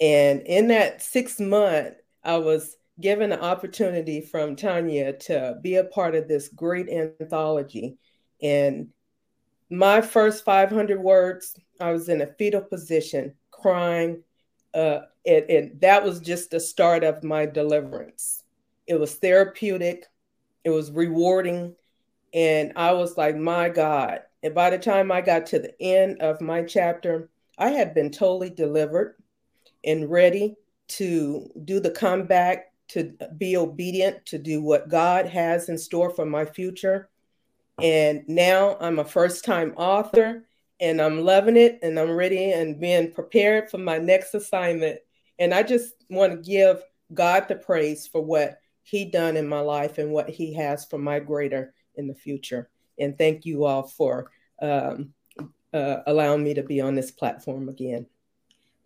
And 0.00 0.42
in 0.42 0.68
that 0.68 1.02
6 1.02 1.40
month 1.40 1.96
I 2.22 2.38
was 2.38 2.76
given 3.00 3.30
the 3.30 3.42
opportunity 3.42 4.20
from 4.20 4.56
Tonia 4.56 5.18
to 5.20 5.58
be 5.62 5.76
a 5.76 5.84
part 5.84 6.14
of 6.14 6.28
this 6.28 6.48
great 6.48 6.88
anthology. 6.88 7.98
And 8.42 8.88
my 9.70 10.00
first 10.00 10.44
500 10.44 11.00
words, 11.00 11.56
I 11.80 11.92
was 11.92 12.08
in 12.08 12.22
a 12.22 12.26
fetal 12.26 12.62
position, 12.62 13.34
crying. 13.50 14.22
Uh, 14.72 15.00
and, 15.26 15.50
and 15.50 15.80
that 15.80 16.04
was 16.04 16.20
just 16.20 16.50
the 16.50 16.60
start 16.60 17.04
of 17.04 17.24
my 17.24 17.46
deliverance. 17.46 18.44
It 18.86 18.98
was 18.98 19.14
therapeutic, 19.14 20.06
it 20.64 20.70
was 20.70 20.90
rewarding. 20.90 21.74
And 22.32 22.72
I 22.76 22.92
was 22.92 23.16
like, 23.16 23.36
my 23.36 23.68
God. 23.68 24.20
And 24.42 24.54
by 24.54 24.70
the 24.70 24.78
time 24.78 25.10
I 25.10 25.20
got 25.20 25.46
to 25.46 25.58
the 25.58 25.74
end 25.80 26.20
of 26.20 26.40
my 26.40 26.62
chapter, 26.62 27.30
I 27.58 27.70
had 27.70 27.94
been 27.94 28.10
totally 28.10 28.50
delivered 28.50 29.16
and 29.84 30.10
ready 30.10 30.56
to 30.88 31.50
do 31.64 31.80
the 31.80 31.90
comeback 31.90 32.72
to 32.88 33.14
be 33.36 33.56
obedient 33.56 34.24
to 34.26 34.38
do 34.38 34.62
what 34.62 34.88
God 34.88 35.26
has 35.26 35.68
in 35.68 35.78
store 35.78 36.10
for 36.10 36.24
my 36.24 36.44
future. 36.44 37.08
And 37.82 38.22
now 38.28 38.76
I'm 38.80 38.98
a 38.98 39.04
first 39.04 39.44
time 39.44 39.74
author 39.76 40.46
and 40.80 41.00
I'm 41.00 41.20
loving 41.20 41.56
it 41.56 41.78
and 41.82 41.98
I'm 41.98 42.10
ready 42.10 42.52
and 42.52 42.80
being 42.80 43.12
prepared 43.12 43.70
for 43.70 43.78
my 43.78 43.98
next 43.98 44.34
assignment. 44.34 44.98
And 45.38 45.52
I 45.52 45.62
just 45.62 45.94
want 46.08 46.32
to 46.32 46.50
give 46.50 46.82
God 47.12 47.48
the 47.48 47.56
praise 47.56 48.06
for 48.06 48.22
what 48.22 48.58
he 48.82 49.04
done 49.04 49.36
in 49.36 49.48
my 49.48 49.60
life 49.60 49.98
and 49.98 50.12
what 50.12 50.28
he 50.28 50.54
has 50.54 50.84
for 50.84 50.98
my 50.98 51.18
greater 51.18 51.74
in 51.96 52.06
the 52.06 52.14
future. 52.14 52.70
And 52.98 53.18
thank 53.18 53.44
you 53.44 53.64
all 53.64 53.82
for 53.82 54.30
um, 54.62 55.12
uh, 55.72 55.98
allowing 56.06 56.44
me 56.44 56.54
to 56.54 56.62
be 56.62 56.80
on 56.80 56.94
this 56.94 57.10
platform 57.10 57.68
again. 57.68 58.06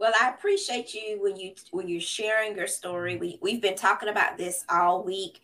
Well, 0.01 0.15
I 0.19 0.31
appreciate 0.31 0.95
you 0.95 1.19
when 1.21 1.37
you 1.37 1.53
when 1.73 1.87
you're 1.87 2.01
sharing 2.01 2.57
your 2.57 2.67
story. 2.67 3.19
We 3.19 3.39
we've 3.43 3.61
been 3.61 3.77
talking 3.77 4.09
about 4.09 4.39
this 4.39 4.65
all 4.71 5.05
week. 5.05 5.43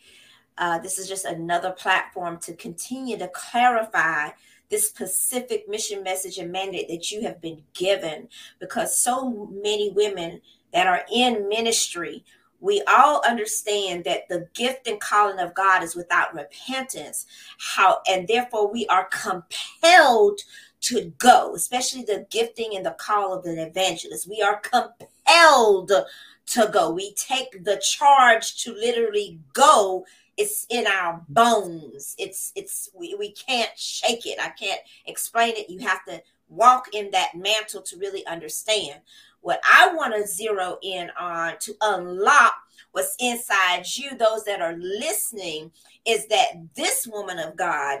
Uh, 0.57 0.79
this 0.79 0.97
is 0.97 1.07
just 1.07 1.25
another 1.25 1.69
platform 1.69 2.39
to 2.39 2.55
continue 2.55 3.19
to 3.19 3.27
clarify 3.27 4.29
this 4.71 4.89
specific 4.89 5.69
mission, 5.69 6.01
message, 6.01 6.39
and 6.39 6.51
mandate 6.51 6.87
that 6.87 7.11
you 7.11 7.21
have 7.21 7.39
been 7.39 7.61
given. 7.75 8.29
Because 8.59 8.97
so 8.97 9.47
many 9.61 9.91
women 9.91 10.41
that 10.73 10.87
are 10.87 11.05
in 11.13 11.47
ministry, 11.47 12.25
we 12.59 12.81
all 12.87 13.21
understand 13.29 14.05
that 14.05 14.27
the 14.27 14.49
gift 14.55 14.87
and 14.87 14.99
calling 14.99 15.37
of 15.37 15.53
God 15.53 15.83
is 15.83 15.95
without 15.95 16.33
repentance. 16.33 17.27
How 17.59 18.01
and 18.09 18.27
therefore 18.27 18.71
we 18.71 18.87
are 18.87 19.07
compelled 19.11 20.41
to 20.87 21.13
go, 21.17 21.53
especially 21.53 22.03
the 22.03 22.25
gifting 22.29 22.75
and 22.75 22.85
the 22.85 22.95
call 22.97 23.33
of 23.33 23.45
an 23.45 23.59
evangelist. 23.59 24.29
We 24.29 24.41
are 24.41 24.61
compelled 24.61 25.91
to 26.47 26.69
go. 26.71 26.91
We 26.91 27.13
take 27.13 27.65
the 27.65 27.77
charge 27.77 28.63
to 28.63 28.73
literally 28.73 29.39
go. 29.53 30.05
It's 30.37 30.65
in 30.69 30.87
our 30.87 31.21
bones. 31.27 32.15
It's 32.17 32.53
it's 32.55 32.89
we, 32.93 33.15
we 33.15 33.31
can't 33.31 33.71
shake 33.77 34.25
it. 34.25 34.39
I 34.41 34.49
can't 34.49 34.79
explain 35.05 35.55
it. 35.57 35.69
You 35.69 35.79
have 35.79 36.05
to 36.05 36.21
walk 36.47 36.93
in 36.93 37.11
that 37.11 37.35
mantle 37.35 37.81
to 37.81 37.97
really 37.97 38.25
understand. 38.25 39.01
What 39.41 39.59
I 39.69 39.93
want 39.93 40.13
to 40.13 40.25
zero 40.25 40.77
in 40.81 41.09
on 41.19 41.55
to 41.59 41.75
unlock 41.81 42.53
what's 42.91 43.15
inside 43.19 43.83
you, 43.93 44.15
those 44.17 44.45
that 44.45 44.61
are 44.61 44.77
listening, 44.77 45.71
is 46.05 46.27
that 46.27 46.53
this 46.75 47.07
woman 47.07 47.39
of 47.39 47.57
God 47.57 47.99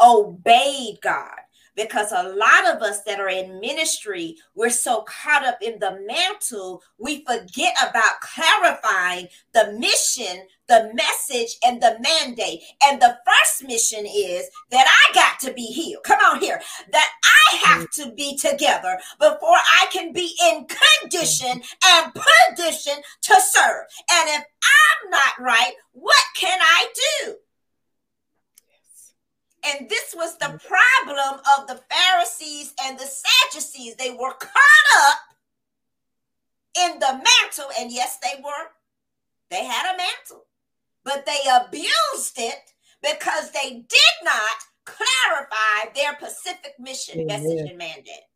obeyed 0.00 1.00
God 1.02 1.40
because 1.80 2.12
a 2.12 2.28
lot 2.28 2.74
of 2.74 2.82
us 2.82 3.02
that 3.04 3.20
are 3.20 3.28
in 3.28 3.60
ministry, 3.60 4.36
we're 4.54 4.70
so 4.70 5.02
caught 5.02 5.44
up 5.44 5.58
in 5.62 5.78
the 5.78 5.98
mantle, 6.06 6.82
we 6.98 7.24
forget 7.24 7.74
about 7.82 8.20
clarifying 8.20 9.28
the 9.54 9.72
mission, 9.78 10.46
the 10.68 10.92
message, 10.94 11.56
and 11.64 11.82
the 11.82 11.96
mandate. 12.00 12.60
And 12.84 13.00
the 13.00 13.16
first 13.26 13.66
mission 13.66 14.04
is 14.06 14.48
that 14.70 14.86
I 14.86 15.14
got 15.14 15.40
to 15.40 15.54
be 15.54 15.66
healed. 15.66 16.04
Come 16.04 16.20
on 16.20 16.40
here. 16.40 16.60
That 16.92 17.08
I 17.24 17.56
have 17.56 17.90
to 17.92 18.12
be 18.12 18.36
together 18.36 18.98
before 19.18 19.56
I 19.56 19.86
can 19.92 20.12
be 20.12 20.34
in 20.44 20.66
condition 21.00 21.62
and 21.86 22.12
position 22.14 23.02
to 23.22 23.34
serve. 23.40 23.84
And 24.10 24.28
if 24.28 24.44
I'm 24.44 25.10
not 25.10 25.40
right, 25.40 25.72
what 25.92 26.24
can 26.36 26.58
I 26.60 26.86
do? 27.24 27.36
And 29.66 29.88
this 29.88 30.14
was 30.16 30.38
the 30.38 30.46
mm-hmm. 30.46 30.66
problem 30.66 31.40
of 31.58 31.66
the 31.66 31.80
Pharisees 31.90 32.72
and 32.84 32.98
the 32.98 33.06
Sadducees. 33.06 33.96
They 33.96 34.10
were 34.10 34.32
caught 34.32 34.86
up 35.08 35.18
in 36.78 36.98
the 36.98 37.12
mantle, 37.12 37.70
and 37.78 37.92
yes, 37.92 38.18
they 38.22 38.40
were. 38.42 38.68
They 39.50 39.64
had 39.64 39.94
a 39.94 39.98
mantle, 39.98 40.46
but 41.04 41.26
they 41.26 41.40
abused 41.50 42.38
it 42.38 42.72
because 43.02 43.50
they 43.50 43.70
did 43.70 44.16
not 44.22 44.56
clarify 44.84 45.92
their 45.94 46.14
Pacific 46.14 46.74
mission, 46.78 47.20
Amen. 47.20 47.42
message, 47.42 47.68
and 47.68 47.78
mandate. 47.78 48.29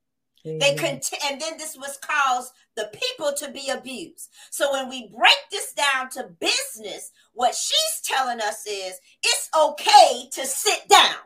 They 0.44 0.76
cont- 0.76 1.12
and 1.24 1.40
then 1.40 1.56
this 1.56 1.76
was 1.76 1.98
caused 1.98 2.52
the 2.76 2.90
people 2.92 3.32
to 3.32 3.50
be 3.50 3.70
abused. 3.70 4.30
So 4.50 4.72
when 4.72 4.90
we 4.90 5.08
break 5.08 5.36
this 5.50 5.72
down 5.72 6.10
to 6.10 6.28
business, 6.38 7.12
what 7.32 7.54
she's 7.54 8.00
telling 8.04 8.40
us 8.40 8.66
is 8.66 9.00
it's 9.22 9.48
okay 9.58 10.28
to 10.32 10.46
sit 10.46 10.86
down. 10.88 11.16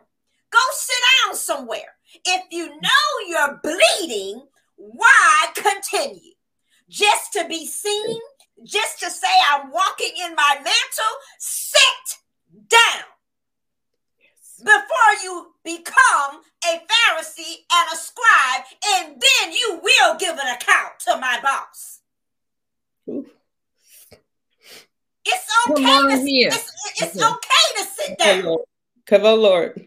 Go 0.51 0.59
sit 0.73 0.97
down 1.25 1.35
somewhere. 1.35 1.97
If 2.25 2.45
you 2.51 2.69
know 2.69 3.27
you're 3.27 3.61
bleeding, 3.63 4.47
why 4.77 5.47
continue? 5.55 6.35
Just 6.89 7.33
to 7.33 7.47
be 7.49 7.67
seen, 7.67 8.21
just 8.65 9.01
to 9.01 9.11
say 9.11 9.27
I'm 9.51 9.73
walking 9.73 10.13
in 10.25 10.35
my 10.35 10.55
mantle, 10.55 11.15
sit 11.39 12.19
down 12.69 13.05
before 14.59 15.13
you 15.23 15.53
become 15.65 16.43
a 16.65 16.79
Pharisee 16.79 17.65
and 17.73 17.89
a 17.93 17.97
scribe, 17.97 18.65
and 18.87 19.21
then 19.21 19.53
you 19.53 19.81
will 19.83 20.17
give 20.19 20.37
an 20.37 20.55
account 20.55 20.99
to 21.07 21.17
my 21.19 21.39
boss. 21.43 22.01
It's 25.25 25.71
okay. 25.71 25.83
To, 25.83 26.23
it's, 26.25 27.03
it's 27.03 27.23
okay 27.23 27.67
to 27.77 27.85
sit 27.85 28.19
down. 28.19 28.57
Come 29.07 29.25
on, 29.25 29.41
Lord. 29.41 29.87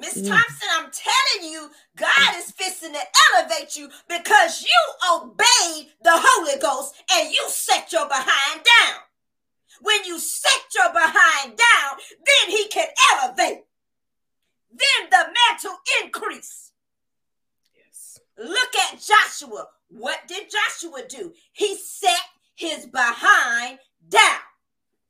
Miss 0.00 0.16
mm. 0.16 0.28
Thompson, 0.28 0.68
I'm 0.72 0.90
telling 0.90 1.52
you, 1.52 1.70
God 1.96 2.36
is 2.36 2.50
fixing 2.52 2.92
to 2.92 3.00
elevate 3.34 3.76
you 3.76 3.90
because 4.08 4.62
you 4.62 5.14
obeyed 5.14 5.88
the 6.02 6.12
Holy 6.12 6.58
Ghost 6.58 6.94
and 7.12 7.30
you 7.30 7.44
set 7.48 7.92
your 7.92 8.08
behind 8.08 8.62
down. 8.64 9.00
When 9.82 10.04
you 10.04 10.18
set 10.18 10.62
your 10.74 10.92
behind 10.92 11.56
down, 11.56 11.98
then 12.24 12.50
he 12.56 12.68
can 12.68 12.88
elevate. 13.12 13.64
Then 14.70 15.10
the 15.10 15.26
mantle 15.26 15.78
increase. 16.02 16.72
Yes. 17.74 18.20
Look 18.38 18.76
at 18.76 19.00
Joshua. 19.00 19.66
What 19.88 20.20
did 20.28 20.48
Joshua 20.50 21.02
do? 21.08 21.32
He 21.52 21.76
set 21.76 22.20
his 22.54 22.86
behind 22.86 23.78
down. 24.08 24.40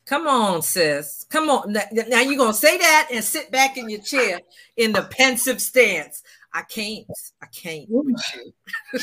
Come 0.07 0.27
on, 0.27 0.63
sis. 0.63 1.25
Come 1.29 1.51
on. 1.51 1.73
Now, 1.73 1.83
now 1.93 2.21
you're 2.21 2.37
going 2.37 2.53
to 2.53 2.59
say 2.59 2.79
that 2.79 3.11
and 3.13 3.23
sit 3.23 3.53
back 3.53 3.77
in 3.77 3.89
your 3.89 4.01
chair 4.01 4.41
in 4.77 4.93
the 4.93 5.03
pensive 5.03 5.61
stance. 5.61 6.23
I 6.53 6.63
can't. 6.63 7.07
I 7.43 7.47
can't. 7.47 7.89
did, 7.89 9.03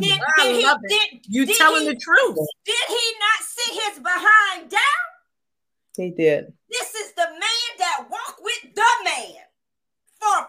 did 0.00 0.20
he, 0.36 0.62
did, 0.88 1.26
you 1.26 1.46
did 1.46 1.56
telling 1.56 1.82
he, 1.82 1.88
the 1.88 1.96
truth. 1.96 2.38
Did 2.64 2.86
he 2.88 3.12
not 3.18 3.40
sit 3.40 3.82
his 3.82 3.98
behind 4.02 4.70
down? 4.70 5.06
He 5.96 6.10
did. 6.10 6.52
This 6.70 6.94
is 6.94 7.12
the 7.14 7.26
man 7.26 7.70
that 7.78 8.06
walked 8.10 8.40
with 8.42 8.74
the 8.74 8.92
man 9.04 9.42
for 10.20 10.36
40 10.36 10.48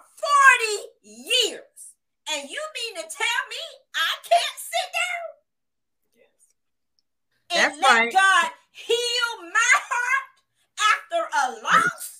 years. 1.04 1.62
And 2.32 2.50
you 2.50 2.62
mean 2.76 2.96
to 2.96 3.02
tell 3.02 3.42
me 3.50 3.64
I 3.96 4.12
can't 4.22 4.60
sit 4.60 4.90
down? 4.94 5.28
Yes. 6.16 6.36
And 7.56 7.72
That's 7.72 7.82
let 7.82 8.00
right. 8.00 8.14
God 8.14 8.52
heal 8.72 9.50
my 9.52 9.74
heart 9.90 10.30
after 10.78 11.22
a 11.34 11.64
loss? 11.64 12.20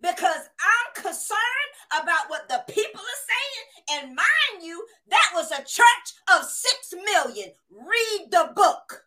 because 0.00 0.48
I'm 0.60 1.02
concerned 1.02 1.72
about 2.02 2.28
what 2.28 2.48
the 2.48 2.62
people 2.72 3.00
are 3.00 3.22
saying. 3.26 4.04
And 4.04 4.16
mind 4.16 4.62
you, 4.62 4.84
that 5.10 5.30
was 5.34 5.50
a 5.50 5.64
church 5.64 6.08
of 6.34 6.44
six 6.44 6.92
million. 6.92 7.50
Read 7.70 8.28
the 8.30 8.50
book. 8.54 9.04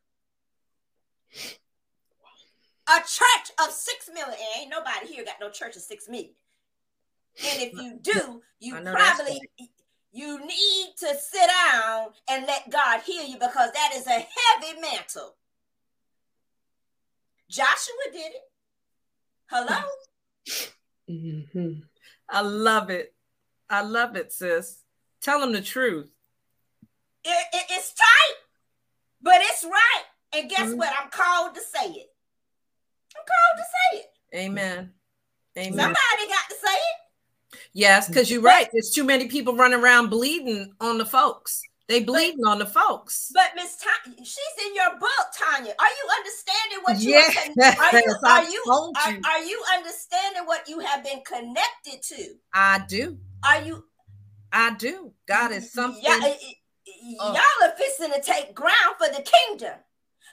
A 2.88 3.00
church 3.00 3.52
of 3.64 3.72
six 3.72 4.10
million. 4.14 4.34
And 4.34 4.62
ain't 4.62 4.72
nobody 4.72 5.08
here 5.08 5.24
got 5.24 5.36
no 5.40 5.50
church 5.50 5.76
of 5.76 5.79
six 5.90 6.08
million. 6.08 6.32
And 7.44 7.62
if 7.62 7.74
you 7.82 8.00
do, 8.02 8.42
you 8.60 8.76
probably 8.76 9.42
you 10.12 10.40
need 10.40 10.94
to 10.98 11.08
sit 11.08 11.50
down 11.72 12.08
and 12.30 12.46
let 12.48 12.70
God 12.70 13.02
heal 13.02 13.26
you 13.26 13.36
because 13.36 13.72
that 13.74 13.92
is 13.96 14.08
a 14.08 14.12
heavy 14.12 14.80
mantle. 14.82 15.36
Joshua 17.50 18.12
did 18.12 18.32
it. 18.32 18.50
Hello? 19.48 19.82
Mm-hmm. 21.10 21.80
I 22.30 22.42
love 22.42 22.90
it. 22.90 23.14
I 23.70 23.82
love 23.82 24.16
it, 24.16 24.32
sis. 24.32 24.84
Tell 25.22 25.40
them 25.40 25.52
the 25.52 25.62
truth. 25.62 26.10
It, 27.24 27.46
it, 27.54 27.66
it's 27.72 27.94
tight, 27.94 28.36
but 29.22 29.42
it's 29.42 29.64
right. 29.64 30.04
And 30.34 30.50
guess 30.50 30.70
mm-hmm. 30.70 30.78
what? 30.78 30.94
I'm 31.02 31.10
called 31.10 31.56
to 31.56 31.62
say 31.62 31.90
it. 31.90 32.10
I'm 33.16 33.24
called 33.26 33.58
to 33.58 33.64
say 33.64 34.00
it. 34.00 34.46
Amen. 34.46 34.92
Amen. 35.60 35.78
Somebody 35.78 36.30
got 36.30 36.50
to 36.50 36.56
say 36.56 36.74
it. 36.74 37.60
Yes, 37.74 38.08
because 38.08 38.32
you're 38.32 38.42
right. 38.42 38.68
There's 38.72 38.92
too 38.92 39.04
many 39.04 39.28
people 39.28 39.56
running 39.56 39.80
around 39.80 40.10
bleeding 40.10 40.74
on 40.80 40.98
the 40.98 41.06
folks. 41.06 41.62
They 41.88 42.04
bleeding 42.04 42.42
but, 42.44 42.52
on 42.52 42.60
the 42.60 42.66
folks. 42.66 43.32
But 43.34 43.52
Miss 43.56 43.76
Tonia, 43.76 44.18
she's 44.20 44.66
in 44.68 44.76
your 44.76 44.92
book, 45.00 45.26
Tonia. 45.36 45.74
Are 45.80 45.90
you 45.90 46.10
understanding 46.18 46.80
what 46.84 47.02
you 47.02 47.10
yes, 47.10 47.36
are, 47.36 47.84
are 47.84 48.00
you 48.00 48.16
are 48.26 48.44
you, 48.44 48.94
are, 48.96 49.12
you. 49.12 49.22
are 49.26 49.44
you 49.44 49.64
understanding 49.76 50.44
what 50.46 50.70
you 50.70 50.80
have 50.80 51.04
been 51.04 51.22
connected 51.26 52.02
to? 52.04 52.36
I 52.54 52.84
do. 52.88 53.18
Are 53.44 53.62
you 53.62 53.84
I 54.54 54.76
do. 54.76 55.12
God 55.28 55.52
is 55.52 55.72
something. 55.74 56.02
Yeah, 56.04 56.20
oh. 57.20 57.34
y'all 57.34 57.70
are 57.70 57.76
fixing 57.78 58.12
to 58.12 58.22
take 58.22 58.54
ground 58.54 58.96
for 58.98 59.08
the 59.08 59.24
kingdom 59.24 59.78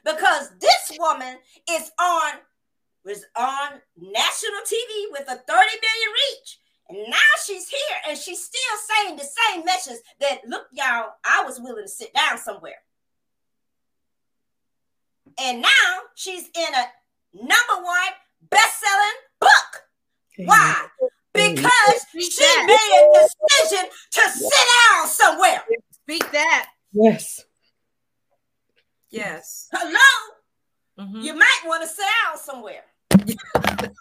because 0.05 0.51
this 0.61 0.99
woman 0.99 1.37
is 1.71 1.91
on 1.99 2.35
was 3.07 3.25
on 3.37 3.81
national 3.97 4.61
TV 4.67 5.13
with 5.13 5.23
a 5.23 5.37
30 5.37 5.47
million 5.47 6.11
reach. 6.13 6.59
And 6.89 6.99
now 7.09 7.17
she's 7.45 7.69
here 7.69 7.97
and 8.09 8.19
she's 8.19 8.45
still 8.45 8.61
saying 8.89 9.17
the 9.17 9.25
same 9.25 9.65
message 9.65 9.99
that, 10.21 10.41
look, 10.47 10.67
y'all, 10.73 11.13
I 11.25 11.45
was 11.45 11.61
willing 11.61 11.85
to 11.85 11.89
sit 11.89 12.13
down 12.13 12.37
somewhere. 12.37 12.83
And 15.41 15.63
now 15.63 15.93
she's 16.15 16.49
in 16.49 16.75
a 16.75 16.87
number 17.33 17.83
one 17.83 18.13
best-selling 18.51 19.19
book. 19.41 20.47
Why? 20.47 20.87
Because 21.33 22.07
she 22.13 22.65
made 22.67 22.77
a 22.77 23.19
decision 23.19 23.91
to 24.13 24.21
sit 24.31 24.67
down 24.91 25.07
somewhere. 25.07 25.63
Speak 25.93 26.31
that. 26.33 26.71
Yes. 26.93 27.45
Yes. 29.11 29.69
Hello. 29.73 31.05
Mm-hmm. 31.07 31.21
You 31.21 31.35
might 31.35 31.63
want 31.67 31.83
to 31.83 31.89
sit 31.89 32.07
down 32.25 32.39
somewhere. 32.39 32.85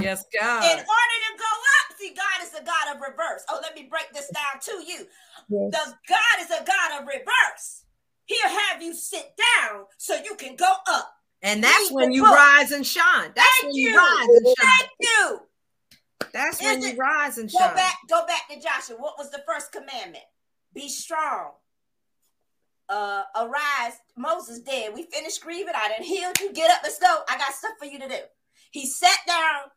Yes, 0.00 0.24
God. 0.38 0.64
In 0.64 0.70
order 0.70 0.82
to 0.82 1.38
go 1.38 1.44
up, 1.44 1.98
see, 1.98 2.14
God 2.14 2.42
is 2.42 2.54
a 2.54 2.64
God 2.64 2.96
of 2.96 3.00
reverse. 3.00 3.44
Oh, 3.48 3.60
let 3.62 3.74
me 3.74 3.86
break 3.88 4.12
this 4.12 4.28
down 4.30 4.60
to 4.60 4.72
you. 4.84 5.06
Yes. 5.48 5.70
The 5.70 5.94
God 6.08 6.40
is 6.40 6.50
a 6.50 6.64
God 6.64 7.00
of 7.00 7.06
reverse. 7.06 7.84
He'll 8.26 8.48
have 8.48 8.82
you 8.82 8.94
sit 8.94 9.32
down 9.36 9.84
so 9.98 10.16
you 10.16 10.34
can 10.36 10.56
go 10.56 10.72
up. 10.88 11.14
And 11.42 11.62
that's 11.62 11.90
Read 11.90 11.94
when 11.94 12.12
you 12.12 12.22
book. 12.22 12.34
rise 12.34 12.72
and 12.72 12.86
shine. 12.86 13.32
That's 13.34 13.48
Thank 13.60 13.72
when 13.72 13.74
you. 13.74 13.90
you 13.90 13.96
rise 13.96 14.28
and 14.28 14.46
shine. 14.46 14.76
Thank 14.78 14.90
you. 15.00 15.40
That's 16.32 16.60
is 16.60 16.66
when 16.66 16.82
it, 16.82 16.94
you 16.94 16.98
rise 16.98 17.38
and 17.38 17.50
shine. 17.50 17.68
Go 17.68 17.74
back, 17.74 17.94
go 18.08 18.26
back 18.26 18.48
to 18.48 18.54
Joshua. 18.60 18.96
What 18.98 19.14
was 19.18 19.30
the 19.30 19.42
first 19.46 19.72
commandment? 19.72 20.24
Be 20.74 20.88
strong. 20.88 21.52
Uh, 22.88 23.22
arise. 23.36 23.98
Moses 24.16 24.60
dead. 24.60 24.92
We 24.94 25.04
finished 25.04 25.40
grieving. 25.40 25.74
I 25.74 25.88
didn't 25.88 26.06
heal 26.06 26.30
you. 26.40 26.52
Get 26.52 26.70
up. 26.70 26.80
Let's 26.82 26.98
go. 26.98 27.22
I 27.28 27.38
got 27.38 27.54
stuff 27.54 27.72
for 27.78 27.86
you 27.86 27.98
to 27.98 28.08
do. 28.08 28.18
He 28.70 28.86
sat 28.86 29.18
down. 29.26 29.70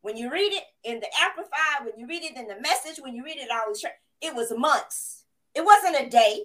When 0.00 0.16
you 0.16 0.30
read 0.30 0.52
it 0.52 0.62
in 0.84 1.00
the 1.00 1.08
Amplified, 1.20 1.84
when 1.84 1.98
you 1.98 2.06
read 2.06 2.22
it 2.22 2.36
in 2.36 2.46
the 2.46 2.60
message, 2.60 3.02
when 3.02 3.14
you 3.14 3.24
read 3.24 3.36
it 3.36 3.50
all 3.50 3.72
the 3.72 3.90
it 4.20 4.34
was 4.34 4.52
months. 4.56 5.24
It 5.54 5.64
wasn't 5.64 6.06
a 6.06 6.08
day. 6.08 6.44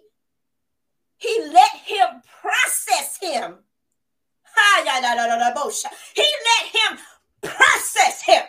He 1.18 1.40
let 1.54 1.72
him 1.86 2.22
process 2.42 3.18
him. 3.22 3.60
Ha 4.44 4.84
yah 4.86 5.54
bullshit. 5.54 5.92
He 6.16 6.24
let 6.24 6.72
him 6.72 7.00
process 7.42 8.24
him. 8.24 8.44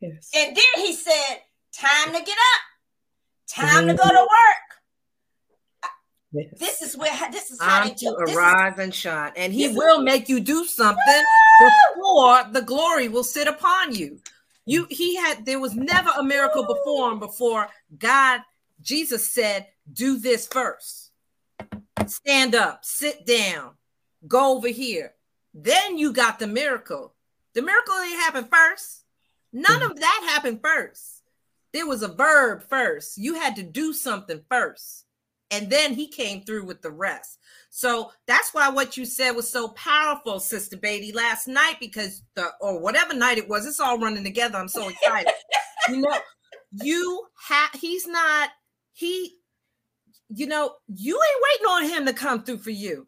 Yes. 0.00 0.30
And 0.34 0.56
then 0.56 0.84
he 0.84 0.92
said, 0.94 1.42
Time 1.72 2.12
to 2.12 2.20
get 2.22 2.36
up, 2.36 2.62
time 3.48 3.86
mm-hmm. 3.86 3.88
to 3.88 3.94
go 3.94 4.08
to 4.08 4.20
work. 4.20 4.69
Yes. 6.32 6.46
This 6.58 6.82
is 6.82 6.96
where 6.96 7.10
this 7.32 7.50
is 7.50 7.60
how 7.60 7.84
they 7.84 7.94
to 7.94 8.14
arise 8.14 8.78
and 8.78 8.94
shine, 8.94 9.32
and 9.36 9.52
He 9.52 9.68
will 9.68 10.02
make 10.02 10.28
you 10.28 10.38
do 10.38 10.64
something 10.64 11.24
Woo! 11.60 11.68
before 11.96 12.44
the 12.52 12.62
glory 12.62 13.08
will 13.08 13.24
sit 13.24 13.48
upon 13.48 13.94
you. 13.94 14.20
You 14.64 14.86
mm. 14.86 14.92
he 14.92 15.16
had 15.16 15.44
there 15.44 15.58
was 15.58 15.74
never 15.74 16.10
a 16.16 16.22
miracle 16.22 16.64
performed 16.64 17.20
before 17.20 17.68
God 17.98 18.42
Jesus 18.80 19.28
said, 19.28 19.66
"Do 19.92 20.18
this 20.18 20.46
first. 20.46 21.10
Stand 22.06 22.54
up, 22.54 22.84
sit 22.84 23.26
down, 23.26 23.72
go 24.28 24.56
over 24.56 24.68
here." 24.68 25.14
Then 25.52 25.98
you 25.98 26.12
got 26.12 26.38
the 26.38 26.46
miracle. 26.46 27.12
The 27.54 27.62
miracle 27.62 27.94
didn't 27.96 28.20
happen 28.20 28.44
first. 28.44 29.04
None 29.52 29.82
of 29.82 29.90
mm-hmm. 29.90 30.00
that 30.00 30.30
happened 30.30 30.60
first. 30.62 31.22
There 31.72 31.86
was 31.86 32.02
a 32.02 32.08
verb 32.08 32.62
first. 32.68 33.18
You 33.18 33.34
had 33.34 33.56
to 33.56 33.64
do 33.64 33.92
something 33.92 34.40
first. 34.48 35.06
And 35.50 35.68
then 35.68 35.94
he 35.94 36.06
came 36.06 36.42
through 36.42 36.64
with 36.64 36.80
the 36.80 36.90
rest. 36.90 37.38
So 37.70 38.12
that's 38.26 38.54
why 38.54 38.68
what 38.68 38.96
you 38.96 39.04
said 39.04 39.32
was 39.32 39.50
so 39.50 39.68
powerful, 39.68 40.40
Sister 40.40 40.76
Baity, 40.76 41.14
last 41.14 41.48
night, 41.48 41.76
because 41.80 42.22
the 42.34 42.50
or 42.60 42.80
whatever 42.80 43.14
night 43.14 43.38
it 43.38 43.48
was, 43.48 43.66
it's 43.66 43.80
all 43.80 43.98
running 43.98 44.24
together. 44.24 44.58
I'm 44.58 44.68
so 44.68 44.88
excited. 44.88 45.32
you 45.88 45.98
know, 45.98 46.16
you 46.82 47.26
have 47.48 47.70
he's 47.80 48.06
not, 48.06 48.50
he, 48.92 49.36
you 50.28 50.46
know, 50.46 50.74
you 50.88 51.14
ain't 51.14 51.60
waiting 51.60 51.66
on 51.66 51.98
him 51.98 52.06
to 52.06 52.12
come 52.12 52.42
through 52.42 52.58
for 52.58 52.70
you. 52.70 53.06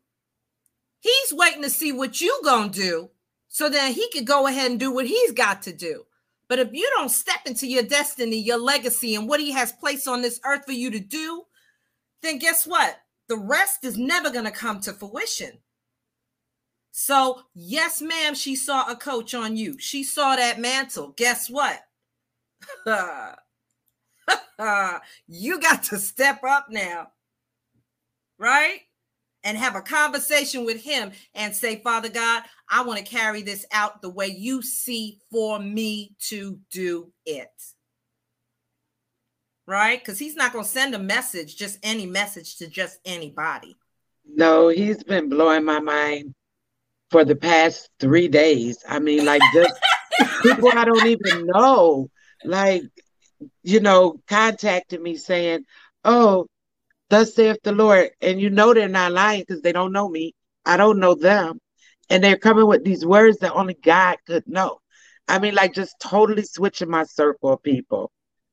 He's 1.00 1.32
waiting 1.32 1.62
to 1.62 1.70
see 1.70 1.92
what 1.92 2.20
you 2.20 2.40
gonna 2.44 2.70
do 2.70 3.10
so 3.48 3.68
that 3.68 3.92
he 3.92 4.08
could 4.12 4.26
go 4.26 4.46
ahead 4.46 4.70
and 4.70 4.80
do 4.80 4.92
what 4.92 5.06
he's 5.06 5.32
got 5.32 5.62
to 5.62 5.72
do. 5.72 6.04
But 6.48 6.58
if 6.58 6.72
you 6.72 6.88
don't 6.96 7.10
step 7.10 7.40
into 7.46 7.66
your 7.66 7.82
destiny, 7.82 8.36
your 8.36 8.58
legacy, 8.58 9.14
and 9.14 9.28
what 9.28 9.40
he 9.40 9.52
has 9.52 9.72
placed 9.72 10.06
on 10.06 10.22
this 10.22 10.40
earth 10.44 10.64
for 10.66 10.72
you 10.72 10.90
to 10.90 11.00
do, 11.00 11.44
then 12.22 12.38
guess 12.38 12.66
what? 12.66 13.00
The 13.28 13.36
rest 13.36 13.84
is 13.84 13.96
never 13.96 14.30
going 14.30 14.44
to 14.44 14.50
come 14.50 14.80
to 14.80 14.92
fruition. 14.92 15.58
So, 16.90 17.42
yes, 17.54 18.02
ma'am, 18.02 18.34
she 18.34 18.54
saw 18.54 18.90
a 18.90 18.96
coach 18.96 19.34
on 19.34 19.56
you. 19.56 19.78
She 19.78 20.04
saw 20.04 20.36
that 20.36 20.60
mantle. 20.60 21.14
Guess 21.16 21.48
what? 21.48 21.80
you 25.26 25.60
got 25.60 25.84
to 25.84 25.98
step 25.98 26.44
up 26.44 26.66
now. 26.70 27.08
Right? 28.38 28.82
and 29.44 29.58
have 29.58 29.76
a 29.76 29.80
conversation 29.80 30.64
with 30.64 30.82
him 30.82 31.12
and 31.34 31.54
say, 31.54 31.80
Father 31.82 32.08
God, 32.08 32.44
I 32.70 32.82
want 32.82 32.98
to 32.98 33.04
carry 33.04 33.42
this 33.42 33.66
out 33.72 34.00
the 34.00 34.10
way 34.10 34.28
you 34.28 34.62
see 34.62 35.18
for 35.30 35.58
me 35.58 36.14
to 36.28 36.58
do 36.70 37.12
it. 37.26 37.50
Right? 39.72 39.98
Because 39.98 40.18
he's 40.18 40.36
not 40.36 40.52
going 40.52 40.66
to 40.66 40.70
send 40.70 40.94
a 40.94 40.98
message, 40.98 41.56
just 41.56 41.78
any 41.82 42.04
message 42.04 42.56
to 42.56 42.68
just 42.68 42.98
anybody. 43.06 43.74
No, 44.26 44.68
he's 44.68 45.02
been 45.02 45.30
blowing 45.30 45.64
my 45.64 45.80
mind 45.80 46.34
for 47.10 47.24
the 47.24 47.36
past 47.36 47.88
three 47.98 48.28
days. 48.28 48.84
I 48.86 48.98
mean, 48.98 49.24
like 49.24 49.40
just 49.54 49.72
people 50.42 50.70
I 50.72 50.84
don't 50.84 51.06
even 51.06 51.46
know, 51.46 52.10
like, 52.44 52.82
you 53.62 53.80
know, 53.80 54.20
contacted 54.28 55.00
me 55.00 55.16
saying, 55.16 55.64
Oh, 56.04 56.48
Thus 57.12 57.34
saith 57.34 57.58
the 57.62 57.72
Lord. 57.72 58.10
And 58.22 58.40
you 58.40 58.48
know 58.48 58.72
they're 58.72 58.88
not 58.88 59.12
lying 59.12 59.40
because 59.40 59.60
they 59.60 59.72
don't 59.72 59.92
know 59.92 60.08
me. 60.08 60.34
I 60.64 60.78
don't 60.78 60.98
know 60.98 61.14
them. 61.14 61.60
And 62.08 62.22
they're 62.22 62.38
coming 62.38 62.66
with 62.66 62.84
these 62.84 63.04
words 63.04 63.38
that 63.38 63.52
only 63.52 63.74
God 63.74 64.16
could 64.26 64.46
know. 64.46 64.78
I 65.28 65.38
mean, 65.38 65.54
like 65.54 65.74
just 65.74 65.94
totally 66.00 66.44
switching 66.44 66.90
my 66.90 67.04
circle 67.04 67.52
of 67.52 67.62
people, 67.62 68.10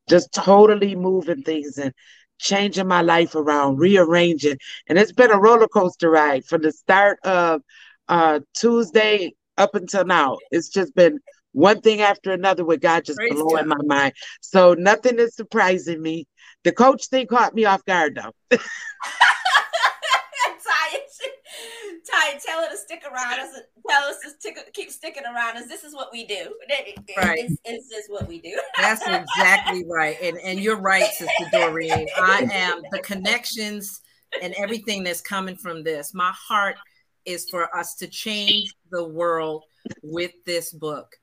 just 0.09 0.33
totally 0.33 0.95
moving 0.95 1.43
things 1.43 1.77
and 1.77 1.93
changing 2.39 2.87
my 2.87 3.01
life 3.01 3.35
around, 3.35 3.77
rearranging. 3.77 4.57
And 4.87 4.97
it's 4.97 5.11
been 5.11 5.31
a 5.31 5.39
roller 5.39 5.67
coaster 5.67 6.09
ride 6.09 6.45
from 6.45 6.61
the 6.61 6.71
start 6.71 7.19
of 7.23 7.61
uh, 8.07 8.39
Tuesday 8.55 9.33
up 9.57 9.75
until 9.75 10.05
now. 10.05 10.37
It's 10.51 10.69
just 10.69 10.95
been 10.95 11.19
one 11.51 11.81
thing 11.81 12.01
after 12.01 12.31
another 12.31 12.63
with 12.63 12.81
God 12.81 13.05
just 13.05 13.17
Praise 13.17 13.35
blowing 13.35 13.67
God. 13.67 13.77
my 13.77 13.95
mind. 13.95 14.13
So 14.41 14.73
nothing 14.73 15.19
is 15.19 15.35
surprising 15.35 16.01
me. 16.01 16.27
The 16.63 16.71
coach 16.71 17.07
thing 17.07 17.27
caught 17.27 17.53
me 17.53 17.65
off 17.65 17.83
guard 17.85 18.15
though. 18.21 18.57
Ty, 20.69 20.97
Ty, 22.11 22.39
tell 22.45 22.63
her 22.63 22.69
to 22.71 22.77
stick 22.77 23.03
around. 23.05 23.39
Tell 23.89 24.03
us 24.03 24.19
to 24.23 24.29
stick, 24.31 24.73
keep 24.73 24.91
sticking 24.91 25.23
around 25.23 25.57
us. 25.57 25.67
This 25.67 25.83
is 25.83 25.95
what 25.95 26.09
we 26.11 26.25
do. 26.25 26.53
Right. 27.17 27.39
It's, 27.39 27.57
it's 27.65 27.89
just 27.89 28.11
what 28.11 28.27
we 28.27 28.39
do. 28.39 28.59
That's 28.77 29.05
exactly 29.05 29.83
right. 29.87 30.17
And 30.21 30.37
and 30.39 30.59
you're 30.59 30.79
right, 30.79 31.05
Sister 31.05 31.45
Doreen. 31.51 32.07
I 32.17 32.47
am 32.53 32.81
the 32.91 32.99
connections 32.99 34.01
and 34.41 34.53
everything 34.57 35.03
that's 35.03 35.21
coming 35.21 35.55
from 35.55 35.83
this. 35.83 36.13
My 36.13 36.31
heart 36.33 36.75
is 37.25 37.49
for 37.49 37.75
us 37.75 37.95
to 37.95 38.07
change 38.07 38.73
the 38.91 39.03
world 39.03 39.63
with 40.03 40.31
this 40.45 40.71
book, 40.71 41.15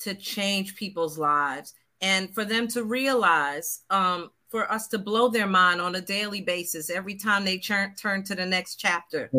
to 0.00 0.14
change 0.14 0.76
people's 0.76 1.18
lives, 1.18 1.74
and 2.00 2.32
for 2.34 2.44
them 2.44 2.68
to 2.68 2.84
realize 2.84 3.80
um, 3.90 4.30
for 4.48 4.70
us 4.70 4.88
to 4.88 4.98
blow 4.98 5.28
their 5.28 5.46
mind 5.46 5.80
on 5.80 5.94
a 5.94 6.00
daily 6.00 6.42
basis 6.42 6.90
every 6.90 7.14
time 7.14 7.44
they 7.44 7.58
turn 7.58 7.94
turn 7.94 8.22
to 8.24 8.34
the 8.34 8.46
next 8.46 8.76
chapter. 8.76 9.30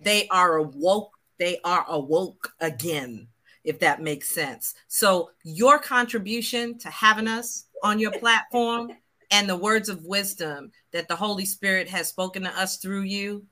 They 0.00 0.28
are 0.28 0.56
awoke, 0.56 1.15
they 1.38 1.58
are 1.64 1.84
awoke 1.88 2.52
again, 2.60 3.28
if 3.64 3.78
that 3.80 4.02
makes 4.02 4.30
sense. 4.30 4.74
So 4.88 5.30
your 5.44 5.78
contribution 5.78 6.78
to 6.78 6.90
having 6.90 7.28
us 7.28 7.66
on 7.82 7.98
your 7.98 8.12
platform 8.12 8.92
and 9.30 9.48
the 9.48 9.56
words 9.56 9.88
of 9.88 10.04
wisdom 10.04 10.70
that 10.92 11.08
the 11.08 11.16
Holy 11.16 11.44
Spirit 11.44 11.88
has 11.88 12.08
spoken 12.08 12.42
to 12.42 12.58
us 12.58 12.78
through 12.78 13.02
you 13.02 13.44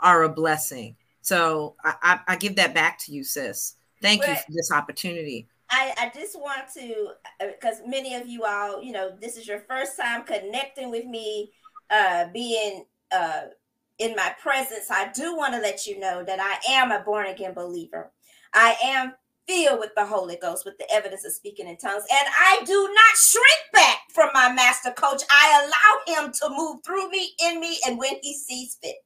are 0.00 0.22
a 0.22 0.28
blessing. 0.28 0.96
So 1.22 1.74
I, 1.84 1.94
I, 2.02 2.20
I 2.28 2.36
give 2.36 2.56
that 2.56 2.74
back 2.74 2.98
to 3.00 3.12
you, 3.12 3.24
sis. 3.24 3.74
Thank 4.02 4.26
you 4.26 4.34
for 4.34 4.52
this 4.52 4.70
opportunity. 4.70 5.48
I, 5.70 5.92
I 5.98 6.12
just 6.14 6.38
want 6.38 6.72
to, 6.74 7.08
because 7.40 7.80
uh, 7.80 7.88
many 7.88 8.14
of 8.14 8.28
you 8.28 8.44
all, 8.44 8.82
you 8.82 8.92
know, 8.92 9.16
this 9.20 9.36
is 9.36 9.48
your 9.48 9.58
first 9.60 9.98
time 9.98 10.22
connecting 10.22 10.90
with 10.90 11.06
me, 11.06 11.50
uh, 11.90 12.26
being 12.32 12.84
uh, 13.10 13.46
in 13.98 14.14
my 14.14 14.34
presence. 14.40 14.90
I 14.90 15.10
do 15.12 15.36
want 15.36 15.54
to 15.54 15.60
let 15.60 15.86
you 15.86 15.98
know 15.98 16.22
that 16.24 16.40
I 16.40 16.72
am 16.72 16.92
a 16.92 17.00
born 17.00 17.26
again 17.26 17.54
believer. 17.54 18.12
I 18.52 18.76
am 18.84 19.14
filled 19.46 19.80
with 19.80 19.94
the 19.96 20.04
Holy 20.04 20.36
Ghost, 20.36 20.64
with 20.64 20.76
the 20.78 20.92
evidence 20.92 21.24
of 21.24 21.32
speaking 21.32 21.68
in 21.68 21.76
tongues. 21.76 22.04
And 22.10 22.28
I 22.40 22.62
do 22.64 22.74
not 22.74 23.16
shrink 23.16 23.72
back 23.72 23.98
from 24.12 24.30
my 24.34 24.52
master 24.52 24.90
coach. 24.90 25.22
I 25.30 25.64
allow 25.64 26.24
him 26.24 26.32
to 26.32 26.48
move 26.50 26.82
through 26.84 27.10
me, 27.10 27.32
in 27.44 27.60
me, 27.60 27.78
and 27.86 27.98
when 27.98 28.14
he 28.22 28.34
sees 28.34 28.76
fit. 28.82 28.96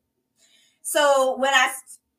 So 0.82 1.36
when 1.38 1.52
I 1.54 1.70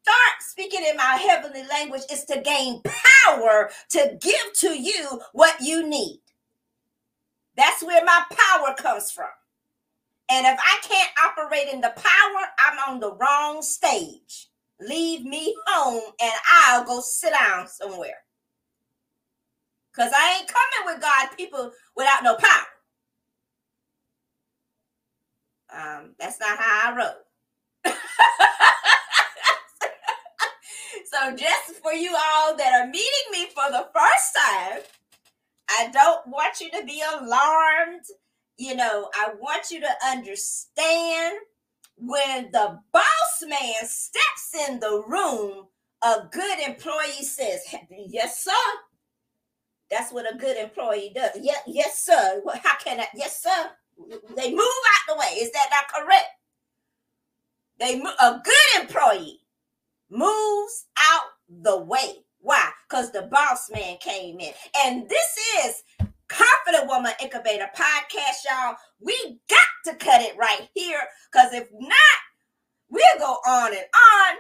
start 0.01 0.41
speaking 0.41 0.85
in 0.89 0.97
my 0.97 1.15
heavenly 1.15 1.63
language 1.67 2.01
it's 2.09 2.25
to 2.25 2.41
gain 2.41 2.81
power 3.25 3.69
to 3.91 4.17
give 4.19 4.53
to 4.55 4.81
you 4.81 5.19
what 5.33 5.55
you 5.61 5.87
need. 5.87 6.21
That's 7.55 7.83
where 7.83 8.03
my 8.03 8.23
power 8.31 8.73
comes 8.75 9.11
from. 9.11 9.27
And 10.31 10.47
if 10.47 10.57
I 10.59 10.79
can't 10.87 11.11
operate 11.25 11.73
in 11.73 11.81
the 11.81 11.93
power, 11.95 12.47
I'm 12.59 12.93
on 12.93 12.99
the 13.01 13.13
wrong 13.15 13.61
stage. 13.61 14.49
Leave 14.79 15.25
me 15.25 15.55
home 15.67 16.03
and 16.21 16.33
I'll 16.67 16.85
go 16.85 17.01
sit 17.01 17.33
down 17.33 17.67
somewhere. 17.67 18.17
Because 19.91 20.13
I 20.15 20.37
ain't 20.39 20.47
coming 20.47 20.95
with 20.95 21.01
God 21.03 21.29
people 21.37 21.71
without 21.97 22.23
no 22.23 22.37
power. 22.37 22.65
Um, 25.73 26.15
that's 26.19 26.39
not 26.39 26.57
how 26.57 26.93
I 26.93 26.97
roll. 26.97 27.37
So, 31.11 31.35
just 31.35 31.81
for 31.83 31.93
you 31.93 32.15
all 32.15 32.55
that 32.57 32.73
are 32.73 32.87
meeting 32.87 33.31
me 33.31 33.47
for 33.47 33.69
the 33.71 33.87
first 33.93 34.37
time, 34.37 34.81
I 35.69 35.89
don't 35.91 36.27
want 36.27 36.61
you 36.61 36.69
to 36.71 36.85
be 36.85 37.01
alarmed. 37.01 38.05
You 38.57 38.75
know, 38.75 39.09
I 39.15 39.29
want 39.39 39.71
you 39.71 39.79
to 39.79 39.89
understand 40.05 41.37
when 41.97 42.51
the 42.51 42.79
boss 42.91 43.43
man 43.47 43.85
steps 43.85 44.69
in 44.69 44.79
the 44.79 45.03
room, 45.07 45.67
a 46.03 46.27
good 46.31 46.59
employee 46.59 47.23
says, 47.23 47.61
Yes, 47.89 48.43
sir. 48.43 48.51
That's 49.89 50.11
what 50.13 50.31
a 50.31 50.37
good 50.37 50.57
employee 50.57 51.11
does. 51.13 51.31
Yeah, 51.41 51.57
yes, 51.67 52.03
sir. 52.03 52.41
How 52.63 52.77
can 52.77 53.01
I? 53.01 53.07
Yes, 53.13 53.43
sir. 53.43 53.69
They 54.35 54.49
move 54.51 54.59
out 54.61 55.07
the 55.07 55.15
way. 55.15 55.35
Is 55.41 55.51
that 55.51 55.67
not 55.69 56.05
correct? 56.05 56.27
They 57.77 57.99
a 57.99 58.41
good 58.43 58.81
employee 58.81 59.39
moves 60.09 60.85
out 61.11 61.23
the 61.49 61.77
way. 61.77 62.23
Why? 62.39 62.69
Because 62.87 63.11
the 63.11 63.23
boss 63.23 63.69
man 63.69 63.97
came 63.99 64.39
in. 64.39 64.53
And 64.85 65.09
this 65.09 65.37
is 65.65 65.83
Confident 66.31 66.87
Woman 66.87 67.11
Incubator 67.21 67.69
podcast, 67.75 68.45
y'all. 68.49 68.75
We 68.99 69.39
got 69.49 69.59
to 69.85 69.95
cut 70.03 70.21
it 70.21 70.37
right 70.37 70.69
here. 70.73 71.01
Because 71.31 71.53
if 71.53 71.67
not, 71.73 72.19
we'll 72.89 73.19
go 73.19 73.37
on 73.45 73.73
and 73.73 73.83
on. 73.83 74.37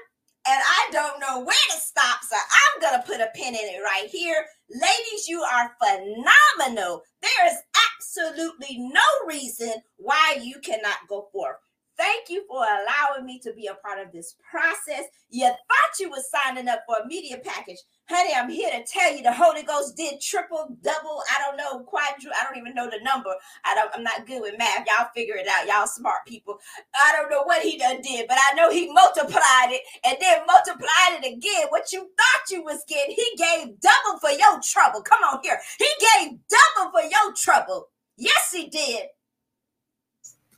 And 0.47 0.59
I 0.59 0.89
don't 0.91 1.19
know 1.19 1.39
where 1.39 1.67
to 1.71 1.77
stop. 1.77 2.19
So 2.23 2.35
I'm 2.35 2.81
going 2.81 2.99
to 2.99 3.07
put 3.07 3.21
a 3.21 3.29
pin 3.35 3.53
in 3.53 3.61
it 3.61 3.83
right 3.83 4.07
here. 4.09 4.45
Ladies, 4.69 5.27
you 5.27 5.41
are 5.41 5.75
phenomenal. 5.83 7.03
There 7.21 7.47
is 7.47 7.59
absolutely 7.99 8.77
no 8.79 9.27
reason 9.27 9.73
why 9.97 10.39
you 10.41 10.55
cannot 10.63 11.07
go 11.07 11.27
forth. 11.31 11.57
Thank 11.97 12.29
you 12.29 12.43
for 12.47 12.63
allowing 12.63 13.25
me 13.25 13.39
to 13.43 13.53
be 13.53 13.67
a 13.67 13.75
part 13.75 13.99
of 13.99 14.11
this 14.11 14.35
process. 14.49 15.05
You 15.29 15.45
thought 15.45 15.99
you 15.99 16.09
were 16.09 16.23
signing 16.31 16.67
up 16.67 16.79
for 16.87 16.97
a 16.97 17.07
media 17.07 17.37
package. 17.43 17.77
Honey, 18.13 18.33
I'm 18.35 18.49
here 18.49 18.69
to 18.71 18.83
tell 18.83 19.15
you 19.15 19.23
the 19.23 19.31
Holy 19.31 19.63
Ghost 19.63 19.95
did 19.95 20.19
triple, 20.19 20.75
double, 20.83 21.23
I 21.31 21.39
don't 21.39 21.55
know, 21.55 21.79
quadruple, 21.85 22.31
I 22.37 22.43
don't 22.43 22.57
even 22.57 22.75
know 22.75 22.89
the 22.89 22.99
number. 23.03 23.33
I 23.63 23.73
don't, 23.73 23.89
I'm 23.95 24.03
not 24.03 24.27
good 24.27 24.41
with 24.41 24.57
math. 24.57 24.85
Y'all 24.85 25.07
figure 25.15 25.35
it 25.35 25.47
out. 25.47 25.65
Y'all 25.65 25.87
smart 25.87 26.25
people. 26.27 26.57
I 26.93 27.13
don't 27.15 27.31
know 27.31 27.43
what 27.43 27.61
he 27.61 27.77
done 27.77 28.01
did, 28.01 28.27
but 28.27 28.37
I 28.37 28.53
know 28.55 28.69
he 28.69 28.91
multiplied 28.91 29.71
it 29.71 29.81
and 30.05 30.17
then 30.19 30.41
multiplied 30.45 31.23
it 31.23 31.37
again. 31.37 31.67
What 31.69 31.93
you 31.93 31.99
thought 32.01 32.51
you 32.51 32.61
was 32.65 32.83
getting, 32.85 33.15
he 33.15 33.25
gave 33.37 33.79
double 33.79 34.19
for 34.19 34.31
your 34.31 34.59
trouble. 34.61 35.01
Come 35.03 35.23
on 35.23 35.39
here. 35.41 35.57
He 35.79 35.87
gave 36.19 36.37
double 36.49 36.91
for 36.91 37.03
your 37.03 37.33
trouble. 37.33 37.87
Yes, 38.17 38.51
he 38.51 38.67
did. 38.67 39.05